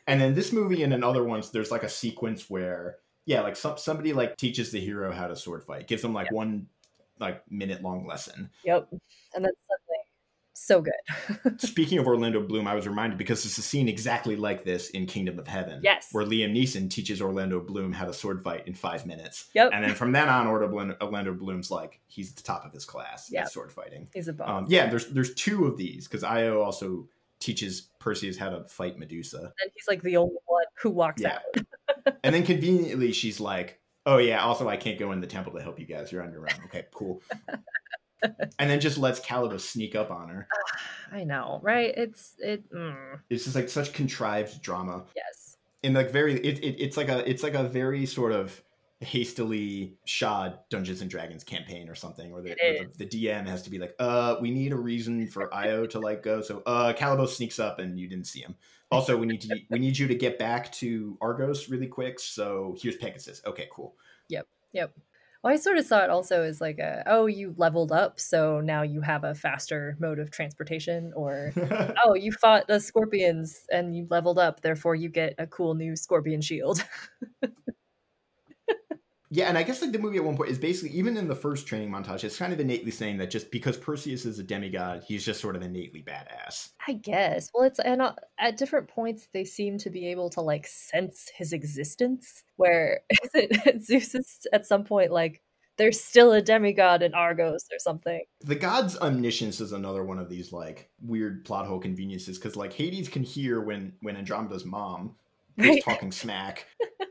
and 0.06 0.22
in 0.22 0.34
this 0.34 0.52
movie 0.52 0.82
and 0.82 0.92
in 0.92 1.02
other 1.02 1.24
ones, 1.24 1.50
there's 1.50 1.70
like 1.70 1.82
a 1.82 1.88
sequence 1.88 2.48
where 2.50 2.96
yeah, 3.26 3.40
like 3.40 3.56
some 3.56 3.78
somebody 3.78 4.12
like 4.12 4.36
teaches 4.36 4.70
the 4.70 4.80
hero 4.80 5.12
how 5.12 5.26
to 5.26 5.36
sword 5.36 5.64
fight, 5.64 5.86
gives 5.86 6.02
them 6.02 6.12
like 6.12 6.30
one 6.30 6.66
like 7.18 7.42
minute 7.50 7.82
long 7.82 8.06
lesson. 8.06 8.50
Yep. 8.64 8.88
And 9.34 9.44
that's 9.44 9.56
suddenly 9.68 10.04
so 10.52 10.80
good. 10.82 11.60
Speaking 11.60 11.98
of 11.98 12.06
Orlando 12.06 12.40
Bloom, 12.40 12.66
I 12.66 12.74
was 12.74 12.86
reminded 12.86 13.18
because 13.18 13.44
it's 13.44 13.58
a 13.58 13.62
scene 13.62 13.88
exactly 13.88 14.36
like 14.36 14.64
this 14.64 14.90
in 14.90 15.06
Kingdom 15.06 15.38
of 15.38 15.46
Heaven. 15.46 15.80
Yes. 15.82 16.08
Where 16.12 16.24
Liam 16.24 16.54
Neeson 16.54 16.90
teaches 16.90 17.20
Orlando 17.20 17.60
Bloom 17.60 17.92
how 17.92 18.04
to 18.06 18.12
sword 18.12 18.42
fight 18.42 18.66
in 18.66 18.74
five 18.74 19.06
minutes. 19.06 19.48
Yep. 19.54 19.70
And 19.72 19.84
then 19.84 19.94
from 19.94 20.12
then 20.12 20.28
on, 20.28 20.46
Orlando 20.46 21.34
Bloom's 21.34 21.70
like, 21.70 22.00
he's 22.06 22.30
at 22.30 22.36
the 22.36 22.42
top 22.42 22.64
of 22.64 22.72
his 22.72 22.84
class 22.84 23.30
Yep. 23.30 23.44
at 23.44 23.52
sword 23.52 23.72
fighting. 23.72 24.08
He's 24.12 24.28
a 24.28 24.32
bomb. 24.32 24.48
Um, 24.48 24.66
yeah, 24.68 24.88
there's 24.88 25.06
there's 25.08 25.34
two 25.34 25.66
of 25.66 25.76
these 25.76 26.06
because 26.06 26.24
Io 26.24 26.60
also 26.60 27.08
teaches 27.44 27.90
Perseus 28.00 28.36
how 28.38 28.48
to 28.50 28.64
fight 28.64 28.98
Medusa. 28.98 29.38
And 29.38 29.70
he's 29.74 29.86
like 29.86 30.02
the 30.02 30.16
only 30.16 30.36
one 30.46 30.64
who 30.80 30.90
walks 30.90 31.22
Yeah. 31.22 31.38
out. 31.56 31.64
And 32.24 32.34
then 32.34 32.42
conveniently, 32.44 33.12
she's 33.12 33.38
like, 33.40 33.80
"Oh 34.06 34.16
yeah, 34.18 34.42
also 34.42 34.68
I 34.68 34.76
can't 34.76 34.98
go 34.98 35.12
in 35.12 35.20
the 35.20 35.26
temple 35.26 35.52
to 35.54 35.62
help 35.62 35.78
you 35.78 35.86
guys. 35.86 36.10
You're 36.10 36.22
on 36.22 36.32
your 36.32 36.42
own. 36.42 36.64
Okay, 36.66 36.84
cool." 36.94 37.22
and 38.58 38.70
then 38.70 38.80
just 38.80 38.96
lets 38.98 39.20
Calibos 39.20 39.60
sneak 39.60 39.94
up 39.94 40.10
on 40.10 40.28
her. 40.28 40.48
I 41.12 41.24
know, 41.24 41.60
right? 41.62 41.92
It's 41.96 42.34
it. 42.38 42.70
Mm, 42.72 43.20
It's 43.30 43.44
just 43.44 43.56
like 43.56 43.68
such 43.68 43.92
contrived 43.92 44.62
drama. 44.62 45.04
yes. 45.14 45.56
and 45.82 45.94
like 45.94 46.10
very 46.10 46.34
it, 46.40 46.58
it, 46.64 46.82
it's 46.82 46.96
like 46.96 47.08
a 47.10 47.28
it's 47.28 47.42
like 47.42 47.54
a 47.54 47.64
very 47.64 48.06
sort 48.06 48.32
of 48.32 48.62
hastily 49.04 49.96
shod 50.04 50.58
Dungeons 50.70 51.00
and 51.00 51.10
Dragons 51.10 51.44
campaign 51.44 51.88
or 51.88 51.94
something, 51.94 52.32
or 52.32 52.42
the, 52.42 52.56
the, 52.98 53.04
the 53.04 53.06
DM 53.06 53.46
has 53.46 53.62
to 53.62 53.70
be 53.70 53.78
like, 53.78 53.94
uh, 53.98 54.36
we 54.40 54.50
need 54.50 54.72
a 54.72 54.76
reason 54.76 55.26
for 55.28 55.52
Io 55.54 55.86
to 55.86 56.00
like 56.00 56.22
go. 56.22 56.40
So 56.40 56.62
uh 56.66 56.92
Calibos 56.92 57.28
sneaks 57.28 57.58
up 57.58 57.78
and 57.78 57.98
you 57.98 58.08
didn't 58.08 58.26
see 58.26 58.40
him. 58.40 58.56
Also, 58.90 59.16
we 59.16 59.26
need 59.26 59.40
to 59.40 59.58
we 59.70 59.78
need 59.78 59.98
you 59.98 60.06
to 60.06 60.14
get 60.14 60.38
back 60.38 60.70
to 60.72 61.18
Argos 61.20 61.68
really 61.68 61.86
quick. 61.86 62.20
So 62.20 62.76
here's 62.80 62.96
Pegasus. 62.96 63.42
Okay, 63.46 63.68
cool. 63.72 63.94
Yep. 64.28 64.46
Yep. 64.72 64.92
Well, 65.42 65.52
I 65.52 65.56
sort 65.56 65.76
of 65.76 65.84
saw 65.84 66.02
it 66.02 66.08
also 66.08 66.42
as 66.42 66.62
like 66.62 66.78
a 66.78 67.02
oh, 67.06 67.26
you 67.26 67.54
leveled 67.58 67.92
up, 67.92 68.18
so 68.18 68.60
now 68.60 68.80
you 68.80 69.02
have 69.02 69.24
a 69.24 69.34
faster 69.34 69.94
mode 70.00 70.18
of 70.18 70.30
transportation, 70.30 71.12
or 71.14 71.52
oh, 72.04 72.14
you 72.14 72.32
fought 72.32 72.66
the 72.66 72.80
scorpions 72.80 73.66
and 73.70 73.94
you 73.94 74.06
leveled 74.08 74.38
up, 74.38 74.62
therefore 74.62 74.94
you 74.94 75.10
get 75.10 75.34
a 75.36 75.46
cool 75.46 75.74
new 75.74 75.96
scorpion 75.96 76.40
shield. 76.40 76.82
yeah, 79.34 79.48
and 79.48 79.58
I 79.58 79.64
guess 79.64 79.82
like 79.82 79.90
the 79.90 79.98
movie 79.98 80.18
at 80.18 80.24
one 80.24 80.36
point 80.36 80.50
is 80.50 80.60
basically 80.60 80.96
even 80.96 81.16
in 81.16 81.26
the 81.26 81.34
first 81.34 81.66
training 81.66 81.90
montage, 81.90 82.22
it's 82.22 82.38
kind 82.38 82.52
of 82.52 82.60
innately 82.60 82.92
saying 82.92 83.16
that 83.16 83.30
just 83.30 83.50
because 83.50 83.76
Perseus 83.76 84.24
is 84.24 84.38
a 84.38 84.44
demigod, 84.44 85.02
he's 85.04 85.24
just 85.24 85.40
sort 85.40 85.56
of 85.56 85.62
innately 85.62 86.04
badass. 86.04 86.68
I 86.86 86.92
guess. 86.92 87.50
Well, 87.52 87.64
it's 87.64 87.80
and 87.80 88.00
uh, 88.00 88.12
at 88.38 88.56
different 88.56 88.86
points 88.86 89.26
they 89.32 89.44
seem 89.44 89.76
to 89.78 89.90
be 89.90 90.06
able 90.06 90.30
to 90.30 90.40
like 90.40 90.68
sense 90.68 91.32
his 91.36 91.52
existence. 91.52 92.44
Where 92.54 93.00
is 93.10 93.30
it 93.34 93.82
Zeus 93.84 94.14
is 94.14 94.46
at 94.52 94.66
some 94.66 94.84
point 94.84 95.10
like 95.10 95.42
there's 95.78 96.00
still 96.00 96.32
a 96.32 96.40
demigod 96.40 97.02
in 97.02 97.12
Argos 97.12 97.64
or 97.72 97.80
something. 97.80 98.22
The 98.42 98.54
god's 98.54 98.96
omniscience 98.98 99.60
is 99.60 99.72
another 99.72 100.04
one 100.04 100.20
of 100.20 100.28
these 100.28 100.52
like 100.52 100.90
weird 101.02 101.44
plot 101.44 101.66
hole 101.66 101.80
conveniences 101.80 102.38
because 102.38 102.54
like 102.54 102.72
Hades 102.72 103.08
can 103.08 103.24
hear 103.24 103.60
when 103.60 103.94
when 104.00 104.16
Andromeda's 104.16 104.64
mom 104.64 105.16
is 105.58 105.66
Right. 105.66 105.82
talking 105.84 106.10
smack 106.12 106.66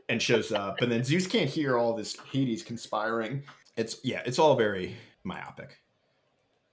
and 0.08 0.20
shows 0.20 0.52
up, 0.52 0.80
and 0.82 0.90
then 0.90 1.02
Zeus 1.04 1.26
can't 1.26 1.48
hear 1.48 1.78
all 1.78 1.94
this 1.94 2.16
Hades 2.32 2.62
conspiring. 2.62 3.42
It's 3.76 4.00
yeah, 4.04 4.22
it's 4.26 4.38
all 4.38 4.56
very 4.56 4.96
myopic. 5.24 5.78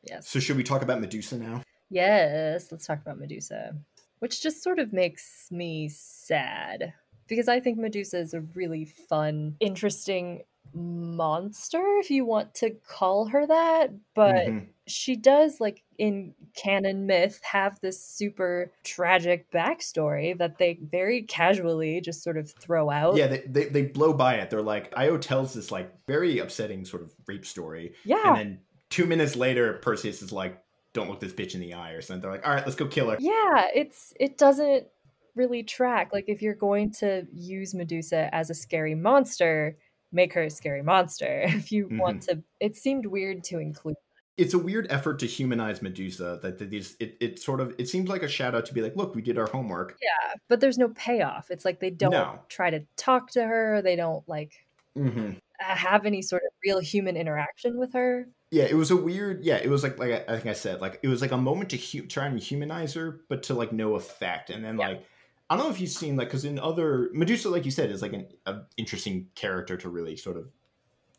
Yes. 0.04 0.28
So 0.28 0.40
should 0.40 0.58
we 0.58 0.64
talk 0.64 0.82
about 0.82 1.00
Medusa 1.02 1.38
now? 1.38 1.62
Yes, 1.90 2.72
let's 2.72 2.86
talk 2.88 3.02
about 3.02 3.20
Medusa, 3.20 3.76
which 4.20 4.42
just 4.42 4.64
sort 4.64 4.80
of 4.80 4.94
makes 4.94 5.48
me 5.52 5.90
sad 5.90 6.94
because 7.28 7.48
I 7.48 7.60
think 7.60 7.78
Medusa 7.78 8.18
is 8.20 8.34
a 8.34 8.42
really 8.42 8.86
fun, 8.86 9.56
interesting 9.60 10.44
monster, 10.74 11.82
if 12.00 12.10
you 12.10 12.26
want 12.26 12.54
to 12.56 12.72
call 12.88 13.26
her 13.26 13.46
that. 13.46 13.92
But 14.16 14.48
Mhm. 14.48 14.68
she 14.88 15.16
does, 15.16 15.60
like 15.60 15.84
in 16.02 16.34
canon 16.56 17.06
myth, 17.06 17.40
have 17.44 17.80
this 17.82 18.04
super 18.04 18.72
tragic 18.84 19.52
backstory 19.52 20.36
that 20.40 20.58
they 20.58 20.80
very 20.82 21.22
casually 21.22 22.02
just 22.02 22.24
sort 22.24 22.38
of 22.38 22.50
throw 22.50 22.90
out. 22.90 23.16
yeah, 23.16 23.28
they, 23.28 23.44
they 23.46 23.66
they 23.66 23.82
blow 23.84 24.12
by 24.12 24.34
it. 24.34 24.50
They're 24.50 24.64
like 24.64 24.92
Io 24.98 25.20
tells 25.20 25.54
this 25.54 25.70
like 25.70 25.94
very 26.08 26.40
upsetting 26.40 26.86
sort 26.86 27.04
of 27.04 27.14
rape 27.28 27.46
story, 27.46 27.94
Yeah. 28.04 28.30
and 28.30 28.38
then 28.38 28.60
two 28.90 29.06
minutes 29.06 29.36
later, 29.36 29.74
Perseus 29.74 30.24
is 30.24 30.32
like, 30.32 30.60
"Don't 30.94 31.08
look 31.08 31.20
this 31.20 31.34
bitch 31.34 31.54
in 31.54 31.62
the 31.62 31.76
eye," 31.76 31.92
or 31.92 32.02
something. 32.02 32.22
They're 32.22 32.32
like, 32.32 32.48
"All 32.48 32.56
right, 32.56 32.66
let's 32.66 32.76
go 32.76 32.88
kill 32.88 33.12
her." 33.12 33.18
Yeah, 33.20 33.68
it's 33.76 34.12
it 34.20 34.40
doesn't 34.40 34.88
really 35.36 35.62
track. 35.62 36.10
Like 36.12 36.26
if 36.28 36.42
you're 36.42 36.56
going 36.56 36.94
to 36.94 37.28
use 37.32 37.76
Medusa 37.76 38.34
as 38.34 38.50
a 38.50 38.56
scary 38.56 38.96
monster, 38.96 39.78
make 40.12 40.34
her 40.34 40.46
a 40.46 40.50
scary 40.50 40.82
monster. 40.82 41.44
If 41.46 41.72
you 41.72 41.90
want 41.92 42.22
mm-hmm. 42.22 42.40
to 42.40 42.44
it 42.60 42.76
seemed 42.76 43.06
weird 43.06 43.44
to 43.46 43.60
include. 43.60 43.98
It's 44.42 44.54
a 44.54 44.60
weird 44.60 44.88
effort 44.90 45.20
to 45.20 45.26
humanize 45.28 45.82
Medusa. 45.82 46.40
That 46.42 46.58
that 46.60 46.70
these 46.70 46.96
it, 47.00 47.16
it 47.20 47.40
sort 47.40 47.62
of 47.62 47.74
it 47.78 47.88
seems 47.88 48.10
like 48.10 48.24
a 48.24 48.28
shout 48.28 48.56
out 48.56 48.66
to 48.66 48.74
be 48.74 48.82
like, 48.82 48.96
look, 48.96 49.16
we 49.16 49.22
did 49.22 49.38
our 49.38 49.48
homework. 49.48 49.98
Yeah, 50.02 50.34
but 50.50 50.60
there's 50.60 50.78
no 50.78 50.90
payoff. 50.90 51.52
It's 51.52 51.64
like 51.66 51.80
they 51.80 51.90
don't 51.92 52.12
No. 52.12 52.40
try 52.50 52.70
to 52.72 52.82
talk 52.98 53.32
to 53.32 53.44
her, 53.44 53.82
they 53.82 53.96
don't 53.96 54.28
like 54.28 54.54
Mm-hmm. 54.98 55.34
have 55.60 56.06
any 56.06 56.22
sort 56.22 56.42
of 56.46 56.52
real 56.66 56.80
human 56.80 57.16
interaction 57.16 57.80
with 57.80 57.94
her. 57.94 58.28
Yeah, 58.50 58.66
it 58.66 58.74
was 58.76 58.92
a 58.92 58.98
weird. 58.98 59.46
Yeah, 59.46 59.56
it 59.56 59.70
was 59.70 59.84
like 59.84 59.98
like 59.98 60.12
I, 60.12 60.34
I 60.34 60.36
think 60.36 60.48
I 60.48 60.54
said 60.54 60.82
like 60.82 61.00
it 61.02 61.08
was 61.08 61.22
like 61.22 61.32
a 61.32 61.38
moment 61.38 61.70
to 61.70 61.78
hu- 61.78 62.08
try 62.08 62.26
and 62.26 62.38
humanize 62.38 62.94
her, 62.96 63.22
but 63.30 63.44
to 63.44 63.54
like 63.54 63.72
no 63.72 63.96
effect. 63.96 64.50
And 64.50 64.66
then 64.66 64.78
Yeah. 64.78 64.88
like 64.90 65.06
I 65.50 65.56
don't 65.56 65.66
know 65.66 65.72
if 65.72 65.80
you've 65.80 65.90
seen 65.92 66.18
like 66.18 66.28
because 66.28 66.44
in 66.46 66.60
other 66.60 67.10
Medusa, 67.14 67.50
like 67.50 67.64
you 67.64 67.72
said, 67.72 67.90
is 67.92 68.02
like 68.02 68.12
an 68.14 68.28
a 68.46 68.62
interesting 68.76 69.28
character 69.36 69.78
to 69.78 69.88
really 69.88 70.18
sort 70.18 70.36
of 70.36 70.50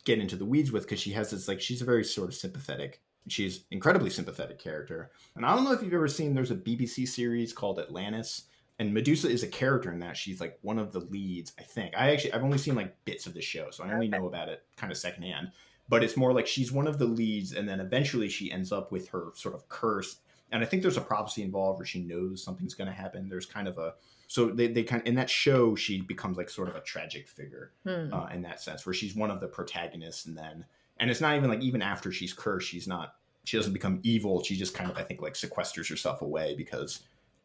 get 0.04 0.18
into 0.18 0.36
the 0.36 0.44
weeds 0.44 0.72
with 0.72 0.82
because 0.82 1.00
she 1.00 1.12
has 1.12 1.30
this 1.30 1.48
like 1.48 1.60
she's 1.60 1.80
a 1.80 1.84
very 1.86 2.04
sort 2.04 2.28
of 2.28 2.34
sympathetic. 2.34 3.00
She's 3.28 3.64
incredibly 3.70 4.10
sympathetic 4.10 4.58
character. 4.58 5.10
And 5.36 5.46
I 5.46 5.54
don't 5.54 5.64
know 5.64 5.72
if 5.72 5.82
you've 5.82 5.92
ever 5.94 6.08
seen. 6.08 6.34
There's 6.34 6.50
a 6.50 6.56
BBC 6.56 7.06
series 7.08 7.52
called 7.52 7.78
Atlantis. 7.78 8.44
And 8.78 8.92
Medusa 8.92 9.28
is 9.28 9.42
a 9.44 9.48
character 9.48 9.92
in 9.92 10.00
that. 10.00 10.16
She's 10.16 10.40
like 10.40 10.58
one 10.62 10.78
of 10.78 10.92
the 10.92 11.00
leads, 11.00 11.52
I 11.58 11.62
think. 11.62 11.94
I 11.96 12.10
actually 12.12 12.32
I've 12.32 12.42
only 12.42 12.58
seen 12.58 12.74
like 12.74 12.96
bits 13.04 13.26
of 13.26 13.34
the 13.34 13.42
show, 13.42 13.70
so 13.70 13.84
I 13.84 13.92
only 13.92 14.08
know 14.08 14.26
about 14.26 14.48
it 14.48 14.64
kind 14.76 14.90
of 14.90 14.98
secondhand 14.98 15.52
but 15.88 16.02
it's 16.04 16.16
more 16.16 16.32
like 16.32 16.46
she's 16.46 16.70
one 16.72 16.86
of 16.86 16.96
the 16.98 17.04
leads 17.04 17.52
and 17.52 17.68
then 17.68 17.80
eventually 17.80 18.28
she 18.28 18.50
ends 18.52 18.70
up 18.72 18.92
with 18.92 19.08
her 19.08 19.30
sort 19.34 19.52
of 19.54 19.68
curse 19.68 20.20
and 20.52 20.62
i 20.62 20.66
think 20.66 20.80
there's 20.80 20.96
a 20.96 21.00
prophecy 21.02 21.42
involved 21.42 21.78
where 21.80 21.84
she 21.84 22.00
knows 22.00 22.42
something's 22.42 22.72
going 22.72 22.86
to 22.86 22.94
happen 22.94 23.28
there's 23.28 23.44
kind 23.46 23.66
of 23.66 23.76
a 23.78 23.92
so 24.28 24.46
they, 24.46 24.68
they 24.68 24.84
kind 24.84 25.02
of 25.02 25.08
in 25.08 25.16
that 25.16 25.28
show 25.28 25.74
she 25.74 26.00
becomes 26.00 26.36
like 26.36 26.48
sort 26.48 26.68
of 26.68 26.76
a 26.76 26.80
tragic 26.82 27.28
figure 27.28 27.72
Hmm. 27.84 28.14
uh, 28.14 28.28
in 28.32 28.42
that 28.42 28.60
sense 28.60 28.86
where 28.86 28.94
she's 28.94 29.16
one 29.16 29.30
of 29.30 29.40
the 29.40 29.48
protagonists 29.48 30.24
and 30.24 30.38
then 30.38 30.64
and 31.02 31.10
it's 31.10 31.20
not 31.20 31.36
even 31.36 31.50
like 31.50 31.60
even 31.60 31.82
after 31.82 32.10
she's 32.10 32.32
cursed 32.32 32.68
she's 32.68 32.88
not 32.88 33.16
she 33.44 33.56
doesn't 33.58 33.72
become 33.74 34.00
evil 34.04 34.42
she 34.42 34.56
just 34.56 34.72
kind 34.74 34.90
of 34.90 34.96
i 34.96 35.02
think 35.02 35.20
like 35.20 35.34
sequesters 35.34 35.88
herself 35.90 36.22
away 36.22 36.54
because 36.56 37.00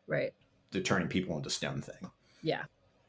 right. 0.07 0.31
the 0.71 0.79
turning 0.79 1.07
people 1.09 1.35
into 1.35 1.49
stem 1.49 1.81
thing 1.81 2.09
Yeah. 2.41 2.63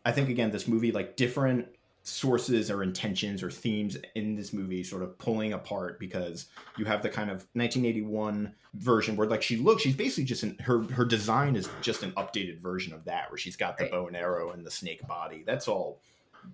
I 0.04 0.12
think 0.12 0.30
again, 0.30 0.50
this 0.50 0.66
movie 0.66 0.90
like 0.90 1.16
different 1.16 1.68
sources 2.02 2.70
or 2.70 2.82
intentions 2.82 3.42
or 3.42 3.50
themes 3.50 3.98
in 4.14 4.34
this 4.34 4.54
movie 4.54 4.82
sort 4.82 5.02
of 5.02 5.18
pulling 5.18 5.52
apart 5.52 6.00
because 6.00 6.46
you 6.78 6.87
have 6.87 7.02
the 7.02 7.11
kind 7.11 7.28
of 7.28 7.46
1981 7.52 8.54
version 8.74 9.16
where 9.16 9.26
like 9.28 9.42
she 9.42 9.56
looks 9.58 9.82
she's 9.82 9.96
basically 9.96 10.24
just 10.24 10.42
in 10.44 10.56
her 10.61 10.82
her 10.84 11.04
design 11.04 11.56
is 11.56 11.68
just 11.82 12.02
an 12.02 12.12
updated 12.12 12.58
version 12.61 12.94
of 12.94 13.04
that 13.04 13.30
where 13.30 13.37
she's 13.37 13.56
got 13.56 13.76
the 13.76 13.84
Right. 13.84 13.92
bow 13.92 14.06
and 14.06 14.16
arrow 14.16 14.52
and 14.52 14.64
the 14.64 14.70
snake 14.70 15.06
body 15.06 15.42
that's 15.46 15.68
all 15.68 16.00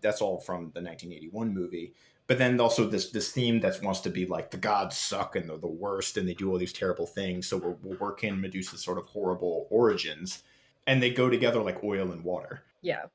that's 0.00 0.20
all 0.20 0.40
from 0.40 0.72
the 0.74 0.80
1981 0.80 1.54
movie 1.54 1.94
but 2.26 2.38
then 2.38 2.60
also 2.60 2.86
this 2.88 3.10
this 3.10 3.32
theme 3.32 3.60
that 3.60 3.82
wants 3.82 4.00
to 4.00 4.10
be 4.10 4.26
like 4.26 4.50
the 4.50 4.56
gods 4.58 4.96
suck 4.96 5.36
and 5.36 5.48
they're 5.48 5.58
the 5.58 5.66
worst 5.68 6.16
and 6.16 6.28
they 6.28 6.34
do 6.34 6.50
all 6.50 6.58
these 6.58 6.72
terrible 6.72 7.06
things 7.06 7.46
so 7.48 7.56
we'll, 7.58 7.78
we're 7.82 7.96
working 7.98 8.40
medusa's 8.40 8.82
sort 8.82 8.98
of 8.98 9.06
horrible 9.06 9.66
origins 9.70 10.42
and 10.86 11.02
they 11.02 11.10
go 11.12 11.30
together 11.30 11.60
like 11.62 11.82
oil 11.84 12.12
and 12.12 12.24
water 12.24 12.62
Yeah. 12.82 13.06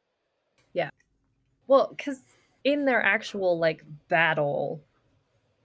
Yeah. 0.74 0.92
Well, 1.68 1.90
because 1.98 2.22
in 2.66 2.86
their 2.86 3.04
actual 3.04 3.60
like 3.60 3.84
battle, 4.10 4.86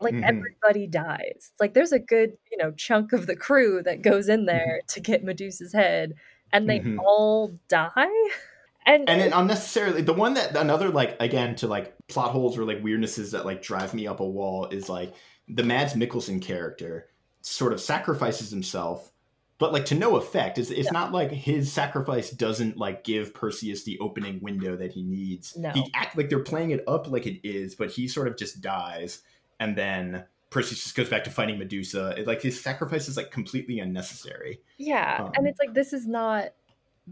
like 0.00 0.16
Mhm. 0.16 0.22
everybody 0.22 0.88
dies. 0.88 1.52
Like 1.60 1.74
there's 1.74 1.92
a 1.92 1.98
good, 2.00 2.38
you 2.52 2.58
know, 2.58 2.72
chunk 2.72 3.12
of 3.12 3.26
the 3.28 3.36
crew 3.36 3.82
that 3.84 4.02
goes 4.02 4.28
in 4.28 4.46
there 4.46 4.82
to 4.88 5.00
get 5.00 5.24
Medusa's 5.24 5.72
head 5.74 6.14
and 6.52 6.70
they 6.70 6.82
Mhm. 6.82 6.98
all 6.98 7.58
die. 7.68 8.06
And, 8.86 9.08
and 9.08 9.20
then 9.20 9.32
unnecessarily 9.32 10.02
the 10.02 10.12
one 10.12 10.34
that 10.34 10.56
another 10.56 10.90
like 10.90 11.16
again 11.20 11.54
to 11.56 11.66
like 11.66 11.94
plot 12.08 12.32
holes 12.32 12.58
or 12.58 12.64
like 12.64 12.82
weirdnesses 12.82 13.32
that 13.32 13.46
like 13.46 13.62
drive 13.62 13.94
me 13.94 14.06
up 14.06 14.20
a 14.20 14.28
wall 14.28 14.66
is 14.66 14.88
like 14.88 15.14
the 15.48 15.62
Mads 15.62 15.94
Mikkelsen 15.94 16.42
character 16.42 17.08
sort 17.40 17.72
of 17.72 17.80
sacrifices 17.80 18.50
himself 18.50 19.10
but 19.58 19.72
like 19.72 19.84
to 19.86 19.94
no 19.94 20.16
effect. 20.16 20.58
It's, 20.58 20.70
it's 20.70 20.90
not 20.90 21.12
like 21.12 21.30
his 21.30 21.72
sacrifice 21.72 22.30
doesn't 22.30 22.76
like 22.76 23.04
give 23.04 23.32
perseus 23.32 23.84
the 23.84 23.98
opening 24.00 24.40
window 24.42 24.76
that 24.76 24.92
he 24.92 25.02
needs. 25.02 25.56
No. 25.56 25.70
he 25.70 25.90
act 25.94 26.16
like 26.16 26.28
they're 26.28 26.40
playing 26.40 26.72
it 26.72 26.82
up 26.86 27.08
like 27.08 27.26
it 27.26 27.46
is 27.46 27.74
but 27.74 27.90
he 27.90 28.08
sort 28.08 28.28
of 28.28 28.36
just 28.36 28.60
dies 28.60 29.22
and 29.60 29.78
then 29.78 30.24
perseus 30.50 30.82
just 30.82 30.94
goes 30.94 31.08
back 31.08 31.24
to 31.24 31.30
fighting 31.30 31.58
medusa. 31.58 32.14
It, 32.16 32.26
like 32.26 32.40
his 32.40 32.60
sacrifice 32.60 33.08
is 33.08 33.16
like 33.16 33.30
completely 33.30 33.80
unnecessary. 33.80 34.60
Yeah, 34.78 35.24
um, 35.24 35.32
and 35.34 35.46
it's 35.46 35.58
like 35.58 35.74
this 35.74 35.92
is 35.92 36.06
not 36.06 36.50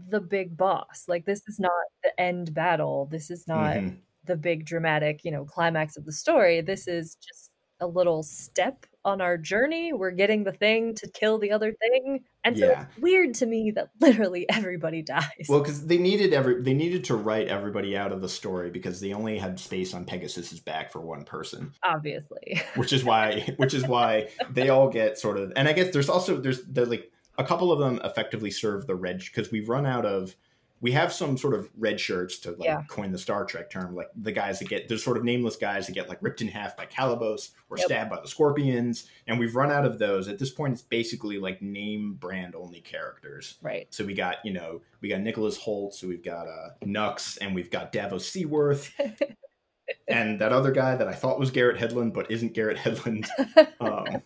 the 0.09 0.21
big 0.21 0.57
boss. 0.57 1.05
Like 1.07 1.25
this 1.25 1.41
is 1.47 1.59
not 1.59 1.71
the 2.03 2.19
end 2.19 2.53
battle. 2.53 3.07
This 3.11 3.29
is 3.29 3.47
not 3.47 3.75
Mhm. 3.75 3.97
the 4.25 4.35
big 4.35 4.65
dramatic, 4.65 5.23
you 5.23 5.31
know, 5.31 5.45
climax 5.45 5.97
of 5.97 6.05
the 6.05 6.13
story. 6.13 6.61
This 6.61 6.87
is 6.87 7.15
just 7.15 7.51
a 7.79 7.87
little 7.87 8.23
step 8.23 8.85
on 9.03 9.19
our 9.19 9.37
journey. 9.37 9.91
We're 9.91 10.11
getting 10.11 10.45
the 10.45 10.53
thing 10.53 10.95
to 10.95 11.09
kill 11.11 11.37
the 11.37 11.51
other 11.51 11.73
thing. 11.73 12.23
And 12.45 12.57
so 12.57 12.67
Yeah. 12.69 12.85
it's 12.89 12.97
weird 13.01 13.33
to 13.35 13.45
me 13.45 13.71
that 13.71 13.89
literally 13.99 14.45
everybody 14.49 15.01
dies. 15.01 15.47
Well, 15.49 15.59
because 15.59 15.85
they 15.85 15.97
needed 15.97 16.33
every 16.33 16.61
they 16.61 16.73
needed 16.73 17.03
to 17.05 17.15
write 17.15 17.49
everybody 17.49 17.97
out 17.97 18.13
of 18.13 18.21
the 18.21 18.29
story 18.29 18.69
because 18.69 19.01
they 19.01 19.11
only 19.13 19.37
had 19.37 19.59
space 19.59 19.93
on 19.93 20.05
Pegasus's 20.05 20.61
back 20.61 20.91
for 20.91 21.01
one 21.01 21.25
person, 21.25 21.73
obviously. 21.83 22.61
which 22.75 22.93
is 22.93 23.03
why 23.03 23.41
which 23.57 23.73
is 23.73 23.85
why 23.85 24.29
they 24.49 24.69
all 24.69 24.87
get 24.89 25.17
sort 25.19 25.37
of. 25.37 25.51
And 25.57 25.67
I 25.67 25.73
guess 25.73 25.91
there's 25.91 26.09
also 26.09 26.37
there's 26.39 26.63
the 26.63 26.85
like 26.85 27.11
a 27.37 27.43
couple 27.43 27.71
of 27.71 27.79
them 27.79 27.99
effectively 28.03 28.51
serve 28.51 28.87
the 28.87 28.95
red 28.95 29.19
because 29.19 29.51
we've 29.51 29.69
run 29.69 29.85
out 29.85 30.05
of 30.05 30.35
we 30.81 30.91
have 30.91 31.13
some 31.13 31.37
sort 31.37 31.53
of 31.53 31.69
red 31.77 31.97
shirts 31.97 32.37
to 32.39 32.51
like 32.51 32.65
Yeah. 32.65 32.83
coin 32.89 33.13
the 33.13 33.17
Star 33.17 33.45
Trek 33.45 33.69
term, 33.69 33.95
like 33.95 34.09
the 34.21 34.33
guys 34.33 34.59
that 34.59 34.67
get 34.67 34.89
there's 34.89 35.01
sort 35.01 35.15
of 35.15 35.23
nameless 35.23 35.55
guys 35.55 35.87
that 35.87 35.93
get 35.93 36.09
like 36.09 36.17
ripped 36.21 36.41
in 36.41 36.49
half 36.49 36.75
by 36.75 36.85
Calibos 36.85 37.51
or 37.69 37.77
Yep. 37.77 37.85
stabbed 37.85 38.09
by 38.09 38.19
the 38.19 38.27
Scorpions, 38.27 39.07
and 39.25 39.39
we've 39.39 39.55
run 39.55 39.71
out 39.71 39.85
of 39.85 39.97
those. 39.97 40.27
At 40.27 40.39
this 40.39 40.49
point, 40.51 40.73
it's 40.73 40.81
basically 40.81 41.39
like 41.39 41.61
name 41.61 42.15
brand 42.15 42.53
only 42.53 42.81
characters. 42.81 43.55
Right. 43.61 43.87
So 43.91 44.03
we 44.03 44.13
got 44.13 44.45
you 44.45 44.51
know 44.51 44.81
we 44.99 45.07
got 45.07 45.21
Nicholas 45.21 45.57
Hoult, 45.57 45.93
so 45.93 46.05
we've 46.05 46.21
got 46.23 46.47
uh, 46.47 46.71
Nux, 46.83 47.37
and 47.39 47.55
we've 47.55 47.71
got 47.71 47.93
Davos 47.93 48.27
Seaworth, 48.29 48.91
and 50.09 50.39
that 50.41 50.51
other 50.51 50.71
guy 50.71 50.97
that 50.97 51.07
I 51.07 51.13
thought 51.13 51.39
was 51.39 51.49
Garrett 51.49 51.77
Hedlund 51.79 52.13
but 52.13 52.29
isn't 52.29 52.53
Garrett 52.53 52.77
Hedlund. 52.77 53.27
Um, 53.79 54.21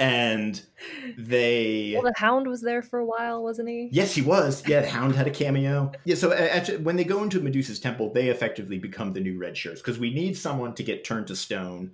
and 0.00 0.60
they 1.18 1.92
Well, 1.94 2.02
the 2.10 2.18
Hound 2.18 2.46
was 2.48 2.62
there 2.62 2.82
for 2.82 2.98
a 2.98 3.04
while, 3.06 3.42
wasn't 3.44 3.68
he? 3.68 3.88
Yes, 3.92 4.14
he 4.14 4.22
was. 4.22 4.66
Yeah, 4.66 4.80
the 4.80 4.88
Hound 4.88 5.14
had 5.14 5.26
a 5.26 5.30
cameo. 5.30 5.92
Yeah, 6.04 6.14
so 6.16 6.32
actually, 6.32 6.78
when 6.78 6.96
they 6.96 7.04
go 7.04 7.22
into 7.22 7.40
Medusa's 7.40 7.78
temple, 7.78 8.12
they 8.12 8.28
effectively 8.28 8.78
become 8.78 9.12
the 9.12 9.20
new 9.20 9.38
red 9.38 9.56
shirts 9.56 9.80
because 9.80 9.98
we 9.98 10.12
need 10.12 10.36
someone 10.36 10.74
to 10.74 10.82
get 10.82 11.04
turned 11.04 11.26
to 11.28 11.36
stone 11.36 11.92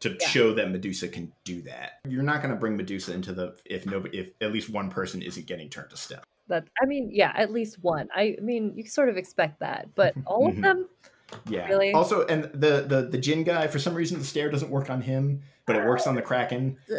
to 0.00 0.16
Yeah. 0.20 0.28
show 0.28 0.54
that 0.54 0.70
Medusa 0.70 1.06
can 1.06 1.30
do 1.44 1.62
that. 1.62 2.00
You're 2.08 2.24
not 2.24 2.42
going 2.42 2.52
to 2.52 2.58
bring 2.58 2.76
Medusa 2.76 3.12
into 3.14 3.32
the 3.32 3.54
if 3.66 3.86
nobody 3.86 4.18
if 4.18 4.30
at 4.40 4.50
least 4.52 4.70
one 4.70 4.90
person 4.90 5.22
isn't 5.22 5.46
getting 5.46 5.68
turned 5.68 5.90
to 5.90 5.96
stone. 5.96 6.20
That 6.48 6.64
I 6.82 6.86
mean, 6.86 7.10
yeah, 7.12 7.32
at 7.36 7.52
least 7.52 7.78
one. 7.82 8.08
I 8.14 8.36
mean, 8.42 8.72
you 8.74 8.84
sort 8.86 9.08
of 9.10 9.16
expect 9.16 9.60
that, 9.60 9.88
but 9.94 10.14
all 10.26 10.48
of 10.48 10.54
Mhm. 10.56 10.62
them, 10.62 10.88
Yeah. 11.48 11.68
Really? 11.68 11.92
Also, 11.92 12.26
and 12.26 12.44
the 12.52 12.84
the 12.88 13.08
the 13.10 13.18
Jin 13.18 13.44
guy 13.44 13.66
for 13.66 13.78
some 13.78 13.94
reason 13.94 14.18
the 14.18 14.24
stare 14.24 14.50
doesn't 14.50 14.70
work 14.70 14.90
on 14.90 15.02
him, 15.02 15.42
but 15.66 15.76
it 15.76 15.84
works 15.84 16.06
on 16.06 16.14
the 16.14 16.22
Kraken. 16.22 16.76
uh, 16.90 16.94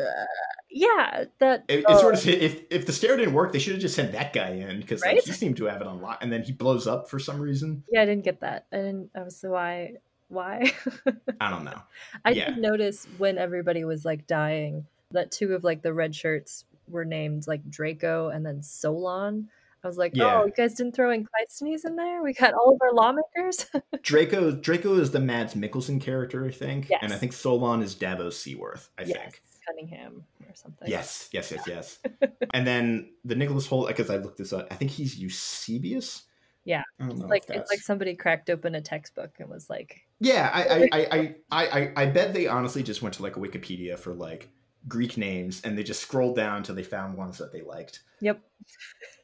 yeah, 0.69 1.25
that 1.39 1.65
It, 1.67 1.79
it 1.79 1.85
oh, 1.87 1.99
sort 1.99 2.15
of 2.15 2.27
if 2.27 2.61
if 2.71 2.85
the 2.85 2.93
stare 2.93 3.15
didn't 3.15 3.33
work, 3.33 3.51
they 3.53 3.59
should 3.59 3.73
have 3.73 3.81
just 3.81 3.95
sent 3.95 4.11
that 4.13 4.33
guy 4.33 4.49
in 4.49 4.79
because 4.81 5.01
like, 5.01 5.21
he 5.21 5.31
seemed 5.31 5.57
to 5.57 5.65
have 5.65 5.81
it 5.81 5.87
on 5.87 6.01
lock, 6.01 6.19
and 6.21 6.31
then 6.31 6.41
he 6.43 6.51
blows 6.51 6.87
up 6.87 7.09
for 7.09 7.19
some 7.19 7.39
reason. 7.39 7.83
yeah, 7.91 8.01
I 8.01 8.05
didn't 8.05 8.23
get 8.23 8.41
that. 8.41 8.65
I 8.71 8.77
didn't. 8.77 9.09
I 9.15 9.21
was 9.23 9.37
so 9.37 9.51
why 9.51 9.93
why. 10.29 10.71
I 11.41 11.49
don't 11.51 11.63
know. 11.63 11.79
I 12.25 12.31
Yeah. 12.31 12.49
did 12.49 12.57
notice 12.57 13.07
when 13.19 13.37
everybody 13.37 13.83
was 13.83 14.03
like 14.03 14.25
dying 14.25 14.85
that 15.11 15.31
two 15.31 15.53
of 15.53 15.63
like 15.63 15.83
the 15.83 15.93
red 15.93 16.15
shirts 16.15 16.65
were 16.87 17.05
named 17.05 17.45
like 17.47 17.69
Draco 17.69 18.29
and 18.29 18.43
then 18.43 18.63
Solon. 18.63 19.49
I 19.83 19.87
was 19.87 19.97
like, 19.97 20.13
oh, 20.15 20.17
Yeah. 20.17 20.41
oh, 20.41 20.45
you 20.45 20.53
guys 20.55 20.73
didn't 20.73 20.95
throw 20.95 21.11
in 21.11 21.25
Cleisthenes 21.25 21.85
in 21.85 21.95
there? 21.95 22.23
We 22.23 22.33
got 22.33 22.53
all 22.53 22.73
of 22.73 22.79
our 22.81 22.93
lawmakers. 22.93 23.67
Draco 24.01 24.51
Draco 24.51 24.95
is 24.95 25.11
the 25.11 25.19
Mads 25.19 25.55
Mikkelsen 25.55 25.99
character, 25.99 26.45
I 26.45 26.51
think, 26.51 26.89
and 27.01 27.11
I 27.11 27.17
think 27.17 27.33
Solon 27.33 27.81
is 27.81 27.93
Davos 27.95 28.39
Seaworth. 28.39 28.89
I 28.97 29.03
yes, 29.03 29.17
think. 29.17 29.41
Cunningham 29.67 30.23
or 30.47 30.55
something. 30.55 30.89
Yes, 30.89 31.29
yes, 31.31 31.51
yes, 31.51 31.63
yes. 31.67 31.99
and 32.53 32.65
then 32.65 33.11
the 33.25 33.35
Nicholas 33.35 33.67
Hoult, 33.67 33.87
because 33.87 34.09
I 34.09 34.17
looked 34.17 34.37
this 34.37 34.53
up, 34.53 34.67
I 34.71 34.75
think 34.75 34.91
he's 34.91 35.17
Eusebius. 35.17 36.23
Yeah, 36.65 36.83
I. 36.99 37.07
Like 37.07 37.43
it's 37.49 37.69
like 37.69 37.81
somebody 37.81 38.15
cracked 38.15 38.49
open 38.49 38.75
a 38.75 38.81
textbook 38.81 39.31
and 39.39 39.49
was 39.49 39.69
like, 39.69 40.01
yeah, 40.19 40.49
I, 40.53 40.63
I, 40.63 40.89
I, 40.93 40.99
I, 41.11 41.35
I, 41.51 41.65
I, 41.67 41.93
I 41.97 42.05
bet 42.05 42.33
they 42.33 42.47
honestly 42.47 42.83
just 42.83 43.01
went 43.01 43.15
to 43.15 43.23
like 43.23 43.35
a 43.35 43.39
Wikipedia 43.39 43.99
for 43.99 44.13
like 44.13 44.49
Greek 44.87 45.17
names, 45.17 45.61
and 45.63 45.77
they 45.77 45.83
just 45.83 46.01
scrolled 46.01 46.35
down 46.35 46.57
until 46.57 46.75
they 46.75 46.83
found 46.83 47.17
ones 47.17 47.37
that 47.37 47.51
they 47.51 47.61
liked. 47.61 48.01
"Yep, 48.21 48.41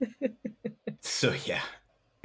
So 1.01 1.34
yeah. 1.45 1.62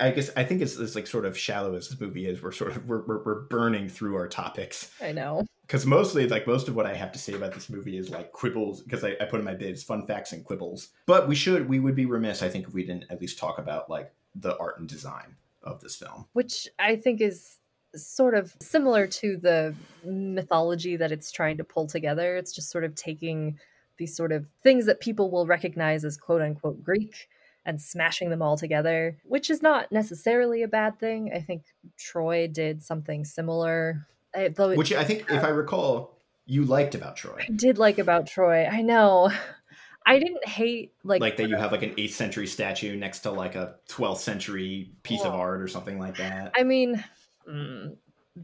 I 0.01 0.11
guess 0.11 0.31
I 0.37 0.43
think 0.43 0.61
it's, 0.61 0.77
it's 0.77 0.97
like 0.97 1.07
sort 1.07 1.25
of 1.25 1.39
shallow 1.39 1.75
as 1.75 1.89
this 1.89 2.01
movie 2.01 2.27
is. 2.27 2.43
We're 2.43 2.51
sort 2.51 2.77
of 2.77 2.89
we're, 2.89 3.05
we're, 3.07 3.23
we're 3.23 3.41
burning 3.43 3.89
through 3.89 4.17
our 4.17 4.29
topics. 4.29 4.91
I 5.01 5.13
know." 5.13 5.47
because 5.67 5.87
mostly 5.87 6.29
like 6.29 6.47
most 6.47 6.69
of 6.69 6.77
what 6.77 6.85
i 6.85 6.93
have 6.93 7.11
to 7.11 7.19
say 7.19 7.33
about 7.33 7.55
this 7.55 7.71
movie 7.71 7.97
is 7.97 8.11
like 8.11 8.33
quibbles 8.33 8.83
because 8.83 9.03
I, 9.03 9.17
I 9.19 9.25
put 9.25 9.39
in 9.39 9.47
my 9.47 9.55
bids 9.55 9.83
fun 9.83 10.07
facts 10.07 10.33
and 10.33 10.45
quibbles 10.45 10.89
but 11.07 11.27
we 11.27 11.35
should 11.35 11.67
we 11.71 11.81
would 11.81 11.95
be 11.95 12.05
remiss 12.05 12.43
i 12.43 12.51
think 12.51 12.69
if 12.69 12.75
we 12.75 12.85
didn't 12.85 13.07
at 13.09 13.19
least 13.19 13.39
talk 13.39 13.57
about 13.59 13.89
like 13.89 14.13
the 14.35 14.59
art 14.59 14.79
and 14.79 14.87
design 14.87 15.37
of 15.65 15.81
this 15.81 15.97
film 15.97 16.27
Which 16.33 16.69
I 16.79 16.97
think 16.97 17.21
is 17.21 17.59
sort 17.97 18.35
of 18.35 18.55
similar 18.61 19.07
to 19.07 19.37
the 19.37 19.75
mythology 20.05 20.97
that 20.97 21.13
it's 21.13 21.31
trying 21.31 21.57
to 21.59 21.65
pull 21.65 21.87
together. 21.87 22.37
It's 22.37 22.53
just 22.53 22.71
sort 22.71 22.85
of 22.85 22.95
taking 22.95 23.59
these 23.97 24.17
sort 24.17 24.33
of 24.33 24.47
things 24.63 24.87
that 24.87 25.01
people 25.01 25.31
will 25.31 25.47
recognize 25.47 26.05
as 26.05 26.17
quote 26.17 26.43
unquote 26.43 26.83
Greek 26.83 27.29
and 27.67 27.81
smashing 27.81 28.31
them 28.31 28.43
all 28.43 28.57
together, 28.57 29.17
which 29.25 29.49
is 29.49 29.63
not 29.63 29.91
necessarily 29.91 30.63
a 30.63 30.69
bad 30.69 30.99
thing. 30.99 31.31
I 31.35 31.41
think 31.41 31.63
Troy 31.97 32.47
did 32.47 32.83
something 32.83 33.25
similar. 33.25 34.07
I, 34.35 34.49
though 34.49 34.71
it 34.71 34.77
which 34.77 34.93
i 34.93 35.05
think 35.05 35.31
if 35.31 35.45
i 35.45 35.49
recall 35.49 36.19
you 36.45 36.65
liked 36.65 36.97
about 36.97 37.15
troy 37.15 37.37
I 37.49 37.53
did 37.53 37.79
like 37.79 37.99
about 37.99 38.27
Troy. 38.27 38.67
I 38.67 38.83
know. 38.83 39.31
I 40.07 40.19
didn't 40.19 40.47
hate 40.47 40.93
like, 41.03 41.23
like 41.23 41.39
that 41.39 41.49
you 41.49 41.57
have 41.57 41.73
like 41.73 41.83
an 41.83 41.95
8th 41.95 42.11
century 42.11 42.47
statue 42.47 42.95
next 42.95 43.21
to 43.21 43.31
like 43.31 43.55
a 43.55 43.77
12th 43.89 44.19
century 44.19 44.91
piece 45.03 45.23
of 45.23 45.33
art 45.33 45.63
or 45.63 45.69
something 45.69 45.99
like 45.99 46.19
that 46.19 46.53
I 46.55 46.63
mean, 46.63 47.03
mm, 47.49 47.97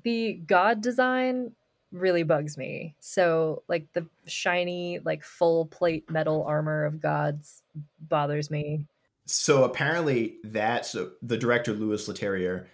the 0.04 0.34
god 0.46 0.80
design 0.80 1.52
really 1.92 2.22
bugs 2.22 2.56
me. 2.56 2.94
So, 3.00 3.62
like 3.68 3.92
the 3.92 4.06
shiny, 4.26 5.00
like 5.04 5.24
full 5.24 5.66
plate 5.66 6.10
metal 6.10 6.44
armor 6.44 6.84
of 6.84 7.00
gods 7.00 7.62
bothers 8.00 8.50
me. 8.50 8.86
So 9.26 9.62
apparently 9.64 10.36
that's 10.42 10.96
the 11.22 11.36
director 11.36 11.72
Louis 11.72 12.08
Leterrier 12.08 12.66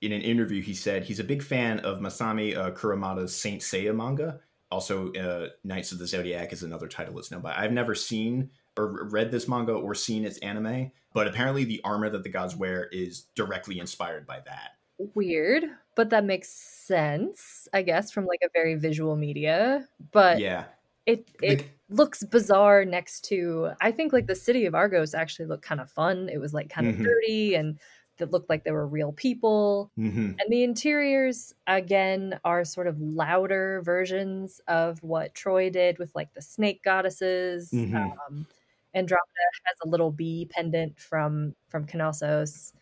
in 0.00 0.12
an 0.12 0.22
interview 0.22 0.62
he 0.62 0.74
said 0.74 1.04
he's 1.04 1.20
a 1.20 1.24
big 1.24 1.42
fan 1.42 1.78
of 1.80 2.00
Masami 2.00 2.56
uh, 2.56 3.26
Saint 3.26 3.62
Seiya 3.62 3.94
manga. 3.94 4.40
Also, 4.72 5.12
uh, 5.14 5.48
Knights 5.64 5.92
of 5.92 5.98
the 5.98 6.06
Zodiac 6.06 6.52
is 6.52 6.62
another 6.62 6.86
title 6.86 7.18
it's 7.18 7.30
known 7.30 7.42
by. 7.42 7.54
I've 7.56 7.72
never 7.72 7.94
seen 7.94 8.50
or 8.76 9.08
read 9.08 9.30
this 9.30 9.48
manga 9.48 9.72
or 9.72 9.94
seen 9.94 10.24
its 10.24 10.38
anime, 10.38 10.92
but 11.12 11.26
apparently 11.26 11.64
the 11.64 11.80
armor 11.82 12.08
that 12.08 12.22
the 12.22 12.28
gods 12.28 12.54
wear 12.54 12.84
is 12.86 13.26
directly 13.34 13.80
inspired 13.80 14.26
by 14.26 14.40
that. 14.46 14.76
Weird, 15.14 15.64
but 15.96 16.10
that 16.10 16.24
makes 16.24 16.48
sense, 16.50 17.66
I 17.72 17.82
guess, 17.82 18.10
from 18.10 18.26
like 18.26 18.40
a 18.44 18.50
very 18.52 18.74
visual 18.74 19.16
media. 19.16 19.88
But 20.12 20.40
yeah, 20.40 20.68
it 21.06 21.30
it 21.42 21.66
looks 21.88 22.24
bizarre 22.24 22.84
next 22.84 23.22
to. 23.26 23.70
I 23.80 23.92
think 23.92 24.12
like 24.12 24.26
the 24.26 24.34
city 24.36 24.66
of 24.66 24.74
Argos 24.74 25.14
actually 25.14 25.46
looked 25.46 25.64
kind 25.64 25.80
of 25.80 25.90
fun. 25.90 26.28
It 26.30 26.38
was 26.38 26.54
like 26.54 26.70
kind 26.70 26.88
of 26.88 26.96
Mhm. 26.96 27.02
dirty 27.02 27.54
and. 27.54 27.80
That 28.18 28.32
looked 28.32 28.50
like 28.50 28.64
they 28.64 28.72
were 28.72 28.86
real 28.86 29.12
people. 29.12 29.90
hmm 29.96 30.40
And 30.40 30.52
the 30.52 30.62
interiors, 30.62 31.54
again, 31.66 32.38
are 32.44 32.64
sort 32.66 32.86
of 32.86 33.00
louder 33.00 33.82
versions 33.82 34.60
of 34.68 35.02
what 35.02 35.34
Troy 35.34 35.70
did 35.70 35.98
with 35.98 36.14
like 36.14 36.34
the 36.34 36.42
snake 36.42 36.82
goddesses. 36.82 37.72
Mhm. 37.72 38.20
Um, 38.28 38.46
Andromeda 38.94 39.24
has 39.66 39.76
a 39.84 39.88
little 39.88 40.12
bee 40.12 40.46
pendant 40.50 40.98
from 41.00 41.56
from 41.68 41.86
Knossos. 41.86 42.74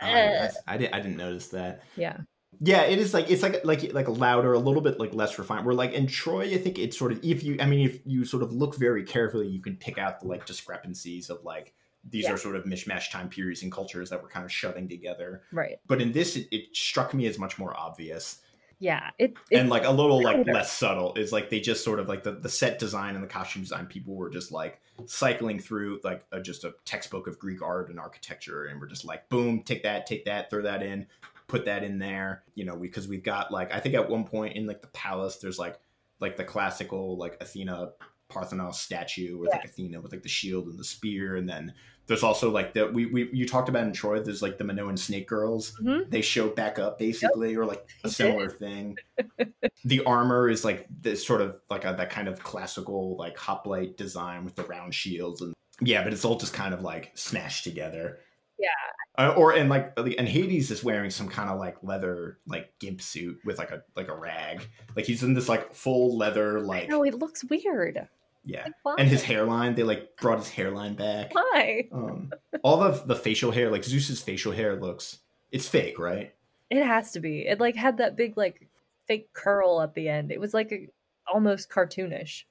Oh, 0.00 0.06
Uh, 0.06 0.48
I, 0.66 0.74
I 0.74 0.76
didn't. 0.76 0.94
I 0.94 1.00
didn't 1.00 1.16
notice 1.16 1.48
that. 1.48 1.82
yeah, 1.96 2.18
Yeah, 2.60 2.82
it 2.82 2.98
is 2.98 3.14
like 3.14 3.30
it's 3.30 3.42
like 3.42 3.64
like 3.64 3.92
like 3.92 4.08
louder, 4.08 4.52
a 4.52 4.58
little 4.58 4.82
bit 4.82 4.98
like 5.00 5.14
less 5.14 5.38
refined. 5.38 5.66
We're 5.66 5.74
like 5.74 5.92
in 5.92 6.06
Troy, 6.06 6.44
I 6.54 6.58
think 6.58 6.78
it's 6.78 6.98
sort 6.98 7.12
of 7.12 7.24
if 7.24 7.42
you, 7.42 7.56
I 7.60 7.66
mean, 7.66 7.86
if 7.86 8.00
you 8.04 8.24
sort 8.24 8.42
of 8.42 8.52
look 8.52 8.76
very 8.76 9.04
carefully, 9.04 9.48
you 9.48 9.60
can 9.62 9.76
pick 9.76 9.98
out 9.98 10.20
the 10.20 10.26
like 10.26 10.44
discrepancies 10.46 11.30
of 11.30 11.42
like 11.44 11.74
these 12.08 12.24
Yeah. 12.24 12.32
are 12.34 12.36
sort 12.36 12.56
of 12.56 12.64
mishmash 12.64 13.10
time 13.10 13.28
periods 13.28 13.62
and 13.62 13.72
cultures 13.72 14.10
that 14.10 14.22
were 14.22 14.28
kind 14.28 14.44
of 14.44 14.52
shoving 14.52 14.88
together. 14.88 15.42
right. 15.52 15.78
But 15.86 16.00
in 16.00 16.12
this, 16.12 16.36
it, 16.36 16.46
it 16.52 16.76
struck 16.76 17.12
me 17.14 17.26
as 17.26 17.38
much 17.38 17.58
more 17.58 17.76
obvious 17.76 18.42
Yeah, 18.78 19.10
it, 19.18 19.34
it 19.50 19.56
and 19.56 19.70
like 19.70 19.84
a 19.84 19.90
little 19.90 20.22
like 20.22 20.46
less 20.46 20.70
subtle. 20.70 21.14
Is 21.14 21.32
like 21.32 21.48
they 21.48 21.60
just 21.60 21.82
sort 21.82 21.98
of 21.98 22.08
like 22.08 22.22
the 22.22 22.32
the 22.32 22.48
set 22.48 22.78
design 22.78 23.14
and 23.14 23.24
the 23.24 23.28
costume 23.28 23.62
design. 23.62 23.86
People 23.86 24.14
were 24.14 24.28
just 24.28 24.52
like 24.52 24.80
cycling 25.06 25.58
through 25.58 26.00
like 26.04 26.24
a, 26.30 26.40
just 26.40 26.64
a 26.64 26.74
textbook 26.84 27.26
of 27.26 27.38
Greek 27.38 27.62
art 27.62 27.88
and 27.88 27.98
architecture, 27.98 28.66
and 28.66 28.78
we're 28.78 28.86
just 28.86 29.06
like, 29.06 29.28
boom, 29.30 29.62
take 29.62 29.82
that, 29.84 30.06
take 30.06 30.26
that, 30.26 30.50
throw 30.50 30.62
that 30.62 30.82
in, 30.82 31.06
put 31.46 31.64
that 31.64 31.84
in 31.84 31.98
there. 31.98 32.42
You 32.54 32.66
know, 32.66 32.76
because 32.76 33.08
we've 33.08 33.24
got 33.24 33.50
like 33.50 33.72
I 33.72 33.80
think 33.80 33.94
at 33.94 34.10
one 34.10 34.24
point 34.24 34.56
in 34.56 34.66
like 34.66 34.82
the 34.82 34.88
palace, 34.88 35.36
there's 35.36 35.58
like 35.58 35.78
like 36.20 36.36
the 36.36 36.44
classical 36.44 37.16
like 37.16 37.38
Athena 37.40 37.92
parthenos 38.28 38.78
statue 38.78 39.38
with 39.38 39.50
like 39.52 39.64
Athena 39.64 40.00
with 40.00 40.12
like 40.12 40.22
the 40.22 40.28
shield 40.28 40.66
and 40.66 40.78
the 40.78 40.84
spear, 40.84 41.36
and 41.36 41.48
then 41.48 41.72
there's 42.06 42.22
also 42.22 42.50
like 42.50 42.72
the 42.72 42.86
we, 42.86 43.06
we 43.06 43.28
you 43.32 43.46
talked 43.46 43.68
about 43.68 43.84
in 43.84 43.92
Troy. 43.92 44.20
There's 44.20 44.42
like 44.42 44.58
the 44.58 44.64
Minoan 44.64 44.96
snake 44.96 45.26
girls. 45.26 45.76
Mhm. 45.82 46.08
They 46.10 46.20
show 46.20 46.48
back 46.48 46.78
up 46.78 46.98
basically, 46.98 47.56
or 47.56 47.64
like 47.64 47.86
a 48.04 48.08
similar 48.08 48.48
thing. 48.48 48.96
the 49.84 50.04
armor 50.04 50.48
is 50.48 50.64
like 50.64 50.86
this 51.00 51.26
sort 51.26 51.40
of 51.40 51.60
like 51.68 51.84
a, 51.84 51.94
that 51.96 52.10
kind 52.10 52.28
of 52.28 52.42
classical 52.42 53.16
like 53.16 53.36
hoplite 53.36 53.96
design 53.96 54.44
with 54.44 54.54
the 54.54 54.64
round 54.64 54.94
shields 54.94 55.40
and 55.40 55.52
yeah, 55.80 56.02
but 56.02 56.12
it's 56.12 56.24
all 56.24 56.36
just 56.36 56.54
kind 56.54 56.72
of 56.72 56.82
like 56.82 57.12
smashed 57.14 57.64
together. 57.64 58.20
Yeah. 58.58 58.68
Uh, 59.18 59.34
or 59.36 59.52
and 59.52 59.68
like 59.70 59.92
and 59.96 60.28
Hades 60.28 60.70
is 60.70 60.84
wearing 60.84 61.10
some 61.10 61.28
kind 61.28 61.50
of 61.50 61.58
like 61.58 61.76
leather 61.82 62.38
like 62.46 62.72
gimp 62.78 63.00
suit 63.00 63.38
with 63.44 63.58
like 63.58 63.70
a 63.70 63.82
like 63.96 64.08
a 64.08 64.16
rag. 64.16 64.68
Like 64.94 65.06
he's 65.06 65.22
in 65.22 65.34
this 65.34 65.48
like 65.48 65.74
full 65.74 66.16
leather 66.16 66.60
like 66.60 66.88
no, 66.88 67.02
it 67.02 67.14
looks 67.14 67.42
weird. 67.44 68.08
Yeah. 68.46 68.66
Like. 68.84 69.00
And 69.00 69.08
his 69.08 69.22
hairline, 69.22 69.74
they 69.74 69.82
like 69.82 70.16
brought 70.16 70.38
his 70.38 70.48
hairline 70.48 70.94
back. 70.94 71.34
why? 71.34 71.88
Um, 71.92 72.32
all 72.62 72.78
the 72.78 73.02
the 73.04 73.16
facial 73.16 73.50
hair, 73.50 73.70
like 73.70 73.84
Zeus's 73.84 74.22
facial 74.22 74.52
hair 74.52 74.76
looks 74.76 75.18
it's 75.52 75.68
fake, 75.68 75.98
right? 75.98 76.34
It 76.70 76.84
has 76.84 77.12
to 77.12 77.20
be. 77.20 77.46
It 77.46 77.60
like 77.60 77.76
had 77.76 77.98
that 77.98 78.16
big 78.16 78.36
like 78.36 78.68
fake 79.06 79.32
curl 79.32 79.80
at 79.80 79.94
the 79.94 80.08
end. 80.08 80.32
It 80.32 80.40
was 80.40 80.54
like 80.54 80.72
a, 80.72 80.88
almost 81.32 81.70
cartoonish. 81.70 82.44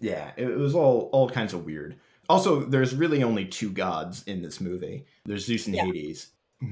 Yeah, 0.00 0.32
it, 0.36 0.48
it 0.48 0.58
was 0.58 0.74
all 0.74 1.08
all 1.12 1.28
kinds 1.28 1.54
of 1.54 1.64
weird. 1.64 1.96
Also, 2.28 2.64
there's 2.64 2.94
really 2.94 3.22
only 3.22 3.44
two 3.44 3.70
gods 3.70 4.22
in 4.24 4.42
this 4.42 4.60
movie. 4.60 5.04
There's 5.24 5.44
Zeus 5.44 5.66
and 5.66 5.76
Yeah. 5.76 5.84
Hades. 5.86 6.28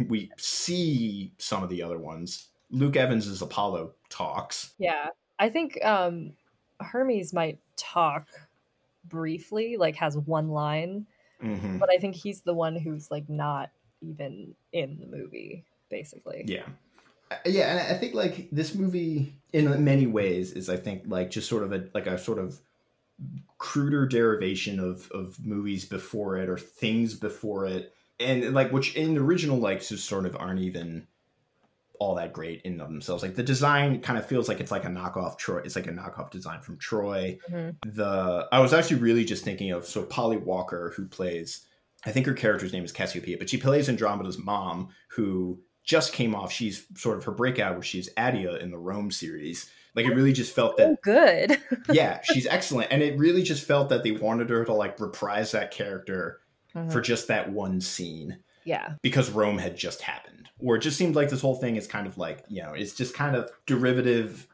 We 0.08 0.30
see 0.38 1.32
some 1.38 1.64
of 1.64 1.68
the 1.68 1.82
other 1.82 1.98
ones. 1.98 2.48
Luke 2.70 2.94
Evans' 2.94 3.42
Apollo 3.42 3.92
talks. 4.08 4.74
Yeah. 4.78 5.08
I 5.38 5.48
think 5.48 5.84
um 5.84 6.32
Hermes 6.80 7.32
might 7.32 7.58
talk 7.76 8.28
briefly, 9.04 9.76
like 9.76 9.96
has 9.96 10.16
one 10.16 10.48
line, 10.48 11.06
hmm 11.40 11.78
but 11.78 11.90
I 11.90 11.98
think 11.98 12.14
he's 12.14 12.42
the 12.42 12.54
one 12.54 12.76
who's 12.76 13.10
like 13.10 13.28
not 13.28 13.70
even 14.00 14.54
in 14.72 14.98
the 15.00 15.06
movie, 15.06 15.66
basically. 15.90 16.44
Yeah. 16.46 16.66
Uh, 17.30 17.36
Yeah, 17.46 17.70
and 17.70 17.80
I 17.80 17.98
think 17.98 18.14
like 18.14 18.50
this 18.50 18.74
movie 18.74 19.34
in 19.52 19.84
many 19.84 20.06
ways 20.06 20.52
is 20.52 20.68
I 20.68 20.76
think 20.76 21.04
like 21.06 21.30
just 21.30 21.48
sort 21.48 21.64
of 21.64 21.72
a 21.72 21.88
like 21.94 22.06
a 22.06 22.18
sort 22.18 22.38
of 22.38 22.60
cruder 23.58 24.06
derivation 24.06 24.80
of 24.80 25.10
of 25.12 25.44
movies 25.44 25.84
before 25.84 26.36
it 26.36 26.48
or 26.48 26.58
things 26.58 27.14
before 27.14 27.66
it. 27.66 27.94
And 28.18 28.52
like 28.54 28.72
which 28.72 28.96
in 28.96 29.14
the 29.14 29.20
original 29.20 29.58
like 29.58 29.82
just 29.86 30.06
sort 30.06 30.26
of 30.26 30.36
aren't 30.36 30.60
even 30.60 31.06
all 32.00 32.14
that 32.16 32.32
great 32.32 32.62
in 32.62 32.78
themselves. 32.78 33.22
Like 33.22 33.36
the 33.36 33.42
design 33.42 34.00
kind 34.00 34.18
of 34.18 34.26
feels 34.26 34.48
like 34.48 34.58
it's 34.58 34.70
like 34.72 34.84
a 34.84 34.88
knockoff 34.88 35.38
Troy. 35.38 35.58
It's 35.58 35.76
like 35.76 35.86
a 35.86 35.92
knockoff 35.92 36.30
design 36.30 36.60
from 36.62 36.78
Troy. 36.78 37.38
Mhm. 37.50 37.76
The 37.86 38.48
I 38.50 38.58
was 38.60 38.72
actually 38.72 39.00
really 39.00 39.24
just 39.24 39.44
thinking 39.44 39.70
of 39.70 39.84
so 39.86 40.02
Polly 40.02 40.38
Walker 40.38 40.92
who 40.96 41.06
plays 41.06 41.64
I 42.04 42.10
think 42.12 42.24
her 42.26 42.32
character's 42.32 42.72
name 42.72 42.82
is 42.84 42.92
Cassiopeia, 42.92 43.36
but 43.38 43.50
she 43.50 43.58
plays 43.58 43.88
Andromeda's 43.88 44.38
mom 44.38 44.88
who 45.10 45.60
just 45.84 46.14
came 46.14 46.34
off. 46.34 46.50
She's 46.50 46.86
sort 46.96 47.18
of 47.18 47.24
her 47.24 47.32
breakout 47.32 47.74
where 47.74 47.82
she's 47.82 48.12
Atia 48.14 48.58
in 48.60 48.70
the 48.70 48.78
Rome 48.78 49.10
series. 49.10 49.70
Like 49.94 50.06
it 50.06 50.14
really 50.14 50.32
just 50.32 50.54
felt 50.54 50.78
that 50.78 50.88
Oh, 50.88 50.96
good. 51.02 51.58
yeah, 51.92 52.20
she's 52.24 52.46
excellent, 52.46 52.90
and 52.90 53.02
it 53.02 53.18
really 53.18 53.42
just 53.42 53.66
felt 53.66 53.90
that 53.90 54.02
they 54.04 54.12
wanted 54.12 54.48
her 54.48 54.64
to 54.64 54.72
like 54.72 54.98
reprise 55.00 55.52
that 55.52 55.70
character 55.70 56.40
Mhm. 56.74 56.90
for 56.92 57.00
just 57.00 57.28
that 57.28 57.50
one 57.52 57.80
scene 57.80 58.38
yeah. 58.70 58.94
because 59.02 59.30
Rome 59.30 59.58
had 59.58 59.76
just 59.76 60.00
happened. 60.02 60.48
Or 60.60 60.76
it 60.76 60.80
just 60.80 60.96
seemed 60.96 61.16
like 61.16 61.28
this 61.30 61.40
whole 61.40 61.56
thing 61.56 61.76
is 61.76 61.86
kind 61.86 62.06
of 62.06 62.16
like, 62.18 62.44
you 62.48 62.62
know, 62.62 62.72
it's 62.72 62.94
just 62.94 63.14
kind 63.14 63.34
of 63.34 63.50
derivative 63.66 64.46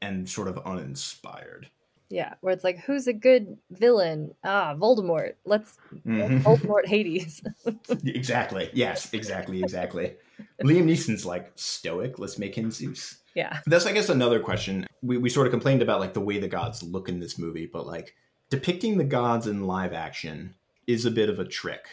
and 0.00 0.28
sort 0.28 0.48
of 0.48 0.58
uninspired. 0.66 1.70
Yeah. 2.10 2.34
Where 2.42 2.52
it's 2.52 2.64
like, 2.64 2.80
who's 2.80 3.06
a 3.06 3.12
good 3.14 3.56
villain? 3.70 4.34
Ah, 4.44 4.74
Voldemort. 4.74 5.34
Let's 5.46 5.78
Mhm. 6.06 6.42
Voldemort 6.42 6.86
Hades. 6.86 7.40
exactly. 8.04 8.68
Yes, 8.74 9.12
exactly, 9.14 9.60
exactly. 9.62 10.16
Liam 10.62 10.84
Neeson's 10.84 11.24
like 11.24 11.50
stoic. 11.54 12.18
Let's 12.18 12.38
make 12.38 12.54
him 12.58 12.70
Zeus. 12.70 13.18
yeah. 13.34 13.60
That's, 13.66 13.86
I 13.86 13.92
guess, 13.92 14.10
another 14.10 14.40
question. 14.40 14.86
We, 15.00 15.16
we 15.16 15.30
sort 15.30 15.46
of 15.46 15.52
complained 15.52 15.80
about 15.80 16.00
like 16.00 16.12
the 16.12 16.20
way 16.20 16.38
the 16.38 16.48
gods 16.48 16.82
look 16.82 17.08
in 17.08 17.20
this 17.20 17.38
movie, 17.38 17.66
but 17.72 17.86
like 17.86 18.14
depicting 18.50 18.98
the 18.98 19.04
gods 19.04 19.46
in 19.46 19.66
live 19.66 19.94
action 19.94 20.54
is 20.86 21.06
a 21.06 21.10
bit 21.10 21.30
of 21.30 21.38
a 21.38 21.44
trick. 21.46 21.86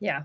Yeah. 0.00 0.22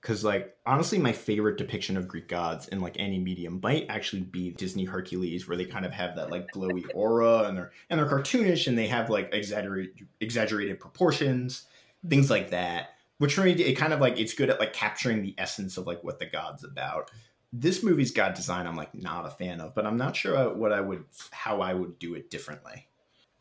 Because 0.00 0.24
like 0.24 0.56
honestly, 0.64 0.98
my 0.98 1.12
favorite 1.12 1.58
depiction 1.58 1.96
of 1.96 2.06
Greek 2.06 2.28
gods 2.28 2.68
in 2.68 2.80
like 2.80 2.96
any 2.98 3.18
medium 3.18 3.60
might 3.62 3.86
actually 3.88 4.22
be 4.22 4.50
Disney 4.52 4.84
Hercules, 4.84 5.48
where 5.48 5.56
they 5.56 5.64
kind 5.64 5.84
of 5.84 5.92
have 5.92 6.16
that 6.16 6.30
like 6.30 6.52
glowy 6.52 6.84
aura 6.94 7.44
and 7.44 7.56
they're 7.56 7.72
and 7.90 7.98
they're 7.98 8.08
cartoonish 8.08 8.66
and 8.66 8.78
they 8.78 8.86
have 8.86 9.10
like 9.10 9.30
exaggerated 9.32 10.06
exaggerated 10.20 10.78
proportions, 10.78 11.66
things 12.08 12.30
like 12.30 12.50
that. 12.50 12.90
Which 13.18 13.34
for 13.34 13.42
me, 13.42 13.52
it 13.52 13.74
kind 13.74 13.92
of 13.92 14.00
like 14.00 14.18
it's 14.18 14.34
good 14.34 14.50
at 14.50 14.60
like 14.60 14.72
capturing 14.72 15.22
the 15.22 15.34
essence 15.36 15.76
of 15.76 15.86
like 15.86 16.04
what 16.04 16.20
the 16.20 16.26
god's 16.26 16.62
about. 16.62 17.10
This 17.52 17.82
movie's 17.82 18.12
god 18.12 18.34
design, 18.34 18.66
I'm 18.66 18.76
like 18.76 18.94
not 18.94 19.26
a 19.26 19.30
fan 19.30 19.60
of, 19.60 19.74
but 19.74 19.86
I'm 19.86 19.96
not 19.96 20.14
sure 20.14 20.54
what 20.54 20.72
I 20.72 20.80
would 20.80 21.04
how 21.32 21.60
I 21.60 21.74
would 21.74 21.98
do 21.98 22.14
it 22.14 22.30
differently. 22.30 22.86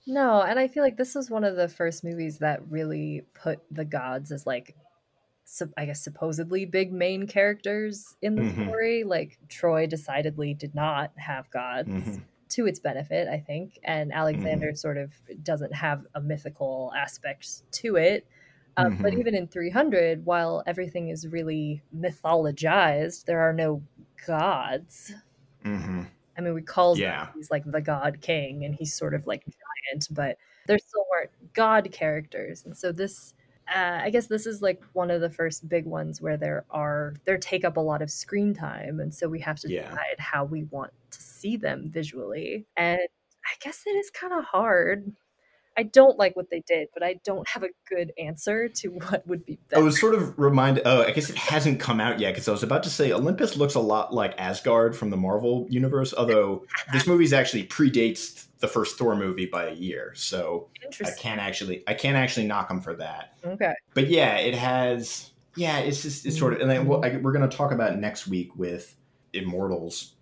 No, 0.07 0.41
and 0.41 0.57
I 0.57 0.69
feel 0.69 0.83
like 0.83 0.95
this 0.95 1.13
was 1.13 1.29
one 1.29 1.43
of 1.43 1.57
the 1.57 1.67
first 1.67 2.05
movies 2.05 2.37
that 2.37 2.61
really 2.69 3.25
put 3.33 3.59
the 3.69 3.83
gods 3.83 4.31
as 4.31 4.47
like 4.47 4.73
sup- 5.47 5.73
I 5.77 5.85
guess 5.85 6.03
supposedly 6.03 6.65
big 6.65 6.91
main 6.93 7.27
characters 7.27 8.15
in 8.21 8.35
the 8.35 8.43
Mhm. 8.43 8.67
story. 8.67 9.03
Like 9.03 9.39
Troy 9.49 9.87
decidedly 9.87 10.53
did 10.53 10.75
not 10.75 11.11
have 11.17 11.49
gods 11.51 11.89
Mhm. 11.89 12.23
to 12.49 12.67
its 12.67 12.79
benefit, 12.79 13.27
I 13.27 13.39
think, 13.39 13.79
and 13.83 14.13
Alexander 14.13 14.73
sort 14.75 14.97
of 14.97 15.13
doesn't 15.43 15.73
have 15.73 16.05
a 16.15 16.21
mythical 16.21 16.91
aspect 16.95 17.63
to 17.73 17.95
it. 17.97 18.27
Um, 18.77 18.87
But 19.01 19.13
Mhm. 19.13 19.19
even 19.19 19.35
in 19.35 19.47
300, 19.47 20.25
while 20.25 20.63
everything 20.67 21.09
is 21.09 21.27
really 21.27 21.83
mythologized, 21.95 23.25
there 23.25 23.41
are 23.41 23.53
no 23.53 23.83
gods. 24.27 25.13
hmm 25.63 26.03
I 26.37 26.41
mean, 26.41 26.53
we 26.53 26.61
call 26.61 26.95
Yeah. 26.95 27.29
he's 27.33 27.49
like 27.51 27.63
the 27.65 27.81
god 27.81 28.21
king, 28.21 28.63
and 28.65 28.75
he's 28.75 28.93
sort 28.95 29.13
of 29.13 29.25
like 29.27 29.43
giant, 29.91 30.07
but 30.11 30.37
there 30.67 30.77
still 30.79 31.05
weren't 31.11 31.31
god 31.53 31.91
characters. 31.91 32.65
And 32.65 32.77
so 32.77 32.91
this, 32.91 33.33
uh, 33.75 33.99
I 34.03 34.09
guess, 34.09 34.27
this 34.27 34.45
is 34.47 34.61
like 34.61 34.81
one 34.93 35.11
of 35.11 35.21
the 35.21 35.29
first 35.29 35.67
big 35.69 35.85
ones 35.85 36.21
where 36.21 36.37
there 36.37 36.65
are 36.69 37.15
there 37.25 37.37
take 37.37 37.65
up 37.65 37.77
a 37.77 37.81
lot 37.81 38.01
of 38.01 38.09
screen 38.11 38.53
time, 38.53 38.99
and 38.99 39.13
so 39.13 39.27
we 39.29 39.39
have 39.41 39.59
to 39.61 39.67
Yeah. 39.67 39.89
decide 39.89 40.19
how 40.19 40.45
we 40.45 40.63
want 40.65 40.93
to 41.11 41.21
see 41.21 41.57
them 41.57 41.89
visually. 41.89 42.65
And 42.77 42.99
I 43.01 43.55
guess 43.61 43.83
it 43.87 43.91
is 43.95 44.09
kind 44.11 44.33
of 44.33 44.43
hard. 44.45 45.13
I 45.77 45.83
don't 45.83 46.17
like 46.17 46.35
what 46.35 46.49
they 46.49 46.63
did, 46.67 46.87
but 46.91 47.03
I 47.03 47.19
don't 47.23 47.47
have 47.47 47.61
a 47.61 47.69
good 47.87 48.11
answer 48.17 48.67
to 48.67 48.87
what 49.09 49.25
would 49.27 49.45
be 49.45 49.59
better. 49.69 49.81
I 49.81 49.85
was 49.85 49.99
sort 49.99 50.15
of 50.15 50.37
reminded. 50.37 50.83
Oh, 50.85 51.03
I 51.03 51.11
guess 51.11 51.29
it 51.29 51.35
hasn't 51.35 51.79
come 51.79 52.01
out 52.01 52.19
yet 52.19 52.33
because 52.33 52.47
I 52.47 52.51
was 52.51 52.63
about 52.63 52.83
to 52.83 52.89
say 52.89 53.11
Olympus 53.11 53.55
looks 53.55 53.75
a 53.75 53.79
lot 53.79 54.13
like 54.13 54.33
Asgard 54.37 54.95
from 54.95 55.11
the 55.11 55.17
Marvel 55.17 55.67
universe. 55.69 56.13
Although 56.17 56.65
this 56.93 57.05
movie's 57.05 57.31
actually 57.31 57.65
predates 57.65 58.47
the 58.59 58.67
first 58.67 58.97
Thor 58.97 59.15
movie 59.15 59.45
by 59.45 59.65
a 59.65 59.73
year, 59.73 60.13
so 60.15 60.69
I 61.03 61.11
can't 61.11 61.39
actually 61.39 61.83
I 61.87 61.93
can't 61.93 62.17
actually 62.17 62.47
knock 62.47 62.69
them 62.69 62.81
for 62.81 62.95
that. 62.95 63.37
Okay. 63.45 63.73
But 63.93 64.07
yeah, 64.07 64.37
it 64.37 64.55
has. 64.55 65.31
Yeah, 65.55 65.79
it's 65.79 66.03
just 66.03 66.25
it's 66.25 66.37
sort 66.37 66.53
of, 66.53 66.61
and 66.61 66.69
then 66.69 66.85
we'll, 66.85 67.03
I, 67.03 67.17
we're 67.17 67.31
going 67.31 67.47
to 67.47 67.55
talk 67.55 67.71
about 67.71 67.97
next 67.97 68.27
week 68.27 68.55
with 68.55 68.95
Immortals, 69.33 70.13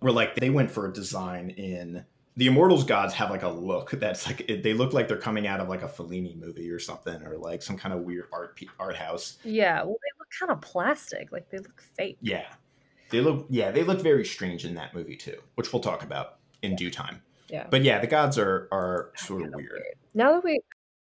where 0.00 0.12
like 0.12 0.34
they 0.34 0.50
went 0.50 0.70
for 0.70 0.86
a 0.86 0.92
design 0.92 1.48
in 1.48 2.04
the 2.36 2.46
Immortals 2.46 2.84
gods 2.84 3.14
have 3.14 3.30
like 3.30 3.42
a 3.42 3.48
look 3.48 3.90
that's 3.92 4.26
like 4.26 4.46
they 4.46 4.74
look 4.74 4.92
like 4.92 5.08
they're 5.08 5.16
coming 5.16 5.46
out 5.46 5.60
of 5.60 5.68
like 5.68 5.82
a 5.82 5.88
Fellini 5.88 6.38
movie 6.38 6.70
or 6.70 6.78
something, 6.78 7.22
or 7.22 7.36
like 7.36 7.62
some 7.62 7.76
kind 7.76 7.94
of 7.94 8.02
weird 8.02 8.26
art 8.32 8.60
art 8.78 8.96
house. 8.96 9.38
Yeah. 9.44 9.82
Well, 9.82 9.96
they 10.02 10.18
look 10.18 10.28
kind 10.38 10.52
of 10.52 10.60
plastic. 10.60 11.32
Like 11.32 11.50
they 11.50 11.58
look 11.58 11.80
fake. 11.80 12.18
Yeah, 12.20 12.46
they 13.10 13.20
look 13.20 13.46
yeah 13.48 13.70
they 13.70 13.84
look 13.84 14.00
very 14.00 14.24
strange 14.24 14.64
in 14.64 14.74
that 14.74 14.94
movie 14.94 15.16
too, 15.16 15.40
which 15.54 15.72
we'll 15.72 15.82
talk 15.82 16.02
about 16.02 16.38
in 16.62 16.76
due 16.76 16.90
time. 16.90 17.22
Yeah. 17.48 17.66
But 17.70 17.82
yeah, 17.82 18.00
the 18.00 18.06
gods 18.06 18.38
are 18.38 18.68
are 18.72 19.12
sort 19.16 19.42
of 19.42 19.52
Kinda 19.52 19.56
weird. 19.56 19.82
Now 20.14 20.32
that 20.32 20.44
we 20.44 20.60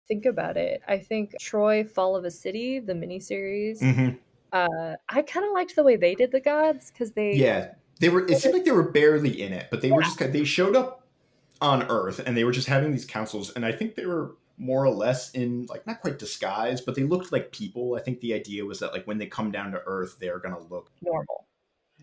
think 0.07 0.25
about 0.25 0.57
it, 0.57 0.81
I 0.87 0.99
think 0.99 1.35
Troy 1.39 1.83
Fall 1.83 2.15
of 2.15 2.25
a 2.25 2.31
City, 2.31 2.79
the 2.79 2.93
miniseries, 2.93 3.79
hmm 3.79 4.15
uh, 4.53 4.95
I 5.09 5.23
kind 5.23 5.45
of 5.45 5.51
liked 5.51 5.75
the 5.75 5.83
way 5.83 5.95
they 5.95 6.13
did 6.13 6.31
the 6.31 6.39
gods 6.39 6.91
because 6.91 7.11
they 7.11 7.33
Yeah, 7.33 7.71
they 7.99 8.09
were. 8.09 8.25
It 8.27 8.37
seemed 8.41 8.53
like 8.53 8.65
they 8.65 8.71
were 8.71 8.89
barely 8.89 9.41
in 9.41 9.51
it, 9.51 9.67
but 9.71 9.81
they 9.81 9.91
were 9.91 10.03
just. 10.03 10.19
They 10.19 10.43
showed 10.43 10.75
up 10.75 11.02
on 11.61 11.83
Earth, 11.89 12.19
and 12.19 12.35
they 12.35 12.43
were 12.43 12.51
just 12.51 12.67
having 12.67 12.91
these 12.91 13.05
councils, 13.05 13.51
and 13.51 13.65
I 13.65 13.71
think 13.71 13.95
they 13.95 14.05
were 14.05 14.35
more 14.57 14.85
or 14.85 14.91
less 14.91 15.31
in 15.31 15.65
like 15.67 15.85
not 15.87 16.01
quite 16.01 16.19
disguise, 16.19 16.81
but 16.81 16.95
they 16.95 17.03
looked 17.03 17.31
like 17.31 17.51
people. 17.51 17.95
I 17.95 18.01
think 18.01 18.19
the 18.19 18.33
idea 18.33 18.65
was 18.65 18.79
that 18.79 18.93
like 18.93 19.05
when 19.05 19.17
they 19.17 19.25
come 19.25 19.51
down 19.51 19.71
to 19.71 19.81
Earth, 19.85 20.17
they're 20.19 20.39
gonna 20.39 20.59
look. 20.69 20.91
normal. 21.01 21.47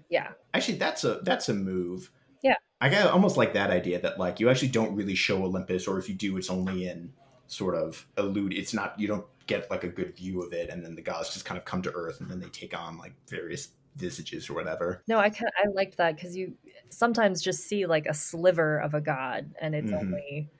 Yeah. 0.08 0.32
Actually, 0.52 0.78
that's 0.78 1.04
a 1.04 1.20
that's 1.22 1.48
a 1.48 1.54
move. 1.54 2.10
Yeah. 2.42 2.56
I 2.80 2.88
got 2.88 3.12
almost 3.12 3.36
like 3.36 3.54
that 3.54 3.70
idea 3.70 4.00
that 4.00 4.18
like 4.18 4.40
you 4.40 4.50
actually 4.50 4.68
don't 4.68 4.94
really 4.94 5.14
show 5.14 5.44
Olympus, 5.44 5.86
or 5.86 5.98
if 5.98 6.08
you 6.08 6.14
do, 6.14 6.36
it's 6.36 6.50
only 6.50 6.88
in 6.88 7.12
sort 7.46 7.74
of 7.74 8.06
allude. 8.16 8.52
It's 8.52 8.74
not 8.74 8.98
you 8.98 9.06
don't 9.06 9.26
get 9.46 9.70
like 9.70 9.84
a 9.84 9.88
good 9.88 10.16
view 10.16 10.42
of 10.42 10.52
it, 10.52 10.70
and 10.70 10.84
then 10.84 10.94
the 10.94 11.02
gods 11.02 11.32
just 11.32 11.44
kind 11.44 11.58
of 11.58 11.64
come 11.64 11.82
to 11.82 11.92
Earth, 11.92 12.20
and 12.20 12.30
then 12.30 12.40
they 12.40 12.48
take 12.48 12.76
on 12.76 12.98
like 12.98 13.14
various 13.28 13.68
visages 13.96 14.48
or 14.50 14.54
whatever. 14.54 15.02
No, 15.06 15.18
I 15.18 15.30
kind 15.30 15.50
I 15.62 15.68
liked 15.68 15.96
that 15.98 16.16
because 16.16 16.36
you 16.36 16.54
sometimes 16.90 17.42
just 17.42 17.66
see 17.68 17.86
like 17.86 18.06
a 18.06 18.14
sliver 18.14 18.78
of 18.78 18.94
a 18.94 19.00
god, 19.00 19.54
and 19.60 19.74
it's 19.74 19.90
Mhm. 19.90 19.92
only, 19.92 20.50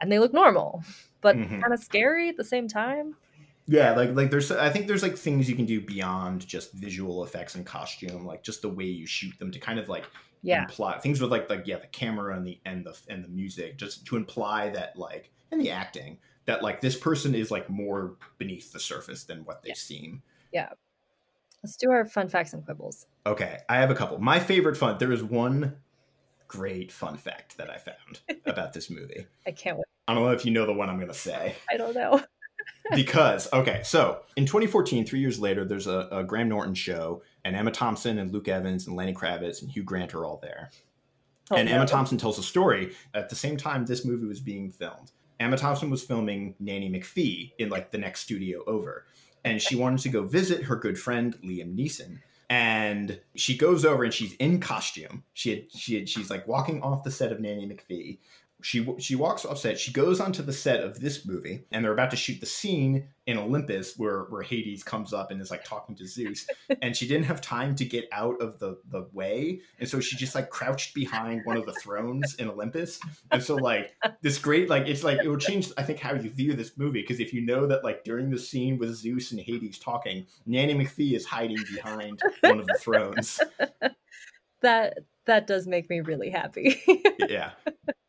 and 0.00 0.10
they 0.12 0.18
look 0.18 0.32
normal, 0.34 0.82
but 1.20 1.36
Mhm. 1.36 1.62
kind 1.62 1.74
of 1.74 1.80
scary 1.80 2.28
at 2.28 2.36
the 2.36 2.44
same 2.44 2.68
time. 2.68 3.16
Yeah, 3.66 3.92
like 3.94 4.10
like 4.14 4.30
there's 4.30 4.50
I 4.50 4.70
think 4.70 4.86
there's 4.88 5.02
like 5.02 5.16
things 5.16 5.48
you 5.48 5.54
can 5.56 5.66
do 5.66 5.80
beyond 5.80 6.46
just 6.46 6.72
visual 6.72 7.22
effects 7.24 7.54
and 7.54 7.64
costume, 7.64 8.24
like 8.24 8.42
just 8.42 8.62
the 8.62 8.68
way 8.68 8.84
you 8.84 9.06
shoot 9.06 9.38
them 9.38 9.50
to 9.52 9.58
kind 9.60 9.78
of 9.78 9.88
like 9.88 10.10
Yeah. 10.42 10.66
imply 10.66 10.98
things 10.98 11.20
with 11.20 11.30
like 11.30 11.48
like 11.48 11.66
yeah 11.66 11.78
the 11.78 11.86
camera 11.88 12.36
and 12.36 12.46
the 12.46 12.60
and 12.64 12.84
the 12.84 12.98
and 13.08 13.22
the 13.24 13.28
music 13.28 13.76
just 13.78 14.06
to 14.06 14.16
imply 14.16 14.70
that 14.70 14.96
like 14.96 15.30
and 15.52 15.60
the 15.60 15.70
acting 15.70 16.18
that 16.46 16.62
like 16.62 16.80
this 16.80 16.98
person 16.98 17.34
is 17.34 17.50
like 17.50 17.70
more 17.70 18.16
beneath 18.38 18.72
the 18.72 18.80
surface 18.80 19.24
than 19.24 19.44
what 19.44 19.62
they 19.62 19.74
seem. 19.74 20.22
Yeah. 20.52 20.68
seem. 20.68 20.89
Let's 21.62 21.76
do 21.76 21.90
our 21.90 22.06
fun 22.06 22.28
facts 22.28 22.52
and 22.52 22.64
quibbles. 22.64 23.06
Okay, 23.26 23.58
I 23.68 23.76
have 23.76 23.90
a 23.90 23.94
couple. 23.94 24.18
My 24.18 24.40
favorite 24.40 24.76
fun. 24.76 24.96
There 24.98 25.12
is 25.12 25.22
one 25.22 25.76
great 26.48 26.90
fun 26.90 27.16
fact 27.16 27.56
that 27.58 27.70
I 27.70 27.76
found 27.78 28.20
about 28.46 28.72
this 28.72 28.90
movie. 28.90 29.26
I 29.46 29.52
can't 29.52 29.76
wait. 29.76 29.84
I 30.08 30.14
don't 30.14 30.24
know 30.24 30.30
if 30.32 30.44
you 30.44 30.50
know 30.50 30.66
the 30.66 30.72
one 30.72 30.88
I'm 30.90 30.96
going 30.96 31.08
to 31.08 31.14
say. 31.14 31.54
I 31.70 31.76
don't 31.76 31.94
know. 31.94 32.20
because 32.94 33.50
okay 33.52 33.80
so 33.84 34.20
in 34.36 34.44
2014 34.44 35.06
three 35.06 35.20
years 35.20 35.38
later 35.38 35.64
there's 35.64 35.86
a, 35.86 36.08
a 36.10 36.24
graham 36.24 36.48
norton 36.48 36.74
show 36.74 37.22
and 37.44 37.54
emma 37.54 37.70
thompson 37.70 38.18
and 38.18 38.32
luke 38.32 38.48
evans 38.48 38.86
and 38.86 38.96
lenny 38.96 39.14
kravitz 39.14 39.62
and 39.62 39.70
hugh 39.70 39.82
grant 39.82 40.14
are 40.14 40.24
all 40.24 40.38
there 40.42 40.70
Oh, 41.50 41.56
and 41.56 41.68
no. 41.68 41.76
emma 41.76 41.86
thompson 41.86 42.18
tells 42.18 42.38
a 42.38 42.42
story 42.42 42.94
at 43.14 43.28
the 43.28 43.36
same 43.36 43.56
time 43.56 43.86
this 43.86 44.04
movie 44.04 44.26
was 44.26 44.40
being 44.40 44.70
filmed 44.70 45.12
Emma 45.40 45.56
Thompson 45.56 45.88
was 45.88 46.02
filming 46.02 46.54
Nanny 46.60 46.90
McPhee 46.90 47.52
in 47.58 47.70
like 47.70 47.90
the 47.90 47.96
next 47.96 48.20
studio 48.20 48.62
over. 48.66 49.06
And 49.44 49.60
she 49.60 49.76
wanted 49.76 50.00
to 50.00 50.08
go 50.08 50.24
visit 50.24 50.64
her 50.64 50.76
good 50.76 50.98
friend 50.98 51.36
Liam 51.42 51.76
Neeson. 51.76 52.18
And 52.48 53.20
she 53.36 53.56
goes 53.56 53.84
over 53.84 54.02
and 54.02 54.12
she's 54.12 54.34
in 54.34 54.60
costume. 54.60 55.24
She 55.32 55.50
had, 55.50 55.72
she 55.72 55.94
had, 55.94 56.08
she's 56.08 56.30
like 56.30 56.48
walking 56.48 56.82
off 56.82 57.04
the 57.04 57.10
set 57.10 57.32
of 57.32 57.40
Nanny 57.40 57.66
McPhee 57.66 58.18
she 58.62 58.86
she 58.98 59.14
walks 59.14 59.44
off 59.44 59.58
set. 59.58 59.78
She 59.78 59.92
goes 59.92 60.20
onto 60.20 60.42
the 60.42 60.52
set 60.52 60.82
of 60.82 61.00
this 61.00 61.26
movie, 61.26 61.64
and 61.70 61.84
they're 61.84 61.92
about 61.92 62.10
to 62.10 62.16
shoot 62.16 62.40
the 62.40 62.46
scene 62.46 63.08
in 63.26 63.38
Olympus 63.38 63.96
where 63.96 64.24
where 64.24 64.42
Hades 64.42 64.82
comes 64.82 65.12
up 65.12 65.30
and 65.30 65.40
is 65.40 65.50
like 65.50 65.64
talking 65.64 65.94
to 65.96 66.06
Zeus. 66.06 66.46
and 66.82 66.96
she 66.96 67.06
didn't 67.06 67.26
have 67.26 67.40
time 67.40 67.74
to 67.76 67.84
get 67.84 68.08
out 68.12 68.40
of 68.40 68.58
the 68.58 68.78
the 68.90 69.08
way, 69.12 69.60
and 69.78 69.88
so 69.88 70.00
she 70.00 70.16
just 70.16 70.34
like 70.34 70.50
crouched 70.50 70.94
behind 70.94 71.42
one 71.44 71.56
of 71.56 71.66
the 71.66 71.72
thrones 71.74 72.34
in 72.34 72.48
Olympus. 72.48 73.00
And 73.30 73.42
so 73.42 73.56
like 73.56 73.94
this 74.22 74.38
great 74.38 74.68
like 74.68 74.86
it's 74.86 75.04
like 75.04 75.20
it 75.22 75.28
will 75.28 75.36
change 75.36 75.70
I 75.76 75.82
think 75.82 75.98
how 75.98 76.14
you 76.14 76.30
view 76.30 76.54
this 76.54 76.76
movie 76.76 77.02
because 77.02 77.20
if 77.20 77.32
you 77.32 77.40
know 77.40 77.66
that 77.66 77.84
like 77.84 78.04
during 78.04 78.30
the 78.30 78.38
scene 78.38 78.78
with 78.78 78.94
Zeus 78.94 79.32
and 79.32 79.40
Hades 79.40 79.78
talking, 79.78 80.26
Nanny 80.46 80.74
McPhee 80.74 81.12
is 81.12 81.26
hiding 81.26 81.62
behind 81.74 82.20
one 82.40 82.60
of 82.60 82.66
the 82.66 82.78
thrones. 82.78 83.40
That 84.62 84.98
that 85.26 85.46
does 85.46 85.66
make 85.66 85.88
me 85.88 86.00
really 86.00 86.30
happy. 86.30 86.82
yeah 87.28 87.52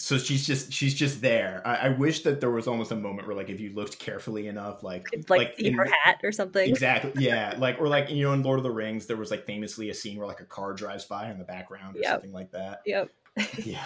so 0.00 0.16
she's 0.16 0.46
just 0.46 0.72
she's 0.72 0.94
just 0.94 1.20
there. 1.20 1.60
I, 1.64 1.74
I, 1.74 1.88
wish 1.88 2.22
that 2.22 2.40
there 2.40 2.50
was 2.50 2.68
almost 2.68 2.92
a 2.92 2.96
moment 2.96 3.26
where 3.26 3.34
like 3.34 3.50
if 3.50 3.58
you 3.58 3.72
looked 3.74 3.98
carefully 3.98 4.46
enough, 4.46 4.84
like 4.84 5.06
Could, 5.06 5.28
like, 5.28 5.38
like 5.38 5.60
in 5.60 5.74
her 5.74 5.86
hat 5.86 6.20
or 6.22 6.30
something. 6.30 6.68
Exactly. 6.68 7.12
Yeah. 7.18 7.54
like 7.58 7.80
or 7.80 7.88
like 7.88 8.08
you 8.08 8.22
know 8.22 8.32
in 8.32 8.44
Lord 8.44 8.60
of 8.60 8.62
the 8.62 8.70
Rings 8.70 9.06
there 9.06 9.16
was 9.16 9.32
like 9.32 9.44
famously 9.44 9.90
a 9.90 9.94
scene 9.94 10.16
where 10.16 10.26
like 10.26 10.40
a 10.40 10.44
car 10.44 10.72
drives 10.72 11.04
by 11.04 11.30
in 11.30 11.38
the 11.38 11.44
background 11.44 11.96
or 11.96 12.00
yep. 12.00 12.12
something 12.12 12.32
like 12.32 12.52
that. 12.52 12.82
Yep. 12.86 13.10
yeah. 13.64 13.84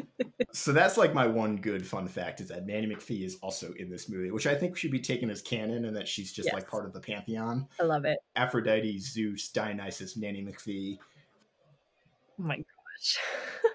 so 0.52 0.72
that's 0.72 0.96
like 0.96 1.14
my 1.14 1.28
one 1.28 1.56
good 1.56 1.86
fun 1.86 2.08
fact 2.08 2.40
is 2.40 2.48
that 2.48 2.66
Nanny 2.66 2.88
McPhee 2.88 3.24
is 3.24 3.36
also 3.36 3.72
in 3.74 3.88
this 3.88 4.08
movie, 4.08 4.32
which 4.32 4.48
I 4.48 4.56
think 4.56 4.76
should 4.76 4.90
be 4.90 5.00
taken 5.00 5.30
as 5.30 5.42
canon 5.42 5.84
and 5.84 5.94
that 5.96 6.08
she's 6.08 6.32
just 6.32 6.46
yes. 6.46 6.54
like 6.54 6.68
part 6.68 6.86
of 6.86 6.92
the 6.92 7.00
pantheon. 7.00 7.68
I 7.80 7.84
love 7.84 8.04
it. 8.04 8.18
Aphrodite, 8.34 8.98
Zeus, 8.98 9.48
Dionysus, 9.50 10.16
Nanny 10.16 10.42
McPhee. 10.42 10.98
Oh 12.40 12.42
my 12.42 12.64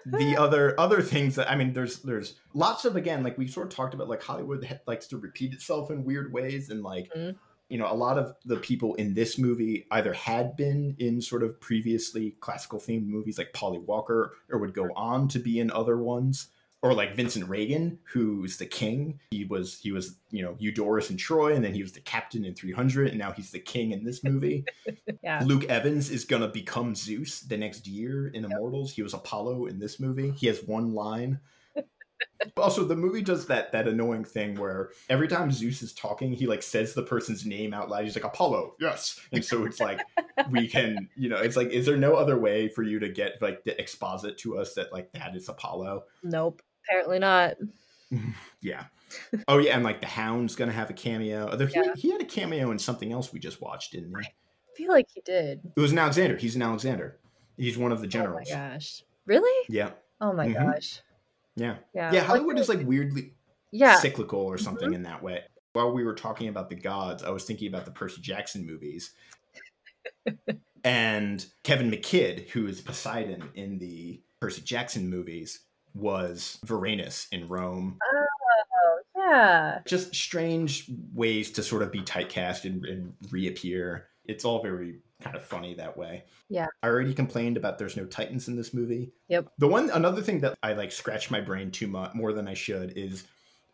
much. 0.05 0.19
the 0.19 0.37
other 0.41 0.79
other 0.79 1.01
things 1.01 1.35
that 1.35 1.49
I 1.49 1.55
mean, 1.55 1.73
there's 1.73 1.99
there's 1.99 2.35
lots 2.53 2.85
of 2.85 2.95
again, 2.95 3.23
like 3.23 3.37
we 3.37 3.47
sort 3.47 3.67
of 3.67 3.73
talked 3.75 3.93
about, 3.93 4.09
like 4.09 4.23
Hollywood 4.23 4.79
likes 4.87 5.07
to 5.07 5.17
repeat 5.17 5.53
itself 5.53 5.91
in 5.91 6.03
weird 6.03 6.31
ways, 6.31 6.69
and 6.69 6.83
like 6.83 7.11
mm-hmm. 7.13 7.37
you 7.69 7.77
know, 7.77 7.91
a 7.91 7.93
lot 7.95 8.17
of 8.17 8.33
the 8.45 8.57
people 8.57 8.95
in 8.95 9.13
this 9.13 9.37
movie 9.37 9.85
either 9.91 10.13
had 10.13 10.55
been 10.55 10.95
in 10.99 11.21
sort 11.21 11.43
of 11.43 11.59
previously 11.59 12.35
classical 12.39 12.79
themed 12.79 13.07
movies 13.07 13.37
like 13.37 13.53
Polly 13.53 13.79
Walker, 13.79 14.33
or 14.49 14.59
would 14.59 14.73
go 14.73 14.89
on 14.95 15.27
to 15.29 15.39
be 15.39 15.59
in 15.59 15.71
other 15.71 15.97
ones 15.97 16.49
or 16.81 16.93
like 16.93 17.15
Vincent 17.15 17.49
Regan, 17.49 17.99
who's 18.03 18.57
the 18.57 18.65
king. 18.65 19.19
He 19.31 19.45
was 19.45 19.79
he 19.79 19.91
was 19.91 20.17
you 20.29 20.43
know 20.43 20.55
Eudorus 20.61 21.09
in 21.09 21.17
Troy, 21.17 21.53
and 21.53 21.63
then 21.63 21.73
he 21.73 21.81
was 21.81 21.91
the 21.91 22.01
captain 22.01 22.45
in 22.45 22.53
300, 22.53 23.09
and 23.09 23.17
now 23.17 23.31
he's 23.31 23.51
the 23.51 23.59
king 23.59 23.91
in 23.91 24.03
this 24.03 24.23
movie. 24.23 24.65
yeah. 25.23 25.41
Luke 25.43 25.65
Evans 25.65 26.09
is 26.09 26.25
gonna 26.25 26.47
become 26.47 26.95
Zeus 26.95 27.41
the 27.41 27.57
next 27.57 27.87
year 27.87 28.27
in 28.27 28.45
Immortals. 28.45 28.93
He 28.93 29.01
was 29.01 29.13
Apollo 29.13 29.65
in 29.65 29.79
this 29.79 29.99
movie. 29.99 30.31
He 30.31 30.47
has 30.47 30.63
one 30.63 30.93
line. 30.93 31.39
also, 32.57 32.83
the 32.83 32.95
movie 32.95 33.21
does 33.21 33.47
that 33.47 33.71
that 33.71 33.87
annoying 33.87 34.23
thing 34.23 34.55
where 34.55 34.91
every 35.09 35.27
time 35.27 35.51
Zeus 35.51 35.81
is 35.81 35.93
talking, 35.93 36.31
he 36.31 36.45
like 36.45 36.61
says 36.61 36.93
the 36.93 37.03
person's 37.03 37.45
name 37.45 37.73
out 37.73 37.89
loud. 37.89 38.03
He's 38.03 38.15
like 38.15 38.23
Apollo, 38.23 38.75
yes, 38.79 39.19
and 39.31 39.43
so 39.43 39.65
it's 39.65 39.79
like 39.79 40.01
we 40.51 40.67
can, 40.67 41.09
you 41.15 41.29
know, 41.29 41.37
it's 41.37 41.55
like, 41.55 41.69
is 41.69 41.87
there 41.87 41.97
no 41.97 42.13
other 42.13 42.37
way 42.37 42.69
for 42.69 42.83
you 42.83 42.99
to 42.99 43.09
get 43.09 43.41
like 43.41 43.63
to 43.63 43.79
exposit 43.81 44.37
to 44.39 44.59
us 44.59 44.75
that 44.75 44.93
like 44.93 45.11
that 45.13 45.35
is 45.35 45.49
Apollo? 45.49 46.03
Nope. 46.23 46.61
Apparently 46.87 47.19
not. 47.19 47.55
yeah. 48.61 48.85
Oh 49.47 49.57
yeah, 49.57 49.75
and 49.75 49.83
like 49.83 50.01
the 50.01 50.07
Hound's 50.07 50.55
gonna 50.55 50.71
have 50.71 50.89
a 50.89 50.93
cameo. 50.93 51.49
Although 51.49 51.67
he, 51.67 51.75
yeah. 51.75 51.93
he 51.95 52.11
had 52.11 52.21
a 52.21 52.25
cameo 52.25 52.71
in 52.71 52.79
something 52.79 53.11
else 53.11 53.31
we 53.31 53.39
just 53.39 53.61
watched, 53.61 53.93
didn't 53.93 54.09
he? 54.09 54.25
I 54.25 54.75
feel 54.75 54.91
like 54.91 55.07
he 55.13 55.21
did. 55.21 55.61
It 55.75 55.79
was 55.79 55.91
an 55.91 55.97
Alexander. 55.97 56.37
He's 56.37 56.55
an 56.55 56.61
Alexander. 56.61 57.19
He's 57.57 57.77
one 57.77 57.91
of 57.91 58.01
the 58.01 58.07
generals. 58.07 58.47
Oh 58.51 58.55
my 58.55 58.69
gosh. 58.69 59.03
Really? 59.25 59.65
Yeah. 59.69 59.91
Oh 60.21 60.33
my 60.33 60.47
mm-hmm. 60.47 60.71
gosh. 60.71 61.01
Yeah. 61.55 61.77
Yeah. 61.93 62.13
Yeah. 62.13 62.21
Hollywood 62.21 62.55
like, 62.55 62.61
is 62.61 62.69
like 62.69 62.87
weirdly 62.87 63.33
yeah. 63.71 63.95
cyclical 63.95 64.39
or 64.39 64.57
something 64.57 64.87
mm-hmm. 64.87 64.95
in 64.95 65.03
that 65.03 65.23
way. 65.23 65.43
While 65.73 65.91
we 65.91 66.03
were 66.03 66.15
talking 66.15 66.47
about 66.47 66.69
the 66.69 66.75
gods, 66.75 67.23
I 67.23 67.29
was 67.29 67.43
thinking 67.43 67.67
about 67.67 67.85
the 67.85 67.91
Percy 67.91 68.21
Jackson 68.21 68.65
movies. 68.65 69.13
and 70.83 71.45
Kevin 71.63 71.91
McKidd, 71.91 72.49
who 72.49 72.67
is 72.67 72.81
Poseidon 72.81 73.49
in 73.55 73.77
the 73.79 74.21
Percy 74.39 74.61
Jackson 74.61 75.09
movies, 75.09 75.61
was 75.93 76.59
Vorenus 76.65 77.27
in 77.31 77.47
Rome. 77.47 77.97
Oh, 78.03 78.99
yeah. 79.15 79.79
Just 79.85 80.15
strange 80.15 80.89
ways 81.13 81.51
to 81.51 81.63
sort 81.63 81.83
of 81.83 81.91
be 81.91 82.01
typecast 82.01 82.65
and, 82.65 82.85
and 82.85 83.13
reappear. 83.31 84.07
It's 84.25 84.45
all 84.45 84.61
very 84.61 84.99
kind 85.21 85.35
of 85.35 85.43
funny 85.43 85.73
that 85.75 85.97
way. 85.97 86.25
Yeah. 86.49 86.67
I 86.83 86.87
already 86.87 87.13
complained 87.13 87.57
about 87.57 87.77
there's 87.77 87.97
no 87.97 88.05
Titans 88.05 88.47
in 88.47 88.55
this 88.55 88.73
movie. 88.73 89.11
Yep. 89.29 89.47
The 89.57 89.67
one 89.67 89.89
another 89.89 90.21
thing 90.21 90.41
that 90.41 90.57
I 90.61 90.73
like 90.73 90.91
scratch 90.91 91.31
my 91.31 91.41
brain 91.41 91.71
too 91.71 91.87
much 91.87 92.13
more 92.13 92.33
than 92.33 92.47
I 92.47 92.53
should 92.53 92.97
is 92.97 93.23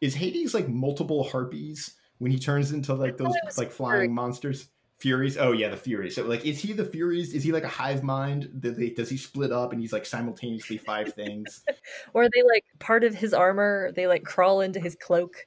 is 0.02 0.16
Hades 0.16 0.54
like 0.54 0.68
multiple 0.68 1.24
harpies 1.24 1.96
when 2.20 2.32
he 2.32 2.40
turns 2.40 2.72
into 2.72 2.94
like 2.94 3.18
those 3.18 3.34
like 3.58 3.72
flying 3.72 4.14
monsters? 4.14 4.70
Furies. 5.04 5.38
Oh 5.38 5.52
yeah, 5.52 5.68
the 5.68 5.76
Furies. 5.76 6.16
So 6.16 6.24
like, 6.24 6.46
is 6.46 6.62
he 6.62 6.72
the 6.72 6.86
Furies? 6.86 7.34
Is 7.34 7.44
he 7.44 7.52
like 7.52 7.66
a 7.66 7.68
hive 7.68 8.04
mind? 8.04 8.62
Does 8.62 8.78
he, 8.78 8.90
does 8.90 9.10
he 9.10 9.18
split 9.18 9.52
up 9.52 9.74
and 9.74 9.82
he's 9.82 9.92
like 9.92 10.06
simultaneously 10.06 10.78
five 10.78 11.14
things? 11.14 11.62
or 12.14 12.24
are 12.24 12.30
they 12.34 12.42
like 12.42 12.64
part 12.80 13.04
of 13.04 13.14
his 13.14 13.34
armor? 13.34 13.92
They 13.94 14.08
like 14.08 14.24
crawl 14.24 14.62
into 14.62 14.80
his 14.80 14.96
cloak. 14.96 15.46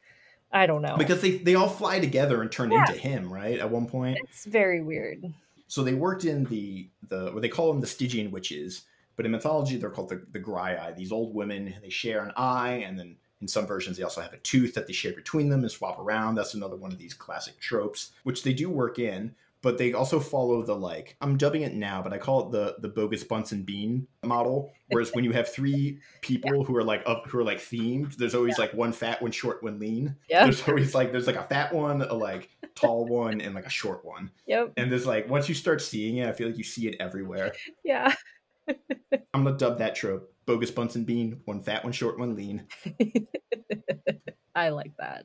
I 0.53 0.67
don't 0.67 0.83
know 0.83 0.97
because 0.99 1.23
they 1.23 1.39
they 1.39 1.55
all 1.55 1.71
fly 1.71 2.01
together 2.01 2.43
and 2.43 2.53
turn 2.53 2.71
yeah. 2.71 2.81
into 2.81 3.01
him, 3.01 3.33
right? 3.33 3.59
At 3.59 3.71
one 3.71 3.87
point, 3.87 4.19
it's 4.25 4.45
very 4.45 4.83
weird. 4.83 5.25
So 5.69 5.83
they 5.83 5.95
worked 5.95 6.27
in 6.27 6.45
the 6.45 6.91
the 7.09 7.31
what 7.33 7.41
they 7.41 7.49
call 7.49 7.73
them 7.73 7.81
the 7.81 7.87
Stygian 7.87 8.31
witches, 8.31 8.83
but 9.17 9.25
in 9.25 9.33
mythology 9.33 9.79
they're 9.79 9.89
called 9.89 10.11
the 10.11 10.23
the 10.33 10.39
Graeae. 10.39 10.95
These 10.95 11.13
old 11.13 11.35
women 11.35 11.75
they 11.81 11.89
share 11.89 12.23
an 12.23 12.33
eye, 12.37 12.85
and 12.87 12.99
then 12.99 13.17
in 13.41 13.49
some 13.49 13.67
versions 13.67 13.97
they 13.97 14.03
also 14.03 14.21
have 14.21 14.35
a 14.35 14.39
tooth 14.39 14.75
that 14.75 14.87
they 14.87 14.93
share 14.93 15.15
between 15.15 15.49
them 15.49 15.61
and 15.61 15.71
swap 15.71 15.99
around. 15.99 16.35
That's 16.35 16.53
another 16.53 16.77
one 16.77 16.93
of 16.93 16.99
these 16.99 17.15
classic 17.15 17.59
tropes, 17.59 18.13
which 18.25 18.43
they 18.43 18.53
do 18.53 18.69
work 18.69 18.99
in 18.99 19.35
but 19.63 19.79
they 19.79 19.93
also 19.93 20.21
follow 20.21 20.63
the 20.63 20.75
like 20.75 21.17
I'm 21.21 21.37
dubbing 21.37 21.63
it 21.63 21.75
now, 21.75 22.03
but 22.03 22.13
I 22.13 22.19
call 22.19 22.47
it 22.47 22.53
the 22.53 22.77
the 22.81 22.89
Boggis 22.89 23.27
Bunce 23.27 23.53
and 23.53 23.65
Bean 23.65 24.07
model. 24.25 24.73
Whereas 24.89 25.11
when 25.13 25.25
you 25.25 25.33
have 25.33 25.53
three 25.53 25.99
people 26.21 26.59
yeah. 26.59 26.63
who 26.63 26.77
are 26.77 26.85
like 26.85 27.03
up 27.07 27.27
who 27.27 27.39
are 27.39 27.45
like 27.45 27.59
themed, 27.59 28.17
there's 28.17 28.35
always 28.35 28.59
yeah. 28.59 28.65
like 28.65 28.75
one 28.75 28.93
fat, 28.93 29.21
one 29.21 29.33
short, 29.33 29.63
one 29.63 29.79
lean. 29.79 30.17
Yeah. 30.29 30.45
There's 30.45 30.67
always 30.69 30.95
like 30.95 31.13
there's 31.13 31.27
like 31.27 31.37
a 31.37 31.45
fat 31.45 31.73
one, 31.73 32.03
a 32.03 32.15
like 32.15 32.51
tall 32.75 33.07
one, 33.07 33.41
and 33.41 33.55
like 33.55 33.67
a 33.67 33.71
short 33.71 34.05
one. 34.05 34.31
Yep. 34.47 34.75
And 34.77 34.91
there's 34.91 35.07
like 35.07 35.29
once 35.29 35.49
you 35.49 35.55
start 35.55 35.81
seeing 35.81 36.19
it, 36.19 36.29
I 36.29 36.33
feel 36.33 36.49
like 36.49 36.59
you 36.59 36.65
see 36.65 36.89
it 36.89 36.97
everywhere. 37.01 37.53
Yeah. 37.85 38.13
I'm 39.33 39.45
gonna 39.45 39.57
dub 39.57 39.79
that 39.79 39.95
trope. 39.95 40.33
Boggis 40.47 40.75
Bunce 40.75 40.97
and 40.97 41.07
Bean, 41.07 41.41
one 41.45 41.61
fat, 41.61 41.85
one 41.85 41.93
short, 41.93 42.19
one 42.19 42.35
lean. 42.35 42.67
I 44.55 44.71
like 44.71 44.93
that 44.99 45.25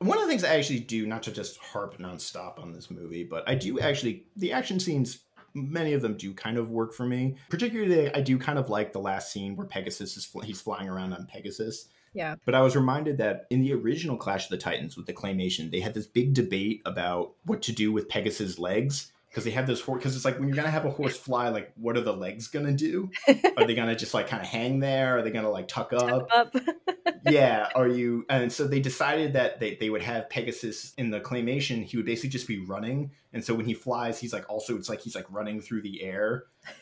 one 0.00 0.16
of 0.16 0.24
the 0.24 0.28
things 0.28 0.44
I 0.44 0.56
actually 0.56 0.80
do, 0.80 1.06
not 1.06 1.22
to 1.24 1.30
just 1.30 1.58
harp 1.58 1.98
nonstop 1.98 2.58
on 2.58 2.72
this 2.72 2.90
movie, 2.90 3.24
but 3.24 3.48
I 3.48 3.54
do 3.54 3.78
actually 3.80 4.26
the 4.36 4.52
action 4.52 4.80
scenes. 4.80 5.20
Many 5.52 5.94
of 5.94 6.02
them 6.02 6.16
do 6.16 6.32
kind 6.32 6.56
of 6.56 6.70
work 6.70 6.94
for 6.94 7.04
me. 7.04 7.36
Particularly, 7.48 8.12
I 8.14 8.20
do 8.20 8.38
kind 8.38 8.58
of 8.58 8.70
like 8.70 8.92
the 8.92 9.00
last 9.00 9.32
scene 9.32 9.56
where 9.56 9.66
Pegasus 9.66 10.16
is 10.16 10.32
he's 10.44 10.60
flying 10.60 10.88
around 10.88 11.12
on 11.12 11.26
Pegasus. 11.26 11.88
Yeah. 12.14 12.36
But 12.44 12.54
I 12.54 12.60
was 12.60 12.76
reminded 12.76 13.18
that 13.18 13.46
in 13.50 13.60
the 13.60 13.74
original 13.74 14.16
Clash 14.16 14.44
of 14.44 14.50
the 14.50 14.58
Titans 14.58 14.96
with 14.96 15.06
the 15.06 15.12
claymation, 15.12 15.70
they 15.70 15.80
had 15.80 15.94
this 15.94 16.06
big 16.06 16.34
debate 16.34 16.82
about 16.86 17.34
what 17.44 17.62
to 17.62 17.72
do 17.72 17.92
with 17.92 18.08
Pegasus' 18.08 18.58
legs 18.58 19.12
because 19.30 19.44
they 19.44 19.50
have 19.52 19.66
this 19.66 19.80
horse 19.80 20.00
because 20.00 20.16
it's 20.16 20.24
like 20.24 20.38
when 20.38 20.48
you're 20.48 20.56
gonna 20.56 20.70
have 20.70 20.84
a 20.84 20.90
horse 20.90 21.16
fly 21.16 21.48
like 21.50 21.72
what 21.76 21.96
are 21.96 22.00
the 22.00 22.12
legs 22.12 22.48
gonna 22.48 22.72
do? 22.72 23.10
Are 23.56 23.64
they 23.64 23.74
gonna 23.74 23.94
just 23.94 24.12
like 24.12 24.26
kind 24.26 24.42
of 24.42 24.48
hang 24.48 24.80
there? 24.80 25.18
Are 25.18 25.22
they 25.22 25.30
gonna 25.30 25.50
like 25.50 25.68
tuck 25.68 25.92
up, 25.92 26.28
tuck 26.28 26.54
up. 26.54 26.56
yeah 27.30 27.68
are 27.74 27.86
you 27.86 28.24
and 28.28 28.52
so 28.52 28.66
they 28.66 28.80
decided 28.80 29.34
that 29.34 29.60
they, 29.60 29.76
they 29.76 29.90
would 29.90 30.02
have 30.02 30.28
pegasus 30.30 30.92
in 30.98 31.10
the 31.10 31.20
claymation. 31.20 31.84
He 31.84 31.96
would 31.96 32.06
basically 32.06 32.30
just 32.30 32.48
be 32.48 32.64
running 32.64 33.12
and 33.32 33.44
so 33.44 33.54
when 33.54 33.66
he 33.66 33.74
flies 33.74 34.18
he's 34.18 34.32
like 34.32 34.48
also 34.50 34.76
it's 34.76 34.88
like 34.88 35.00
he's 35.00 35.14
like 35.14 35.26
running 35.30 35.60
through 35.60 35.82
the 35.82 36.02
air. 36.02 36.44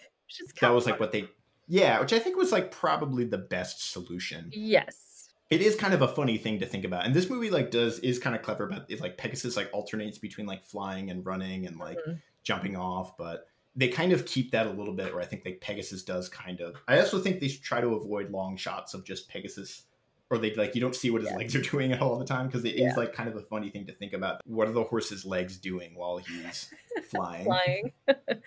That 0.60 0.74
was 0.74 0.84
like 0.84 1.00
what 1.00 1.10
they 1.10 1.24
yeah 1.68 2.00
which 2.00 2.12
i 2.12 2.18
think 2.18 2.36
was 2.36 2.52
like 2.52 2.70
probably 2.70 3.24
the 3.24 3.38
best 3.38 3.92
solution. 3.92 4.50
Yes. 4.52 5.30
It 5.48 5.62
is 5.62 5.74
kind 5.74 5.94
of 5.94 6.02
a 6.02 6.08
funny 6.08 6.36
thing 6.36 6.58
to 6.58 6.66
think 6.66 6.84
about 6.84 7.06
and 7.06 7.14
this 7.14 7.30
movie 7.30 7.48
like 7.48 7.70
does 7.70 7.98
is 8.00 8.18
kind 8.18 8.36
of 8.36 8.42
clever 8.42 8.66
but 8.66 8.84
it 8.90 9.00
like 9.00 9.16
pegasus 9.16 9.56
like 9.56 9.70
alternates 9.72 10.18
between 10.18 10.46
like 10.46 10.64
flying 10.64 11.10
and 11.10 11.24
running 11.24 11.66
and 11.66 11.78
like 11.78 11.96
mm-hmm 11.96 12.16
jumping 12.48 12.76
off, 12.76 13.14
but 13.18 13.46
they 13.76 13.88
kind 13.88 14.10
of 14.10 14.24
keep 14.24 14.50
that 14.52 14.66
a 14.66 14.70
little 14.70 14.94
bit 14.94 15.12
where 15.12 15.22
I 15.22 15.26
think 15.26 15.44
like 15.44 15.60
Pegasus 15.60 16.02
does 16.02 16.30
kind 16.30 16.62
of. 16.62 16.76
I 16.88 16.98
also 16.98 17.20
think 17.20 17.40
they 17.40 17.48
try 17.48 17.82
to 17.82 17.88
avoid 17.88 18.30
long 18.30 18.56
shots 18.56 18.94
of 18.94 19.04
just 19.04 19.28
Pegasus 19.28 19.82
or 20.30 20.38
they 20.38 20.54
like 20.54 20.74
you 20.74 20.80
don't 20.80 20.96
see 20.96 21.10
what 21.10 21.20
his 21.20 21.30
yeah. 21.30 21.36
legs 21.36 21.54
are 21.54 21.60
doing 21.60 21.92
at 21.92 22.00
all 22.00 22.18
the 22.18 22.24
time 22.24 22.46
because 22.46 22.64
it 22.64 22.76
yeah. 22.76 22.90
is 22.90 22.96
like 22.96 23.12
kind 23.12 23.28
of 23.28 23.36
a 23.36 23.42
funny 23.42 23.68
thing 23.68 23.86
to 23.86 23.92
think 23.92 24.14
about. 24.14 24.40
What 24.46 24.66
are 24.66 24.72
the 24.72 24.82
horse's 24.82 25.26
legs 25.26 25.58
doing 25.58 25.92
while 25.94 26.16
he's 26.16 26.72
flying? 27.10 27.44
flying. 27.44 27.92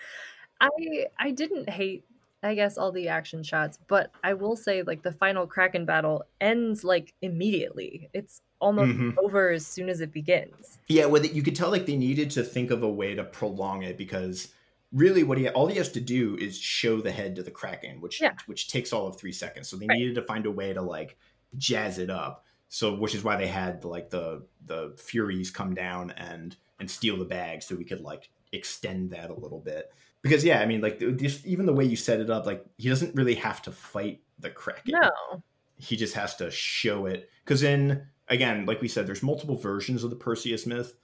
I 0.61 1.05
I 1.19 1.31
didn't 1.31 1.69
hate 1.69 2.05
I 2.43 2.55
guess 2.55 2.77
all 2.77 2.91
the 2.91 3.07
action 3.07 3.43
shots, 3.43 3.77
but 3.87 4.11
I 4.23 4.33
will 4.33 4.55
say 4.55 4.81
like 4.81 5.03
the 5.03 5.11
final 5.11 5.45
Kraken 5.45 5.85
battle 5.85 6.23
ends 6.39 6.83
like 6.83 7.13
immediately. 7.21 8.09
It's 8.13 8.41
almost 8.59 8.91
Mhm. 8.91 9.15
over 9.17 9.51
as 9.51 9.65
soon 9.67 9.89
as 9.89 10.01
it 10.01 10.11
begins. 10.11 10.79
Yeah, 10.87 11.05
with 11.05 11.25
it, 11.25 11.33
you 11.33 11.43
could 11.43 11.55
tell 11.55 11.69
like 11.69 11.85
they 11.85 11.97
needed 11.97 12.31
to 12.31 12.43
think 12.43 12.71
of 12.71 12.81
a 12.81 12.89
way 12.89 13.13
to 13.15 13.23
prolong 13.23 13.83
it 13.83 13.95
because 13.97 14.53
really 14.91 15.23
what 15.23 15.37
he 15.37 15.47
all 15.49 15.67
he 15.67 15.77
has 15.77 15.91
to 15.91 16.01
do 16.01 16.35
is 16.37 16.57
show 16.57 16.99
the 16.99 17.11
head 17.11 17.35
to 17.35 17.43
the 17.43 17.51
kraken, 17.51 18.01
which 18.01 18.19
Yeah. 18.19 18.33
which 18.47 18.69
takes 18.69 18.91
all 18.91 19.07
of 19.07 19.17
three 19.17 19.31
seconds. 19.31 19.67
So 19.69 19.77
they 19.77 19.87
Right. 19.87 19.99
needed 19.99 20.15
to 20.15 20.23
find 20.23 20.45
a 20.47 20.51
way 20.51 20.73
to 20.73 20.81
like 20.81 21.17
jazz 21.57 21.99
it 21.99 22.09
up. 22.09 22.45
So 22.69 22.95
which 22.95 23.13
is 23.13 23.23
why 23.23 23.35
they 23.37 23.47
had 23.47 23.85
like 23.85 24.09
the 24.09 24.47
the 24.65 24.95
Furies 24.97 25.51
come 25.51 25.75
down 25.75 26.09
and 26.11 26.55
and 26.79 26.89
steal 26.89 27.17
the 27.17 27.25
bag 27.25 27.61
so 27.61 27.75
we 27.75 27.85
could 27.85 28.01
like 28.01 28.29
extend 28.51 29.11
that 29.11 29.29
a 29.29 29.33
little 29.35 29.59
bit. 29.59 29.91
Because 30.21 30.43
yeah, 30.43 30.59
I 30.61 30.65
mean 30.65 30.81
like 30.81 30.99
just 31.17 31.45
even 31.45 31.65
the 31.65 31.73
way 31.73 31.85
you 31.85 31.95
set 31.95 32.19
it 32.19 32.29
up, 32.29 32.45
like 32.45 32.65
he 32.77 32.89
doesn't 32.89 33.15
really 33.15 33.35
have 33.35 33.61
to 33.63 33.71
fight 33.71 34.21
the 34.39 34.49
kraken 34.49 34.93
No. 34.99 35.43
he 35.77 35.95
just 35.95 36.13
has 36.15 36.35
to 36.37 36.49
show 36.49 37.05
it 37.05 37.29
because 37.45 37.61
in 37.63 38.03
again 38.27 38.65
like 38.65 38.81
we 38.81 38.87
said 38.87 39.05
there's 39.05 39.21
multiple 39.21 39.55
versions 39.55 40.03
of 40.03 40.09
the 40.09 40.15
perseus 40.15 40.65
myth 40.65 40.95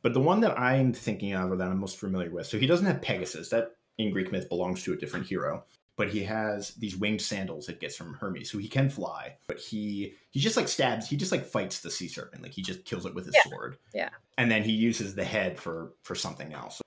but 0.00 0.14
the 0.14 0.20
one 0.20 0.40
that 0.40 0.58
i'm 0.58 0.94
thinking 0.94 1.34
of 1.34 1.50
or 1.50 1.56
that 1.56 1.68
i'm 1.68 1.78
most 1.78 1.98
familiar 1.98 2.30
with 2.30 2.46
so 2.46 2.58
he 2.58 2.66
doesn't 2.66 2.86
have 2.86 3.02
pegasus 3.02 3.50
that 3.50 3.72
in 3.98 4.10
greek 4.10 4.32
myth 4.32 4.48
belongs 4.48 4.82
to 4.82 4.94
a 4.94 4.96
different 4.96 5.26
hero 5.26 5.64
but 5.96 6.08
he 6.08 6.22
has 6.24 6.70
these 6.76 6.96
winged 6.96 7.20
sandals 7.20 7.66
that 7.66 7.78
gets 7.78 7.94
from 7.96 8.14
hermes 8.14 8.50
so 8.50 8.56
he 8.56 8.68
can 8.68 8.88
fly 8.88 9.36
but 9.48 9.58
he 9.58 10.14
he 10.30 10.40
just 10.40 10.56
like 10.56 10.68
stabs 10.68 11.06
he 11.06 11.16
just 11.16 11.32
like 11.32 11.44
fights 11.44 11.80
the 11.80 11.90
sea 11.90 12.08
serpent 12.08 12.42
like 12.42 12.52
he 12.52 12.62
just 12.62 12.86
kills 12.86 13.04
it 13.04 13.14
with 13.14 13.26
his 13.26 13.34
Yeah. 13.44 13.50
sword 13.50 13.76
Yeah. 13.92 14.08
and 14.38 14.50
then 14.50 14.62
he 14.62 14.72
uses 14.72 15.14
the 15.14 15.24
head 15.24 15.58
for 15.60 15.92
for 16.04 16.14
something 16.14 16.54
else 16.54 16.80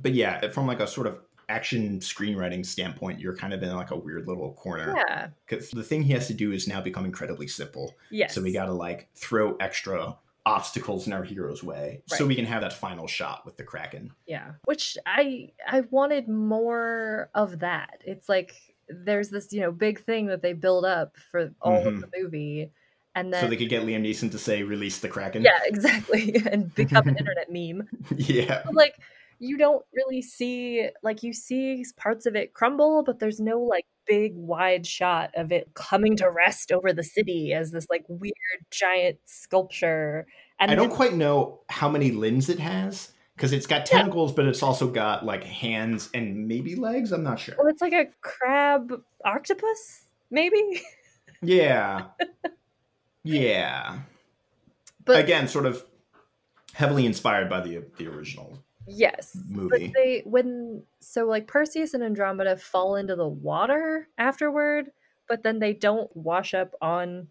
but 0.00 0.12
yeah 0.14 0.48
from 0.50 0.66
like 0.66 0.80
a 0.80 0.86
sort 0.86 1.06
of 1.06 1.18
action 1.48 2.00
screenwriting 2.00 2.64
standpoint 2.64 3.20
you're 3.20 3.36
kind 3.36 3.52
of 3.52 3.62
in 3.62 3.74
like 3.76 3.90
a 3.90 3.96
weird 3.96 4.26
little 4.26 4.54
corner 4.54 4.94
Yeah. 5.08 5.28
because 5.46 5.70
the 5.70 5.82
thing 5.82 6.02
he 6.02 6.12
has 6.14 6.26
to 6.28 6.34
do 6.34 6.52
is 6.52 6.66
now 6.66 6.80
become 6.80 7.04
incredibly 7.04 7.46
simple. 7.48 7.94
Yes. 8.10 8.34
So 8.34 8.40
we 8.40 8.50
got 8.52 8.64
to 8.64 8.72
like 8.72 9.08
throw 9.14 9.54
extra 9.56 10.16
obstacles 10.46 11.06
in 11.06 11.12
our 11.12 11.22
hero's 11.22 11.62
way 11.62 12.02
so 12.06 12.26
we 12.26 12.34
can 12.34 12.44
have 12.46 12.62
that 12.62 12.72
final 12.72 13.06
shot 13.06 13.44
with 13.44 13.56
the 13.58 13.62
Kraken. 13.62 14.10
Yeah. 14.26 14.52
Which 14.64 14.96
I 15.06 15.50
I 15.68 15.82
wanted 15.90 16.28
more 16.28 17.28
of 17.34 17.58
that. 17.60 18.00
It's 18.06 18.28
like 18.28 18.54
there's 18.88 19.28
this, 19.28 19.52
you 19.52 19.60
know, 19.60 19.70
big 19.72 20.02
thing 20.04 20.26
that 20.28 20.40
they 20.42 20.54
build 20.54 20.84
up 20.86 21.14
for 21.30 21.50
all 21.60 21.86
of 21.86 22.00
the 22.00 22.08
movie 22.18 22.70
and 23.14 23.32
then 23.32 23.38
Mm-hmm. 23.40 23.46
so 23.46 23.50
they 23.50 23.56
could 23.56 23.68
get 23.68 23.84
Liam 23.84 24.02
Neeson 24.02 24.30
to 24.32 24.38
say 24.38 24.62
release 24.62 24.98
the 24.98 25.08
Kraken. 25.08 25.42
Yeah, 25.42 25.58
exactly. 25.64 26.42
and 26.50 26.74
become 26.74 27.06
an 27.06 27.16
internet 27.18 27.50
meme. 27.52 27.86
yeah. 28.16 28.62
But 28.64 28.74
like 28.74 28.96
you 29.44 29.56
don't 29.58 29.84
really 29.94 30.22
see 30.22 30.88
like 31.02 31.22
you 31.22 31.32
see 31.32 31.84
parts 31.96 32.26
of 32.26 32.34
it 32.34 32.54
crumble, 32.54 33.02
but 33.04 33.18
there's 33.18 33.40
no 33.40 33.60
like 33.60 33.86
big 34.06 34.34
wide 34.36 34.86
shot 34.86 35.30
of 35.36 35.52
it 35.52 35.72
coming 35.74 36.16
to 36.16 36.30
rest 36.30 36.72
over 36.72 36.92
the 36.92 37.02
city 37.02 37.52
as 37.52 37.70
this 37.70 37.86
like 37.90 38.04
weird 38.08 38.34
giant 38.70 39.18
sculpture. 39.24 40.26
And 40.58 40.70
I 40.70 40.74
don't 40.74 40.88
then- 40.88 40.96
quite 40.96 41.14
know 41.14 41.60
how 41.68 41.88
many 41.88 42.10
limbs 42.10 42.48
it 42.48 42.58
has 42.58 43.12
because 43.36 43.52
it's 43.52 43.66
got 43.66 43.84
tentacles, 43.86 44.32
but 44.32 44.46
it's 44.46 44.62
also 44.62 44.88
got 44.88 45.24
like 45.24 45.44
hands 45.44 46.08
and 46.14 46.46
maybe 46.48 46.74
legs. 46.76 47.12
I'm 47.12 47.24
not 47.24 47.38
sure. 47.38 47.54
well, 47.58 47.66
it's 47.68 47.82
like 47.82 47.92
a 47.92 48.06
crab 48.22 48.92
octopus, 49.24 50.04
maybe. 50.30 50.82
Yeah. 51.42 52.06
yeah. 53.22 53.98
But 55.04 55.18
Again, 55.20 55.46
sort 55.48 55.66
of 55.66 55.84
heavily 56.72 57.04
inspired 57.04 57.50
by 57.50 57.60
the 57.60 57.84
the 57.98 58.06
original 58.06 58.62
yes, 58.86 59.32
but 59.34 59.80
movie. 59.80 59.92
they 59.94 60.22
when 60.24 60.82
so 61.00 61.24
like 61.26 61.46
Perseus 61.46 61.94
and 61.94 62.02
Andromeda 62.02 62.56
fall 62.56 62.96
into 62.96 63.16
the 63.16 63.26
water 63.28 64.08
afterward, 64.18 64.90
but 65.28 65.42
then 65.42 65.58
they 65.58 65.72
don't 65.72 66.14
wash 66.16 66.54
up 66.54 66.74
on 66.80 67.28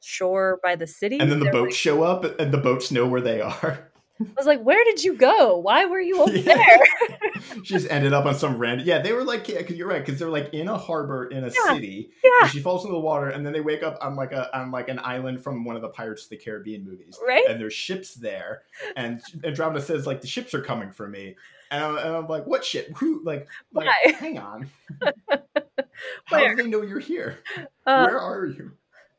shore 0.00 0.60
by 0.62 0.76
the 0.76 0.86
city. 0.86 1.18
and 1.18 1.30
then 1.30 1.38
the 1.38 1.44
They're, 1.44 1.52
boats 1.52 1.66
like- 1.66 1.74
show 1.74 2.02
up 2.02 2.38
and 2.40 2.52
the 2.52 2.58
boats 2.58 2.90
know 2.90 3.06
where 3.06 3.20
they 3.20 3.40
are. 3.40 3.90
I 4.20 4.24
was 4.36 4.46
like, 4.46 4.60
where 4.62 4.82
did 4.84 5.04
you 5.04 5.14
go? 5.14 5.58
Why 5.58 5.84
were 5.84 6.00
you 6.00 6.20
over 6.22 6.36
Yeah. 6.36 6.54
there? 6.56 7.17
she 7.64 7.74
just 7.74 7.90
ended 7.90 8.12
up 8.12 8.26
on 8.26 8.34
some 8.34 8.58
random. 8.58 8.86
Yeah, 8.86 9.00
they 9.00 9.12
were 9.12 9.24
like, 9.24 9.48
yeah, 9.48 9.58
because 9.58 9.76
you're 9.76 9.88
right, 9.88 10.04
because 10.04 10.18
they're 10.18 10.28
like 10.28 10.52
in 10.54 10.68
a 10.68 10.76
harbor 10.78 11.26
in 11.26 11.44
a 11.44 11.48
Yeah. 11.48 11.74
city. 11.74 12.10
Yeah. 12.22 12.30
and 12.42 12.50
she 12.50 12.60
falls 12.60 12.84
into 12.84 12.94
the 12.94 13.00
water, 13.00 13.28
and 13.30 13.44
then 13.44 13.52
they 13.52 13.60
wake 13.60 13.82
up 13.82 13.98
on 14.00 14.14
like 14.16 14.32
a 14.32 14.56
on 14.56 14.70
like 14.70 14.88
an 14.88 14.98
island 15.02 15.42
from 15.42 15.64
one 15.64 15.76
of 15.76 15.82
the 15.82 15.88
Pirates 15.88 16.24
of 16.24 16.30
the 16.30 16.36
Caribbean 16.36 16.84
movies, 16.84 17.18
Right? 17.26 17.44
and 17.48 17.60
there's 17.60 17.74
ships 17.74 18.14
there, 18.14 18.62
and 18.96 19.20
Andromeda 19.44 19.80
says 19.82 20.06
like 20.06 20.20
the 20.20 20.26
ships 20.26 20.54
are 20.54 20.62
coming 20.62 20.90
for 20.92 21.08
me, 21.08 21.36
and 21.70 21.84
I'm, 21.84 21.96
and 21.98 22.08
I'm 22.16 22.28
like, 22.28 22.46
what 22.46 22.64
ship? 22.64 22.96
Who? 22.98 23.22
Like, 23.24 23.48
like 23.72 23.86
Why? 23.86 24.12
hang 24.18 24.38
on, 24.38 24.70
how 26.26 26.46
do 26.48 26.54
they 26.56 26.66
know 26.68 26.82
you're 26.82 26.98
here? 26.98 27.38
Uh, 27.86 28.02
Where 28.04 28.20
are 28.20 28.46
you? 28.46 28.72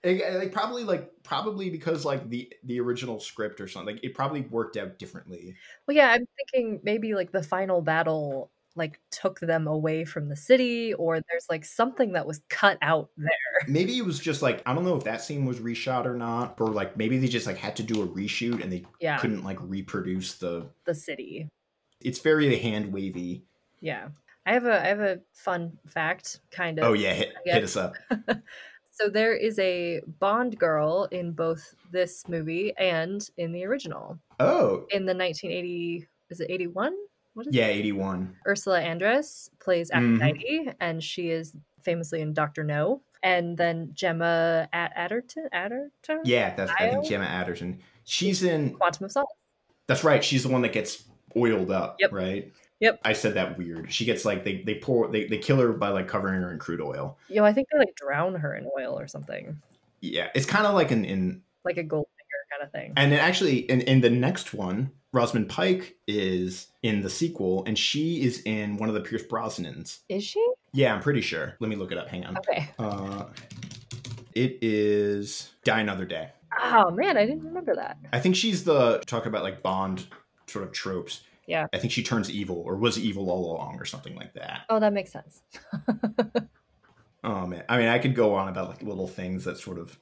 Like 0.03 0.53
probably 0.53 0.83
like 0.85 1.11
probably 1.29 1.69
because 1.69 2.03
like 2.05 2.27
the 2.29 2.51
the 2.63 2.79
original 2.79 3.19
script 3.19 3.61
or 3.61 3.67
something 3.67 3.95
like 3.95 4.03
it 4.03 4.15
probably 4.15 4.41
worked 4.41 4.75
out 4.77 4.97
differently 4.97 5.55
well, 5.87 5.95
yeah, 5.95 6.09
I'm 6.11 6.25
thinking 6.51 6.79
maybe 6.83 7.13
like 7.13 7.31
the 7.31 7.43
final 7.43 7.81
battle 7.81 8.49
like 8.75 8.99
took 9.11 9.39
them 9.39 9.67
away 9.67 10.05
from 10.05 10.29
the 10.29 10.35
city, 10.35 10.93
or 10.93 11.19
there's 11.29 11.45
like 11.49 11.65
something 11.65 12.13
that 12.13 12.25
was 12.25 12.41
cut 12.49 12.77
out 12.81 13.09
there. 13.17 13.29
maybe 13.67 13.97
it 13.97 14.05
was 14.05 14.19
just 14.19 14.41
like 14.41 14.61
I 14.65 14.73
don't 14.73 14.85
know 14.85 14.95
if 14.95 15.03
that 15.03 15.21
scene 15.21 15.45
was 15.45 15.59
reshot 15.59 16.05
or 16.05 16.15
not, 16.15 16.59
or 16.59 16.67
like 16.69 16.97
maybe 16.97 17.17
they 17.17 17.27
just 17.27 17.45
like 17.45 17.57
had 17.57 17.75
to 17.77 17.83
do 17.83 18.01
a 18.03 18.07
reshoot 18.07 18.63
and 18.63 18.71
they 18.71 18.85
Yeah, 18.99 19.17
couldn't 19.19 19.43
like 19.43 19.57
reproduce 19.61 20.35
the. 20.35 20.67
the 20.85 20.95
city. 20.95 21.47
It's 22.01 22.19
very 22.19 22.55
hand 22.57 22.91
wavy. 22.93 23.43
Yeah. 23.81 24.09
I 24.45 24.53
have 24.53 24.65
a 24.65 24.81
I 24.81 24.87
have 24.87 25.01
a 25.01 25.19
fun 25.33 25.77
fact, 25.87 26.39
kind 26.49 26.79
of. 26.79 26.85
Oh 26.85 26.93
yeah, 26.93 27.13
hit, 27.13 27.33
Yeah. 27.45 27.55
hit 27.55 27.63
us 27.63 27.75
up. 27.75 27.95
So 28.99 29.09
there 29.09 29.33
is 29.33 29.57
a 29.59 30.01
Bond 30.19 30.59
girl 30.59 31.07
in 31.11 31.31
both 31.31 31.73
this 31.91 32.27
movie 32.27 32.73
and 32.77 33.27
in 33.37 33.53
the 33.53 33.65
original. 33.65 34.19
Oh 34.39 34.85
In 34.91 35.05
the 35.05 35.15
1980, 35.15 36.07
is 36.29 36.39
it 36.41 36.47
81? 36.49 36.93
What 37.33 37.47
is 37.47 37.55
yeah, 37.55 37.67
eighty 37.67 37.91
one. 37.91 38.35
Ursula 38.47 38.81
Andress 38.81 39.49
plays. 39.59 39.91
Aphrodite, 39.91 40.59
mm-hmm. 40.61 40.69
and 40.81 41.01
she 41.01 41.29
is 41.29 41.55
famously 41.83 42.21
in 42.21 42.33
Doctor 42.33 42.63
No. 42.63 43.01
And 43.23 43.57
then 43.57 43.91
Gemma 43.93 44.67
At- 44.73 44.95
Arterton, 44.97 45.47
Arterton, 45.53 46.21
Yeah, 46.25 46.55
that's 46.55 46.71
I 46.79 46.89
think 46.89 47.05
Gemma 47.05 47.25
Arterton. 47.25 47.79
She's 48.03 48.43
in. 48.43 48.73
Quantum 48.73 49.05
of 49.05 49.11
Solace. 49.11 49.27
That's 49.87 50.03
right. 50.03 50.23
She's 50.23 50.43
the 50.43 50.49
one 50.49 50.61
that 50.63 50.73
gets 50.73 51.05
oiled 51.37 51.71
up. 51.71 51.97
Yep. 51.99 52.11
Right. 52.11 52.51
Yep. 52.79 53.01
I 53.03 53.13
said 53.13 53.33
that 53.33 53.57
weird. 53.57 53.91
She 53.91 54.05
gets 54.05 54.23
like 54.25 54.43
they 54.43 54.61
they 54.65 54.75
pour 54.75 55.09
they, 55.09 55.25
they 55.25 55.37
kill 55.37 55.57
her 55.57 55.73
by 55.73 55.89
like 55.89 56.07
covering 56.07 56.41
her 56.41 56.51
in 56.51 56.59
crude 56.59 56.81
oil. 56.81 57.17
Yo, 57.27 57.43
I 57.43 57.53
think 57.53 57.67
they 57.71 57.79
like 57.79 57.95
drown 57.95 58.35
her 58.35 58.55
in 58.55 58.67
oil 58.77 58.97
or 58.97 59.07
something, 59.07 59.61
Yeah, 60.01 60.29
it's 60.33 60.45
kind 60.45 60.65
of 60.65 60.73
like 60.73 60.91
in 60.91 61.03
in 61.05 61.41
like 61.65 61.77
a 61.77 61.83
Goldfinger 61.83 62.05
kind 62.51 62.63
of 62.63 62.71
thing. 62.71 62.93
And 62.95 63.11
then 63.11 63.19
actually, 63.19 63.59
in, 63.69 63.81
in 63.81 64.01
the 64.01 64.09
next 64.09 64.53
one, 64.53 64.91
Rosamund 65.11 65.49
Pike 65.49 65.97
is 66.07 66.67
in 66.83 67.01
the 67.01 67.09
sequel, 67.09 67.63
and 67.65 67.77
she 67.77 68.21
is 68.21 68.41
in 68.45 68.77
one 68.77 68.89
of 68.89 68.95
the 68.95 69.01
Pierce 69.01 69.23
Brosnans. 69.23 69.99
Is 70.07 70.23
she? 70.23 70.45
Yeah, 70.71 70.93
I'm 70.93 71.01
pretty 71.01 71.21
sure. 71.21 71.55
Let 71.59 71.69
me 71.69 71.75
look 71.75 71.91
it 71.91 71.97
up. 71.97 72.07
Hang 72.07 72.25
on. 72.25 72.37
Okay. 72.37 72.69
Uh, 72.79 73.25
it 74.33 74.57
is 74.61 75.51
Die 75.63 75.79
Another 75.79 76.05
Day. 76.05 76.29
Oh 76.63 76.91
man, 76.91 77.17
I 77.17 77.25
didn't 77.25 77.43
remember 77.43 77.75
that. 77.75 77.97
I 78.13 78.19
think 78.19 78.35
she's 78.35 78.63
the 78.63 78.99
talk 79.05 79.25
about 79.25 79.43
like 79.43 79.61
Bond 79.61 80.07
sort 80.47 80.65
of 80.65 80.71
tropes. 80.71 81.21
Yeah. 81.49 81.67
I 81.73 81.77
think 81.79 81.91
she 81.91 82.03
turns 82.03 82.29
evil 82.29 82.63
or 82.65 82.77
was 82.77 82.97
evil 82.97 83.29
all 83.29 83.53
along 83.53 83.79
or 83.79 83.85
something 83.85 84.15
like 84.15 84.33
that. 84.33 84.61
Oh, 84.69 84.79
that 84.79 84.93
makes 84.93 85.11
sense. 85.11 85.41
Oh 87.23 87.45
man, 87.45 87.63
I 87.67 87.77
mean, 87.77 87.87
I 87.89 87.99
could 87.99 88.15
go 88.15 88.35
on 88.35 88.47
about 88.47 88.69
like 88.69 88.81
little 88.81 89.07
things 89.07 89.43
that 89.43 89.57
sort 89.57 89.77
of 89.77 89.99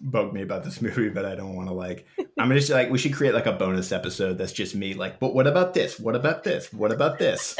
bug 0.00 0.32
me 0.32 0.42
about 0.42 0.64
this 0.64 0.80
movie, 0.86 1.08
but 1.10 1.24
I 1.24 1.34
don't 1.34 1.54
want 1.54 1.68
to 1.68 1.74
like. 1.74 2.06
I'm 2.38 2.50
just 2.52 2.70
like 2.70 2.90
we 2.90 2.98
should 2.98 3.12
create 3.12 3.34
like 3.34 3.46
a 3.46 3.52
bonus 3.52 3.92
episode 3.92 4.38
that's 4.38 4.52
just 4.52 4.74
me 4.74 4.94
like, 4.94 5.20
but 5.20 5.34
what 5.34 5.46
about 5.46 5.74
this? 5.74 6.00
What 6.00 6.16
about 6.16 6.44
this? 6.44 6.72
What 6.72 6.92
about 6.92 7.18
this? 7.18 7.56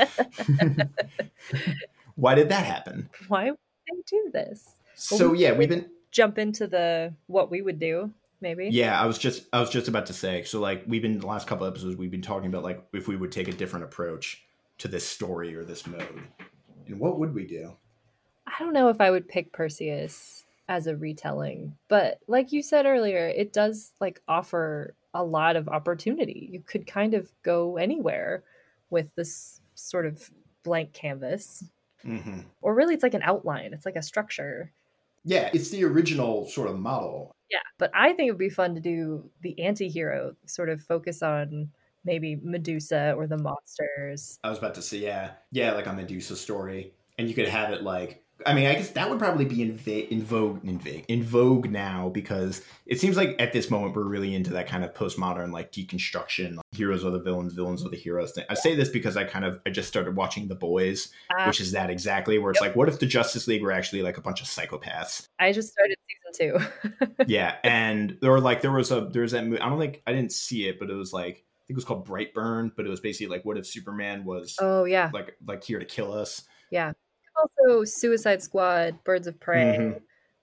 Why 2.15 2.35
did 2.35 2.49
that 2.49 2.65
happen? 2.65 3.11
Why 3.29 3.51
would 3.51 3.59
they 3.91 4.03
do 4.07 4.31
this? 4.33 4.77
So 4.95 5.35
yeah, 5.35 5.53
we've 5.53 5.69
been 5.69 5.91
Jump 6.11 6.39
into 6.39 6.67
the 6.67 7.13
what 7.27 7.51
we 7.51 7.61
would 7.61 7.79
do, 7.79 8.11
maybe. 8.41 8.69
yeah. 8.71 9.01
I 9.01 9.07
was 9.07 9.19
just 9.19 9.45
I 9.53 9.61
was 9.61 9.71
just 9.71 9.89
about 9.89 10.07
to 10.07 10.13
say. 10.13 10.45
So 10.45 10.61
like 10.61 10.85
we've 10.87 11.03
been 11.03 11.19
the 11.19 11.27
last 11.27 11.47
couple 11.47 11.67
episodes 11.67 11.97
we've 11.97 12.11
been 12.11 12.23
talking 12.23 12.49
about 12.49 12.63
like 12.63 12.85
if 12.93 13.09
we 13.09 13.17
would 13.17 13.33
take 13.33 13.49
a 13.49 13.53
different 13.53 13.85
approach 13.85 14.45
to 14.79 14.89
this 14.89 15.07
story 15.07 15.57
or 15.57 15.65
this 15.65 15.87
mode, 15.87 16.23
and 16.87 17.01
what 17.01 17.19
would 17.19 17.35
we 17.35 17.47
do? 17.47 17.77
I 18.47 18.55
don't 18.59 18.73
know 18.73 18.89
if 18.89 19.01
I 19.01 19.11
would 19.11 19.29
pick 19.29 19.53
Perseus 19.53 20.45
as 20.69 20.87
a 20.87 20.97
retelling, 20.97 21.77
but 21.89 22.19
like 22.27 22.53
you 22.53 22.63
said 22.63 22.87
earlier, 22.87 23.29
it 23.29 23.53
does 23.53 23.93
like 24.01 24.21
offer 24.29 24.95
a 25.15 25.25
lot 25.25 25.57
of 25.57 25.69
opportunity. 25.69 26.49
You 26.53 26.61
could 26.61 26.87
kind 26.87 27.15
of 27.15 27.31
go 27.43 27.77
anywhere 27.77 28.45
with 28.91 29.15
this 29.15 29.61
sort 29.75 30.07
of 30.07 30.31
blank 30.63 30.93
canvas. 30.93 31.65
Mm-hmm. 32.05 32.41
Or 32.63 32.75
really 32.75 32.95
it's 32.95 33.03
like 33.03 33.15
an 33.15 33.23
outline. 33.23 33.73
It's 33.73 33.87
like 33.87 33.97
a 33.97 34.03
structure. 34.03 34.71
Yeah, 35.27 35.51
it's 35.53 35.71
the 35.71 35.85
original 35.85 36.49
sort 36.49 36.71
of 36.71 36.79
model. 36.79 37.33
Yeah. 37.51 37.59
But 37.79 37.91
I 37.95 38.13
think 38.15 38.29
it 38.29 38.31
would 38.31 38.39
be 38.39 38.49
fun 38.49 38.75
to 38.75 38.81
do 38.81 39.29
the 39.43 39.61
anti-hero, 39.61 40.35
sort 40.47 40.69
of 40.69 40.81
focus 40.81 41.23
on 41.23 41.69
maybe 42.05 42.41
Medusa 42.43 43.13
or 43.17 43.27
the 43.27 43.37
monsters. 43.37 44.39
I 44.45 44.49
was 44.49 44.59
about 44.59 44.75
to 44.77 44.83
say, 44.83 44.99
yeah, 44.99 45.33
yeah, 45.51 45.73
like 45.73 45.87
a 45.87 45.93
Medusa 45.93 46.37
story. 46.37 46.93
and 47.19 47.29
you 47.29 47.35
could 47.35 47.49
have 47.49 47.73
it 47.73 47.83
like 47.83 48.23
I 48.45 48.53
mean, 48.53 48.67
I 48.67 48.75
guess 48.75 48.91
that 48.91 49.09
would 49.09 49.19
probably 49.19 49.47
be 49.47 49.63
in, 49.63 49.77
va- 49.77 50.13
in 50.13 50.23
vogue 50.23 50.63
in, 50.63 50.79
va- 50.79 51.05
in 51.07 51.23
vogue 51.23 51.71
now 51.71 52.11
because 52.11 52.61
it 52.85 53.01
seems 53.01 53.17
like 53.17 53.35
at 53.39 53.55
this 53.55 53.71
moment 53.71 53.97
we're 53.97 54.05
really 54.05 54.35
into 54.35 54.53
that 54.53 54.69
kind 54.69 54.85
of 54.85 54.93
postmodern 54.93 55.53
like 55.53 55.73
deconstruction. 55.73 56.57
Like, 56.57 56.65
heroes 56.73 57.05
are 57.05 57.11
the 57.11 57.21
villains, 57.21 57.55
villains 57.55 57.85
are 57.85 57.89
the 57.89 57.97
heroes 57.97 58.33
thing. 58.33 58.45
I 58.51 58.55
say 58.55 58.75
this 58.75 58.91
because 58.91 59.17
I 59.17 59.25
kind 59.25 59.47
of 59.47 59.61
I 59.65 59.71
just 59.71 59.89
started 59.89 60.17
watching 60.17 60.49
The 60.49 60.55
Boys, 60.55 61.09
uh, 61.31 61.45
which 61.45 61.61
is 61.61 61.73
that 61.73 61.89
exactly 61.89 62.39
where 62.39 62.51
it's 62.51 62.61
yep. 62.61 62.71
like, 62.71 62.77
what 62.77 62.89
if 62.89 62.99
the 62.99 63.07
Justice 63.07 63.47
League 63.47 63.63
were 63.63 63.73
actually 63.73 64.03
like 64.03 64.19
a 64.19 64.21
bunch 64.21 64.43
of 64.43 64.49
psychopaths? 64.49 65.27
I 65.39 65.53
just 65.53 65.73
started 65.73 65.97
season 66.37 66.61
two. 66.91 67.07
yeah, 67.27 67.57
and 67.65 68.19
there 68.21 68.31
were 68.31 68.41
like 68.41 68.61
there 68.61 68.73
was 68.73 68.91
a 68.91 69.09
there 69.11 69.23
was 69.23 69.33
that 69.33 69.47
movie. 69.47 69.61
I 69.61 69.69
don't 69.71 69.79
think 69.79 70.03
I 70.07 70.13
didn't 70.13 70.33
see 70.33 70.69
it, 70.69 70.79
but 70.79 70.91
it 70.91 70.95
was 70.95 71.13
like 71.13 71.37
I 71.37 71.63
think 71.67 71.71
it 71.71 71.77
was 71.77 71.85
called 71.87 72.07
Brightburn, 72.07 72.73
but 72.77 72.85
it 72.85 72.91
was 72.91 73.01
basically 73.01 73.35
like, 73.35 73.47
what 73.47 73.57
if 73.57 73.67
Superman 73.67 74.25
was 74.25 74.57
oh 74.61 74.85
yeah 74.85 75.11
like 75.15 75.37
like 75.47 75.65
here 75.65 75.79
to 75.79 75.87
kill 75.87 76.13
us? 76.13 76.43
Yeah 76.71 76.93
also 77.39 77.85
Suicide 77.85 78.43
Squad, 78.43 79.03
Birds 79.05 79.27
of 79.27 79.39
Prey, 79.41 79.77
mm-hmm. 79.79 79.99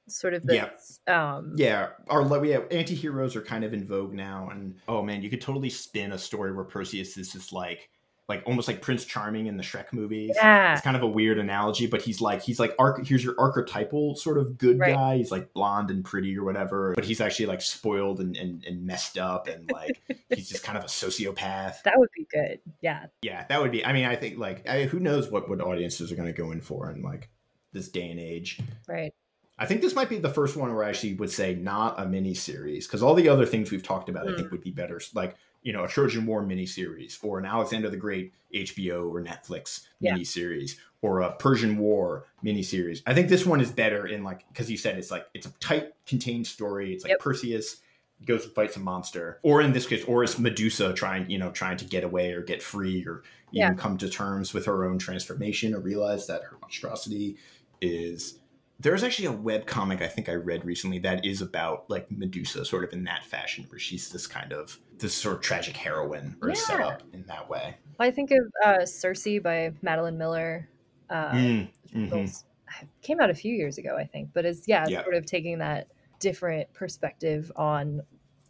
sort 0.07 0.33
of 0.33 0.43
this. 0.43 0.99
Yeah. 1.07 1.35
Um, 1.35 1.53
yeah, 1.57 1.89
our 2.09 2.45
yeah, 2.45 2.59
anti-heroes 2.71 3.35
are 3.35 3.41
kind 3.41 3.63
of 3.63 3.73
in 3.73 3.85
vogue 3.85 4.13
now, 4.13 4.49
and 4.51 4.75
oh 4.87 5.01
man, 5.01 5.21
you 5.21 5.29
could 5.29 5.41
totally 5.41 5.69
spin 5.69 6.13
a 6.13 6.17
story 6.17 6.53
where 6.53 6.65
Perseus 6.65 7.17
is 7.17 7.31
just 7.31 7.53
like 7.53 7.89
like 8.29 8.43
almost 8.45 8.67
like 8.67 8.81
Prince 8.81 9.03
Charming 9.03 9.47
in 9.47 9.57
the 9.57 9.63
Shrek 9.63 9.91
movies. 9.91 10.31
Yeah. 10.35 10.73
It's 10.73 10.81
kind 10.81 10.95
of 10.95 11.03
a 11.03 11.07
weird 11.07 11.39
analogy, 11.39 11.87
but 11.87 12.01
he's 12.01 12.21
like 12.21 12.41
he's 12.41 12.59
like 12.59 12.73
arch- 12.79 13.07
here's 13.07 13.23
your 13.23 13.35
archetypal 13.37 14.15
sort 14.15 14.37
of 14.37 14.57
good 14.57 14.79
right. 14.79 14.93
guy. 14.93 15.17
He's 15.17 15.31
like 15.31 15.53
blonde 15.53 15.89
and 15.89 16.05
pretty 16.05 16.37
or 16.37 16.45
whatever, 16.45 16.93
but 16.95 17.03
he's 17.03 17.19
actually 17.19 17.47
like 17.47 17.61
spoiled 17.61 18.21
and, 18.21 18.37
and, 18.37 18.63
and 18.65 18.85
messed 18.85 19.17
up 19.17 19.47
and 19.47 19.69
like 19.71 20.01
he's 20.29 20.47
just 20.47 20.63
kind 20.63 20.77
of 20.77 20.85
a 20.85 20.87
sociopath. 20.87 21.83
That 21.83 21.97
would 21.97 22.09
be 22.15 22.25
good. 22.31 22.59
Yeah. 22.81 23.07
Yeah, 23.21 23.45
that 23.49 23.61
would 23.61 23.71
be. 23.71 23.85
I 23.85 23.91
mean, 23.91 24.05
I 24.05 24.15
think 24.15 24.37
like 24.37 24.67
I, 24.69 24.85
who 24.85 24.99
knows 24.99 25.29
what 25.29 25.49
what 25.49 25.59
audiences 25.59 26.11
are 26.11 26.15
going 26.15 26.31
to 26.31 26.37
go 26.37 26.51
in 26.51 26.61
for 26.61 26.89
in 26.89 27.01
like 27.01 27.29
this 27.73 27.89
day 27.89 28.09
and 28.09 28.19
age. 28.19 28.59
Right. 28.87 29.13
I 29.59 29.65
think 29.65 29.81
this 29.81 29.95
might 29.95 30.09
be 30.09 30.17
the 30.17 30.29
first 30.29 30.55
one 30.55 30.73
where 30.73 30.83
I 30.83 30.89
actually 30.89 31.13
would 31.15 31.29
say 31.29 31.55
not 31.55 31.99
a 31.99 32.05
mini 32.07 32.33
series 32.33 32.87
because 32.87 33.03
all 33.03 33.13
the 33.13 33.29
other 33.29 33.45
things 33.45 33.69
we've 33.69 33.83
talked 33.83 34.09
about 34.09 34.25
mm. 34.25 34.33
I 34.33 34.35
think 34.37 34.51
would 34.51 34.63
be 34.63 34.71
better. 34.71 34.99
Like 35.13 35.35
you 35.63 35.73
know, 35.73 35.83
a 35.83 35.87
Trojan 35.87 36.25
War 36.25 36.43
miniseries 36.43 37.17
or 37.23 37.39
an 37.39 37.45
Alexander 37.45 37.89
the 37.89 37.97
Great 37.97 38.33
HBO 38.53 39.09
or 39.09 39.21
Netflix 39.21 39.81
yeah. 39.99 40.15
miniseries 40.15 40.75
or 41.01 41.21
a 41.21 41.31
Persian 41.33 41.77
War 41.77 42.25
miniseries. 42.43 43.01
I 43.05 43.13
think 43.13 43.29
this 43.29 43.45
one 43.45 43.61
is 43.61 43.71
better 43.71 44.05
in 44.05 44.23
like 44.23 44.47
because 44.49 44.69
you 44.69 44.77
said 44.77 44.97
it's 44.97 45.11
like 45.11 45.25
it's 45.33 45.47
a 45.47 45.51
tight, 45.59 45.93
contained 46.05 46.47
story. 46.47 46.93
It's 46.93 47.03
like 47.03 47.11
yep. 47.11 47.19
Perseus 47.19 47.77
goes 48.25 48.45
and 48.45 48.53
fights 48.53 48.77
a 48.77 48.79
monster, 48.79 49.39
or 49.43 49.61
in 49.61 49.73
this 49.73 49.85
case, 49.85 50.03
or 50.05 50.23
is 50.23 50.39
Medusa 50.39 50.93
trying, 50.93 51.29
you 51.29 51.37
know, 51.37 51.51
trying 51.51 51.77
to 51.77 51.85
get 51.85 52.03
away 52.03 52.31
or 52.31 52.41
get 52.41 52.61
free 52.61 53.05
or 53.05 53.23
even 53.51 53.69
yeah. 53.69 53.73
come 53.73 53.97
to 53.97 54.09
terms 54.09 54.53
with 54.53 54.65
her 54.65 54.85
own 54.85 54.97
transformation 54.97 55.73
or 55.73 55.79
realize 55.79 56.27
that 56.27 56.43
her 56.43 56.57
monstrosity 56.61 57.37
is 57.81 58.39
there's 58.79 59.03
actually 59.03 59.25
a 59.25 59.31
web 59.31 59.65
comic 59.65 60.01
I 60.01 60.07
think 60.07 60.29
I 60.29 60.33
read 60.33 60.65
recently 60.65 60.99
that 60.99 61.25
is 61.25 61.41
about 61.41 61.89
like 61.89 62.11
Medusa, 62.11 62.65
sort 62.65 62.83
of 62.83 62.93
in 62.93 63.03
that 63.05 63.23
fashion, 63.23 63.65
where 63.69 63.79
she's 63.79 64.09
this 64.09 64.27
kind 64.27 64.51
of 64.51 64.77
this 64.97 65.13
sort 65.13 65.35
of 65.35 65.41
tragic 65.41 65.77
heroine 65.77 66.35
or 66.41 66.49
yeah. 66.49 66.55
set 66.55 66.79
up 66.81 67.03
in 67.13 67.23
that 67.27 67.49
way. 67.49 67.75
I 67.99 68.11
think 68.11 68.31
of 68.31 68.51
uh, 68.65 68.85
Circe 68.85 69.27
by 69.43 69.71
Madeline 69.81 70.17
Miller. 70.17 70.67
Uh, 71.09 71.31
mm, 71.31 71.69
mm-hmm. 71.93 72.85
Came 73.01 73.19
out 73.19 73.29
a 73.29 73.35
few 73.35 73.53
years 73.53 73.77
ago, 73.77 73.95
I 73.97 74.05
think, 74.05 74.29
but 74.33 74.45
it's 74.45 74.67
yeah, 74.67 74.85
yeah, 74.87 75.03
sort 75.03 75.15
of 75.15 75.25
taking 75.25 75.59
that 75.59 75.87
different 76.19 76.71
perspective 76.73 77.51
on 77.55 78.01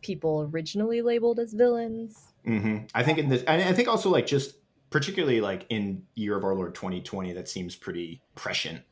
people 0.01 0.49
originally 0.53 1.01
labeled 1.01 1.39
as 1.39 1.53
villains. 1.53 2.33
Mm-hmm. 2.47 2.85
I 2.93 3.03
think 3.03 3.17
in 3.17 3.29
this, 3.29 3.43
and 3.43 3.61
I 3.61 3.73
think 3.73 3.87
also 3.87 4.09
like 4.09 4.25
just 4.25 4.55
particularly 4.89 5.41
like 5.41 5.65
in 5.69 6.03
Year 6.15 6.37
of 6.37 6.43
Our 6.43 6.55
Lord 6.55 6.75
2020, 6.75 7.33
that 7.33 7.49
seems 7.49 7.75
pretty 7.75 8.21
prescient 8.35 8.83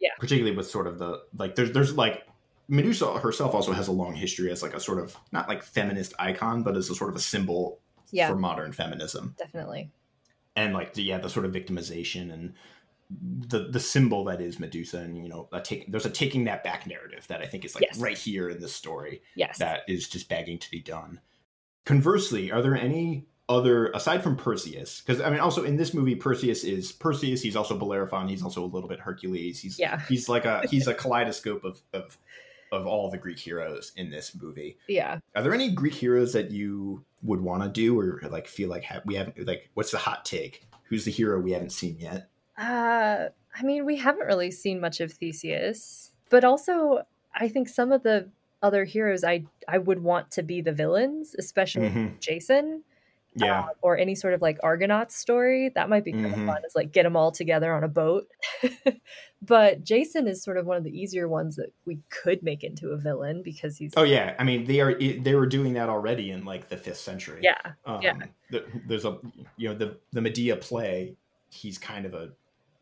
yeah. 0.00 0.10
Particularly 0.18 0.56
with 0.56 0.68
sort 0.68 0.86
of 0.86 0.98
the 0.98 1.22
like 1.36 1.54
there's 1.54 1.72
there's 1.72 1.96
like 1.96 2.26
Medusa 2.68 3.18
herself 3.18 3.54
also 3.54 3.72
has 3.72 3.88
a 3.88 3.92
long 3.92 4.14
history 4.14 4.50
as 4.50 4.62
like 4.62 4.74
a 4.74 4.80
sort 4.80 4.98
of 4.98 5.16
not 5.32 5.48
like 5.48 5.62
feminist 5.62 6.14
icon, 6.18 6.62
but 6.62 6.76
as 6.76 6.88
a 6.88 6.94
sort 6.94 7.10
of 7.10 7.16
a 7.16 7.20
symbol 7.20 7.80
yeah. 8.12 8.28
for 8.28 8.36
modern 8.36 8.72
feminism. 8.72 9.34
Definitely. 9.38 9.90
And 10.56 10.74
like 10.74 10.94
the, 10.94 11.02
yeah, 11.02 11.18
the 11.18 11.30
sort 11.30 11.46
of 11.46 11.52
victimization 11.52 12.32
and 12.32 12.54
the 13.10 13.68
the 13.68 13.80
symbol 13.80 14.24
that 14.24 14.40
is 14.40 14.60
Medusa, 14.60 14.98
and 14.98 15.20
you 15.20 15.28
know, 15.28 15.48
a 15.52 15.60
take, 15.60 15.90
there's 15.90 16.06
a 16.06 16.10
taking 16.10 16.44
that 16.44 16.62
back 16.62 16.86
narrative 16.86 17.26
that 17.28 17.40
I 17.40 17.46
think 17.46 17.64
is 17.64 17.74
like 17.74 17.82
yes. 17.82 17.98
right 17.98 18.16
here 18.16 18.48
in 18.48 18.60
this 18.60 18.74
story. 18.74 19.22
Yes, 19.34 19.58
that 19.58 19.80
is 19.88 20.08
just 20.08 20.28
begging 20.28 20.58
to 20.58 20.70
be 20.70 20.80
done. 20.80 21.20
Conversely, 21.84 22.52
are 22.52 22.62
there 22.62 22.76
any 22.76 23.26
other 23.50 23.88
aside 23.88 24.22
from 24.22 24.36
Perseus, 24.36 25.02
because 25.04 25.20
I 25.20 25.28
mean, 25.28 25.40
also 25.40 25.64
in 25.64 25.76
this 25.76 25.92
movie, 25.92 26.14
Perseus 26.14 26.62
is 26.64 26.92
Perseus. 26.92 27.42
He's 27.42 27.56
also 27.56 27.76
Bellerophon. 27.76 28.28
He's 28.28 28.42
also 28.42 28.62
a 28.62 28.66
little 28.66 28.88
bit 28.88 29.00
Hercules. 29.00 29.60
He's 29.60 29.78
yeah. 29.78 30.00
He's 30.08 30.28
like 30.28 30.44
a 30.44 30.66
he's 30.68 30.86
a 30.86 30.94
kaleidoscope 31.02 31.64
of 31.64 31.82
of 31.92 32.16
of 32.72 32.86
all 32.86 33.10
the 33.10 33.18
Greek 33.18 33.38
heroes 33.38 33.92
in 33.96 34.08
this 34.08 34.32
movie. 34.40 34.78
Yeah. 34.86 35.18
Are 35.34 35.42
there 35.42 35.52
any 35.52 35.72
Greek 35.72 35.94
heroes 35.94 36.32
that 36.32 36.52
you 36.52 37.04
would 37.22 37.40
want 37.40 37.64
to 37.64 37.68
do 37.68 37.98
or 37.98 38.20
like 38.30 38.46
feel 38.46 38.70
like 38.70 38.84
ha- 38.84 39.02
we 39.04 39.16
haven't 39.16 39.44
like 39.46 39.68
what's 39.74 39.90
the 39.90 39.98
hot 39.98 40.24
take? 40.24 40.66
Who's 40.84 41.04
the 41.04 41.10
hero 41.10 41.40
we 41.40 41.50
haven't 41.50 41.72
seen 41.72 41.98
yet? 41.98 42.28
Uh, 42.56 43.28
I 43.58 43.62
mean, 43.62 43.84
we 43.84 43.96
haven't 43.96 44.26
really 44.26 44.52
seen 44.52 44.80
much 44.80 45.00
of 45.00 45.12
Theseus, 45.12 46.12
but 46.28 46.44
also 46.44 47.02
I 47.34 47.48
think 47.48 47.68
some 47.68 47.90
of 47.90 48.04
the 48.04 48.28
other 48.62 48.84
heroes 48.84 49.24
I 49.24 49.44
I 49.66 49.78
would 49.78 50.02
want 50.02 50.30
to 50.32 50.42
be 50.44 50.60
the 50.60 50.72
villains, 50.72 51.34
especially 51.36 51.88
mm-hmm. 51.88 52.14
Jason 52.20 52.84
yeah, 53.34 53.60
uh, 53.60 53.68
or 53.82 53.96
any 53.96 54.14
sort 54.14 54.34
of 54.34 54.42
like 54.42 54.58
Argonauts 54.62 55.16
story. 55.16 55.70
That 55.74 55.88
might 55.88 56.04
be 56.04 56.12
kind 56.12 56.26
mm-hmm. 56.26 56.48
of 56.48 56.54
fun. 56.54 56.62
Is 56.66 56.74
like 56.74 56.92
get 56.92 57.04
them 57.04 57.16
all 57.16 57.30
together 57.30 57.72
on 57.72 57.84
a 57.84 57.88
boat. 57.88 58.26
but 59.42 59.84
Jason 59.84 60.26
is 60.26 60.42
sort 60.42 60.56
of 60.56 60.66
one 60.66 60.76
of 60.76 60.84
the 60.84 60.90
easier 60.90 61.28
ones 61.28 61.56
that 61.56 61.72
we 61.84 62.00
could 62.10 62.42
make 62.42 62.64
into 62.64 62.88
a 62.88 62.96
villain 62.96 63.42
because 63.42 63.76
he's. 63.76 63.92
Oh 63.96 64.02
yeah, 64.02 64.34
I 64.38 64.44
mean 64.44 64.64
they 64.64 64.80
are 64.80 64.94
they 64.98 65.34
were 65.34 65.46
doing 65.46 65.74
that 65.74 65.88
already 65.88 66.30
in 66.30 66.44
like 66.44 66.68
the 66.68 66.76
fifth 66.76 66.98
century. 66.98 67.40
Yeah, 67.42 67.60
um, 67.84 68.02
yeah. 68.02 68.14
The, 68.50 68.64
there's 68.86 69.04
a 69.04 69.18
you 69.56 69.68
know 69.68 69.74
the 69.74 69.96
the 70.12 70.20
Medea 70.20 70.56
play. 70.56 71.16
He's 71.50 71.78
kind 71.78 72.06
of 72.06 72.14
a 72.14 72.30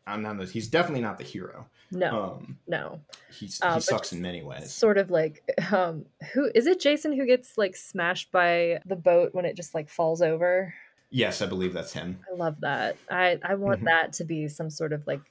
I'm 0.09 0.21
not. 0.21 0.47
He's 0.49 0.67
definitely 0.67 1.01
not 1.01 1.17
the 1.17 1.23
hero. 1.23 1.67
No, 1.91 2.37
um, 2.39 2.57
no. 2.67 2.99
He's 3.31 3.61
uh, 3.61 3.75
he 3.75 3.81
sucks 3.81 4.13
in 4.13 4.21
many 4.21 4.43
ways. 4.43 4.71
Sort 4.71 4.97
of 4.97 5.09
like, 5.09 5.43
um, 5.71 6.05
who 6.33 6.49
is 6.53 6.67
it? 6.67 6.79
Jason 6.79 7.13
who 7.13 7.25
gets 7.25 7.57
like 7.57 7.75
smashed 7.75 8.31
by 8.31 8.81
the 8.85 8.95
boat 8.95 9.33
when 9.33 9.45
it 9.45 9.55
just 9.55 9.73
like 9.73 9.89
falls 9.89 10.21
over. 10.21 10.73
Yes, 11.09 11.41
I 11.41 11.47
believe 11.47 11.73
that's 11.73 11.93
him. 11.93 12.19
I 12.31 12.35
love 12.35 12.57
that. 12.61 12.97
I 13.09 13.39
I 13.43 13.55
want 13.55 13.77
mm-hmm. 13.77 13.85
that 13.85 14.13
to 14.13 14.23
be 14.23 14.47
some 14.47 14.69
sort 14.69 14.93
of 14.93 15.05
like, 15.07 15.21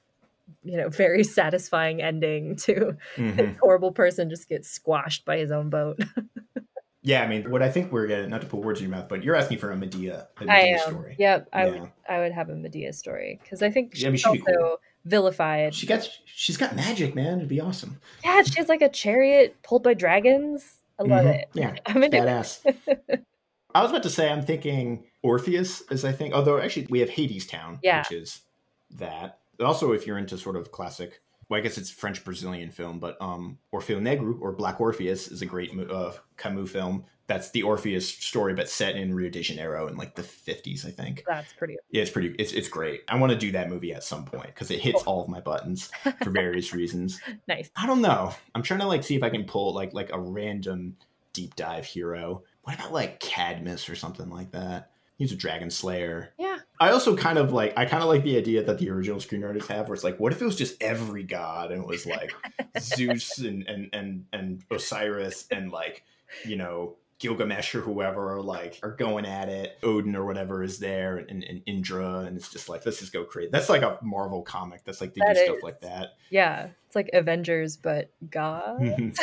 you 0.64 0.76
know, 0.76 0.88
very 0.90 1.24
satisfying 1.24 2.02
ending 2.02 2.56
to 2.56 2.96
mm-hmm. 3.16 3.54
horrible 3.60 3.92
person 3.92 4.30
just 4.30 4.48
gets 4.48 4.68
squashed 4.68 5.24
by 5.24 5.38
his 5.38 5.52
own 5.52 5.70
boat. 5.70 6.00
Yeah, 7.08 7.22
I 7.22 7.26
mean, 7.26 7.50
what 7.50 7.62
I 7.62 7.70
think 7.70 7.90
we're 7.90 8.06
getting, 8.06 8.28
not 8.28 8.42
to 8.42 8.46
put 8.46 8.60
words 8.60 8.80
in 8.80 8.86
your 8.86 8.94
mouth, 8.94 9.08
but 9.08 9.24
you're 9.24 9.34
asking 9.34 9.56
for 9.56 9.70
a 9.70 9.76
Medea, 9.76 10.28
a 10.36 10.44
Medea 10.44 10.54
I 10.54 10.66
am. 10.78 10.90
story. 10.90 11.16
Yep, 11.18 11.48
I 11.54 11.64
yeah. 11.64 11.80
would, 11.80 11.92
I 12.06 12.18
would 12.18 12.32
have 12.32 12.50
a 12.50 12.54
Medea 12.54 12.92
story 12.92 13.40
because 13.42 13.62
I 13.62 13.70
think 13.70 13.94
she's 13.94 14.02
yeah, 14.02 14.08
I 14.10 14.12
mean, 14.12 14.20
also 14.26 14.42
cool. 14.42 14.80
vilified. 15.06 15.74
She 15.74 15.86
got, 15.86 16.06
she's 16.26 16.58
got 16.58 16.76
magic, 16.76 17.14
man. 17.14 17.38
It'd 17.38 17.48
be 17.48 17.62
awesome. 17.62 17.98
Yeah, 18.22 18.42
she 18.42 18.58
has 18.58 18.68
like 18.68 18.82
a 18.82 18.90
chariot 18.90 19.56
pulled 19.62 19.84
by 19.84 19.94
dragons. 19.94 20.82
I 21.00 21.04
love 21.04 21.20
mm-hmm. 21.20 21.28
it. 21.28 21.48
Yeah, 21.54 21.76
I'm 21.86 22.02
into 22.02 22.18
badass. 22.18 22.60
I 23.74 23.80
was 23.80 23.90
about 23.90 24.02
to 24.02 24.10
say, 24.10 24.30
I'm 24.30 24.42
thinking 24.42 25.04
Orpheus 25.22 25.82
is, 25.90 26.04
I 26.04 26.12
think, 26.12 26.34
although 26.34 26.60
actually 26.60 26.88
we 26.90 27.00
have 27.00 27.08
Hadestown, 27.08 27.78
yeah. 27.82 28.00
which 28.00 28.12
is 28.12 28.42
that. 28.90 29.38
Also, 29.60 29.92
if 29.92 30.06
you're 30.06 30.18
into 30.18 30.36
sort 30.36 30.56
of 30.56 30.72
classic 30.72 31.22
well, 31.48 31.58
I 31.58 31.62
guess 31.62 31.78
it's 31.78 31.90
French 31.90 32.24
Brazilian 32.24 32.70
film, 32.70 32.98
but 32.98 33.16
um, 33.20 33.58
Orfeu 33.72 34.00
Negro 34.00 34.38
or 34.40 34.52
Black 34.52 34.80
Orpheus 34.80 35.28
is 35.28 35.40
a 35.40 35.46
great 35.46 35.70
uh, 35.90 36.12
Camus 36.36 36.70
film. 36.70 37.04
That's 37.26 37.50
the 37.50 37.62
Orpheus 37.62 38.08
story, 38.08 38.54
but 38.54 38.68
set 38.68 38.96
in 38.96 39.14
Rio 39.14 39.30
de 39.30 39.42
Janeiro 39.42 39.86
in 39.88 39.96
like 39.96 40.14
the 40.14 40.22
fifties, 40.22 40.86
I 40.86 40.90
think. 40.90 41.24
That's 41.26 41.52
pretty. 41.52 41.76
Yeah, 41.90 42.02
it's 42.02 42.10
pretty. 42.10 42.34
It's 42.38 42.52
it's 42.52 42.68
great. 42.68 43.02
I 43.08 43.18
want 43.18 43.32
to 43.32 43.38
do 43.38 43.52
that 43.52 43.68
movie 43.68 43.92
at 43.92 44.04
some 44.04 44.24
point 44.24 44.46
because 44.46 44.70
it 44.70 44.80
hits 44.80 45.02
all 45.02 45.22
of 45.22 45.28
my 45.28 45.40
buttons 45.40 45.90
for 46.22 46.30
various 46.30 46.72
reasons. 46.72 47.20
Nice. 47.46 47.70
I 47.76 47.86
don't 47.86 48.00
know. 48.00 48.34
I'm 48.54 48.62
trying 48.62 48.80
to 48.80 48.86
like 48.86 49.04
see 49.04 49.16
if 49.16 49.22
I 49.22 49.30
can 49.30 49.44
pull 49.44 49.74
like 49.74 49.92
like 49.92 50.10
a 50.12 50.18
random 50.18 50.96
deep 51.32 51.54
dive 51.54 51.84
hero. 51.84 52.42
What 52.62 52.74
about 52.74 52.92
like 52.92 53.20
Cadmus 53.20 53.88
or 53.88 53.94
something 53.94 54.28
like 54.28 54.50
that? 54.52 54.90
He's 55.18 55.32
a 55.32 55.36
dragon 55.36 55.68
slayer. 55.68 56.32
Yeah. 56.38 56.58
I 56.80 56.90
also 56.90 57.16
kind 57.16 57.38
of 57.38 57.52
like 57.52 57.74
I 57.76 57.86
kind 57.86 58.04
of 58.04 58.08
like 58.08 58.22
the 58.22 58.36
idea 58.36 58.62
that 58.62 58.78
the 58.78 58.88
original 58.88 59.18
screenwriters 59.18 59.66
have 59.66 59.88
where 59.88 59.94
it's 59.94 60.04
like, 60.04 60.18
what 60.20 60.32
if 60.32 60.40
it 60.40 60.44
was 60.44 60.56
just 60.56 60.80
every 60.80 61.24
god 61.24 61.72
and 61.72 61.82
it 61.82 61.88
was 61.88 62.06
like 62.06 62.32
Zeus 62.78 63.38
and, 63.38 63.66
and 63.66 63.90
and 63.92 64.24
and 64.32 64.62
Osiris 64.70 65.46
and 65.50 65.72
like, 65.72 66.04
you 66.44 66.56
know, 66.56 66.96
Gilgamesh 67.18 67.74
or 67.74 67.80
whoever 67.80 68.34
are 68.34 68.42
like 68.42 68.78
are 68.82 68.92
going 68.92 69.26
at 69.26 69.48
it. 69.48 69.78
Odin 69.82 70.14
or 70.14 70.24
whatever 70.24 70.62
is 70.62 70.78
there, 70.78 71.18
and, 71.18 71.42
and 71.42 71.62
Indra, 71.66 72.20
and 72.20 72.36
it's 72.36 72.50
just 72.50 72.68
like 72.68 72.86
let's 72.86 73.00
just 73.00 73.12
go 73.12 73.24
crazy. 73.24 73.50
That's 73.50 73.68
like 73.68 73.82
a 73.82 73.98
Marvel 74.02 74.42
comic. 74.42 74.84
That's 74.84 75.00
like 75.00 75.14
they 75.14 75.20
that 75.26 75.34
do 75.34 75.40
is. 75.40 75.46
stuff 75.46 75.62
like 75.62 75.80
that. 75.80 76.14
Yeah, 76.30 76.68
it's 76.86 76.94
like 76.94 77.10
Avengers, 77.12 77.76
but 77.76 78.10
God. 78.30 78.78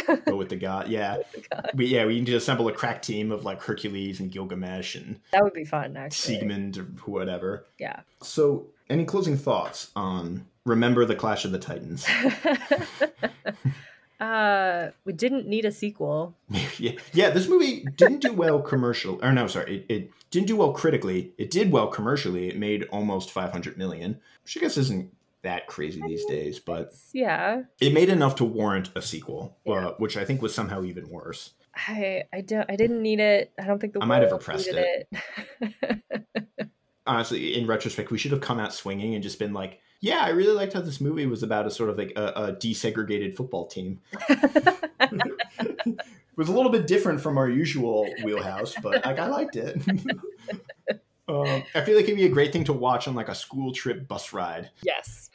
but 0.25 0.37
with 0.37 0.49
the 0.49 0.55
God, 0.55 0.89
yeah. 0.89 1.17
god. 1.51 1.71
We 1.73 1.87
yeah 1.87 2.05
we 2.05 2.15
need 2.15 2.25
to 2.27 2.35
assemble 2.35 2.67
a 2.67 2.73
crack 2.73 3.01
team 3.01 3.31
of 3.31 3.45
like 3.45 3.61
Hercules 3.61 4.19
and 4.19 4.31
Gilgamesh 4.31 4.95
and 4.95 5.19
that 5.31 5.43
would 5.43 5.53
be 5.53 5.65
fun 5.65 5.95
actually. 5.95 6.35
Siegmund 6.35 6.77
or 6.77 6.83
whatever. 7.05 7.65
Yeah. 7.79 8.01
So, 8.21 8.67
any 8.89 9.05
closing 9.05 9.37
thoughts 9.37 9.91
on 9.95 10.45
Remember 10.65 11.05
the 11.05 11.15
Clash 11.15 11.45
of 11.45 11.51
the 11.51 11.59
Titans? 11.59 12.05
uh 14.19 14.89
we 15.03 15.13
didn't 15.13 15.47
need 15.47 15.65
a 15.65 15.71
sequel. 15.71 16.35
Yeah 16.77 16.91
yeah 17.13 17.29
this 17.29 17.47
movie 17.47 17.85
didn't 17.95 18.21
do 18.21 18.33
well 18.33 18.61
commercial 18.61 19.19
or 19.23 19.31
no 19.31 19.47
sorry 19.47 19.85
it, 19.89 19.93
it 19.93 20.11
didn't 20.31 20.47
do 20.47 20.55
well 20.57 20.73
critically. 20.73 21.33
It 21.37 21.51
did 21.51 21.71
well 21.71 21.87
commercially. 21.87 22.49
It 22.49 22.57
made 22.57 22.83
almost 22.91 23.31
500 23.31 23.77
million 23.77 24.19
which 24.43 24.57
i 24.57 24.59
guess 24.59 24.77
isn't 24.77 25.11
that 25.41 25.67
crazy 25.67 26.01
these 26.07 26.25
days 26.25 26.59
but 26.59 26.93
yeah. 27.13 27.61
it 27.79 27.93
made 27.93 28.09
enough 28.09 28.35
to 28.35 28.43
warrant 28.43 28.89
a 28.95 29.01
sequel 29.01 29.55
uh, 29.67 29.71
yeah. 29.71 29.87
uh, 29.87 29.93
which 29.97 30.17
i 30.17 30.25
think 30.25 30.41
was 30.41 30.53
somehow 30.53 30.83
even 30.83 31.07
worse. 31.09 31.51
I 31.75 32.23
i 32.33 32.41
don't 32.41 32.69
i 32.69 32.75
didn't 32.75 33.01
need 33.01 33.19
it. 33.19 33.51
I 33.59 33.65
don't 33.65 33.79
think 33.79 33.93
the 33.93 34.01
i 34.01 34.05
might 34.05 34.23
have 34.23 34.31
repressed 34.31 34.67
it, 34.67 35.07
it. 35.61 36.45
honestly 37.07 37.55
in 37.55 37.67
retrospect 37.67 38.11
we 38.11 38.17
should 38.17 38.31
have 38.31 38.41
come 38.41 38.59
out 38.59 38.73
swinging 38.73 39.13
and 39.13 39.21
just 39.21 39.37
been 39.37 39.53
like 39.53 39.79
yeah, 40.05 40.19
I 40.19 40.29
really 40.29 40.53
liked 40.53 40.73
how 40.73 40.81
this 40.81 41.01
movie 41.01 41.25
was 41.25 41.41
about 41.41 41.65
a 41.65 41.71
sort 41.71 41.89
of 41.89 41.97
like 41.97 42.13
a, 42.15 42.25
a 42.27 42.53
desegregated 42.53 43.35
football 43.35 43.65
team. 43.65 43.99
it 44.29 45.99
was 46.35 46.47
a 46.47 46.51
little 46.51 46.71
bit 46.71 46.85
different 46.85 47.19
from 47.19 47.39
our 47.39 47.49
usual 47.49 48.07
wheelhouse, 48.23 48.75
but 48.83 49.03
like 49.03 49.17
I 49.17 49.25
liked 49.25 49.55
it. 49.55 49.81
um, 51.27 51.63
I 51.73 51.81
feel 51.81 51.95
like 51.95 52.03
it'd 52.03 52.17
be 52.17 52.27
a 52.27 52.29
great 52.29 52.53
thing 52.53 52.65
to 52.65 52.73
watch 52.73 53.07
on 53.07 53.15
like 53.15 53.29
a 53.29 53.35
school 53.35 53.73
trip 53.73 54.07
bus 54.07 54.31
ride. 54.31 54.69
Yes. 54.83 55.31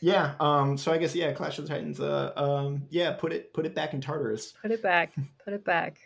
yeah. 0.00 0.34
Um. 0.40 0.76
So 0.76 0.90
I 0.90 0.98
guess 0.98 1.14
yeah, 1.14 1.30
Clash 1.30 1.60
of 1.60 1.68
the 1.68 1.74
Titans. 1.74 2.00
Uh. 2.00 2.32
Um. 2.34 2.82
Yeah. 2.90 3.12
Put 3.12 3.32
it. 3.32 3.54
Put 3.54 3.64
it 3.64 3.76
back 3.76 3.94
in 3.94 4.00
Tartarus. 4.00 4.54
Put 4.60 4.72
it 4.72 4.82
back. 4.82 5.12
Put 5.44 5.54
it 5.54 5.64
back. 5.64 6.00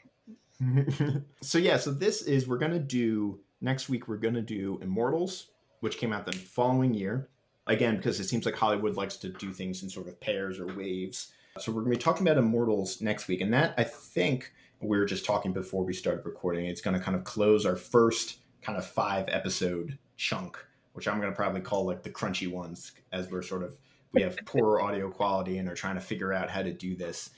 so 1.40 1.56
yeah. 1.56 1.78
So 1.78 1.90
this 1.90 2.20
is 2.20 2.46
we're 2.46 2.58
gonna 2.58 2.78
do 2.78 3.40
next 3.62 3.88
week. 3.88 4.08
We're 4.08 4.18
gonna 4.18 4.42
do 4.42 4.78
Immortals 4.82 5.51
which 5.82 5.98
came 5.98 6.12
out 6.12 6.24
the 6.24 6.32
following 6.32 6.94
year. 6.94 7.28
Again, 7.66 7.96
because 7.96 8.20
it 8.20 8.24
seems 8.24 8.46
like 8.46 8.54
Hollywood 8.54 8.96
likes 8.96 9.16
to 9.18 9.28
do 9.28 9.52
things 9.52 9.82
in 9.82 9.90
sort 9.90 10.06
of 10.06 10.20
pairs 10.20 10.58
or 10.60 10.66
waves. 10.74 11.32
So 11.58 11.70
we're 11.70 11.82
going 11.82 11.92
to 11.92 11.98
be 11.98 12.02
talking 12.02 12.26
about 12.26 12.38
Immortals 12.38 13.00
next 13.00 13.26
week. 13.26 13.40
And 13.40 13.52
that, 13.52 13.74
I 13.76 13.84
think, 13.84 14.52
we 14.80 14.96
were 14.96 15.04
just 15.04 15.24
talking 15.24 15.52
before 15.52 15.84
we 15.84 15.92
started 15.92 16.24
recording. 16.24 16.66
It's 16.66 16.80
going 16.80 16.96
to 16.96 17.02
kind 17.02 17.16
of 17.16 17.24
close 17.24 17.66
our 17.66 17.76
first 17.76 18.38
kind 18.62 18.78
of 18.78 18.86
five 18.86 19.26
episode 19.28 19.98
chunk, 20.16 20.56
which 20.92 21.08
I'm 21.08 21.18
going 21.18 21.32
to 21.32 21.36
probably 21.36 21.60
call 21.60 21.84
like 21.84 22.02
the 22.02 22.10
crunchy 22.10 22.50
ones, 22.50 22.92
as 23.10 23.30
we're 23.30 23.42
sort 23.42 23.64
of 23.64 23.76
we 24.12 24.22
have 24.22 24.38
poorer 24.46 24.80
audio 24.80 25.10
quality 25.10 25.58
and 25.58 25.68
are 25.68 25.74
trying 25.74 25.96
to 25.96 26.00
figure 26.00 26.32
out 26.32 26.48
how 26.48 26.62
to 26.62 26.72
do 26.72 26.94
this 26.94 27.30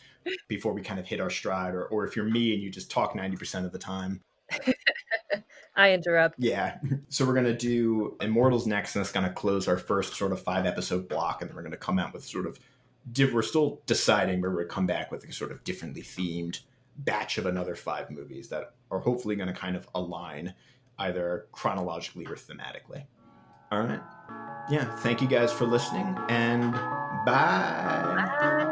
before 0.48 0.74
we 0.74 0.82
kind 0.82 1.00
of 1.00 1.06
hit 1.06 1.20
our 1.20 1.30
stride. 1.30 1.74
Or, 1.74 1.86
or 1.86 2.06
if 2.06 2.14
you're 2.14 2.24
me 2.24 2.52
and 2.52 2.62
you 2.62 2.70
just 2.70 2.90
talk 2.90 3.14
90% 3.14 3.64
of 3.64 3.72
the 3.72 3.78
time. 3.78 4.20
I 5.76 5.92
interrupt. 5.92 6.36
Yeah. 6.38 6.78
So 7.08 7.24
we're 7.24 7.34
gonna 7.34 7.56
do 7.56 8.16
Immortals 8.20 8.66
next, 8.66 8.96
and 8.96 9.04
that's 9.04 9.12
gonna 9.12 9.32
close 9.32 9.68
our 9.68 9.78
first 9.78 10.14
sort 10.14 10.32
of 10.32 10.42
five 10.42 10.66
episode 10.66 11.08
block, 11.08 11.42
and 11.42 11.48
then 11.48 11.56
we're 11.56 11.62
gonna 11.62 11.76
come 11.76 11.98
out 11.98 12.12
with 12.12 12.24
sort 12.24 12.46
of. 12.46 12.58
We're 13.16 13.42
still 13.42 13.82
deciding, 13.86 14.40
but 14.40 14.50
we're 14.50 14.62
gonna 14.62 14.68
come 14.68 14.86
back 14.86 15.12
with 15.12 15.24
a 15.24 15.32
sort 15.32 15.52
of 15.52 15.62
differently 15.62 16.02
themed 16.02 16.60
batch 16.98 17.38
of 17.38 17.46
another 17.46 17.74
five 17.74 18.10
movies 18.10 18.48
that 18.48 18.74
are 18.90 19.00
hopefully 19.00 19.36
going 19.36 19.48
to 19.48 19.54
kind 19.54 19.76
of 19.76 19.88
align 19.94 20.54
either 20.98 21.46
chronologically 21.52 22.26
or 22.26 22.36
thematically. 22.36 23.04
All 23.72 23.82
right. 23.82 24.00
Yeah. 24.70 24.94
Thank 24.96 25.20
you 25.20 25.28
guys 25.28 25.52
for 25.52 25.66
listening 25.66 26.16
and 26.28 26.72
bye. 26.72 27.24
Bye. 27.26 28.63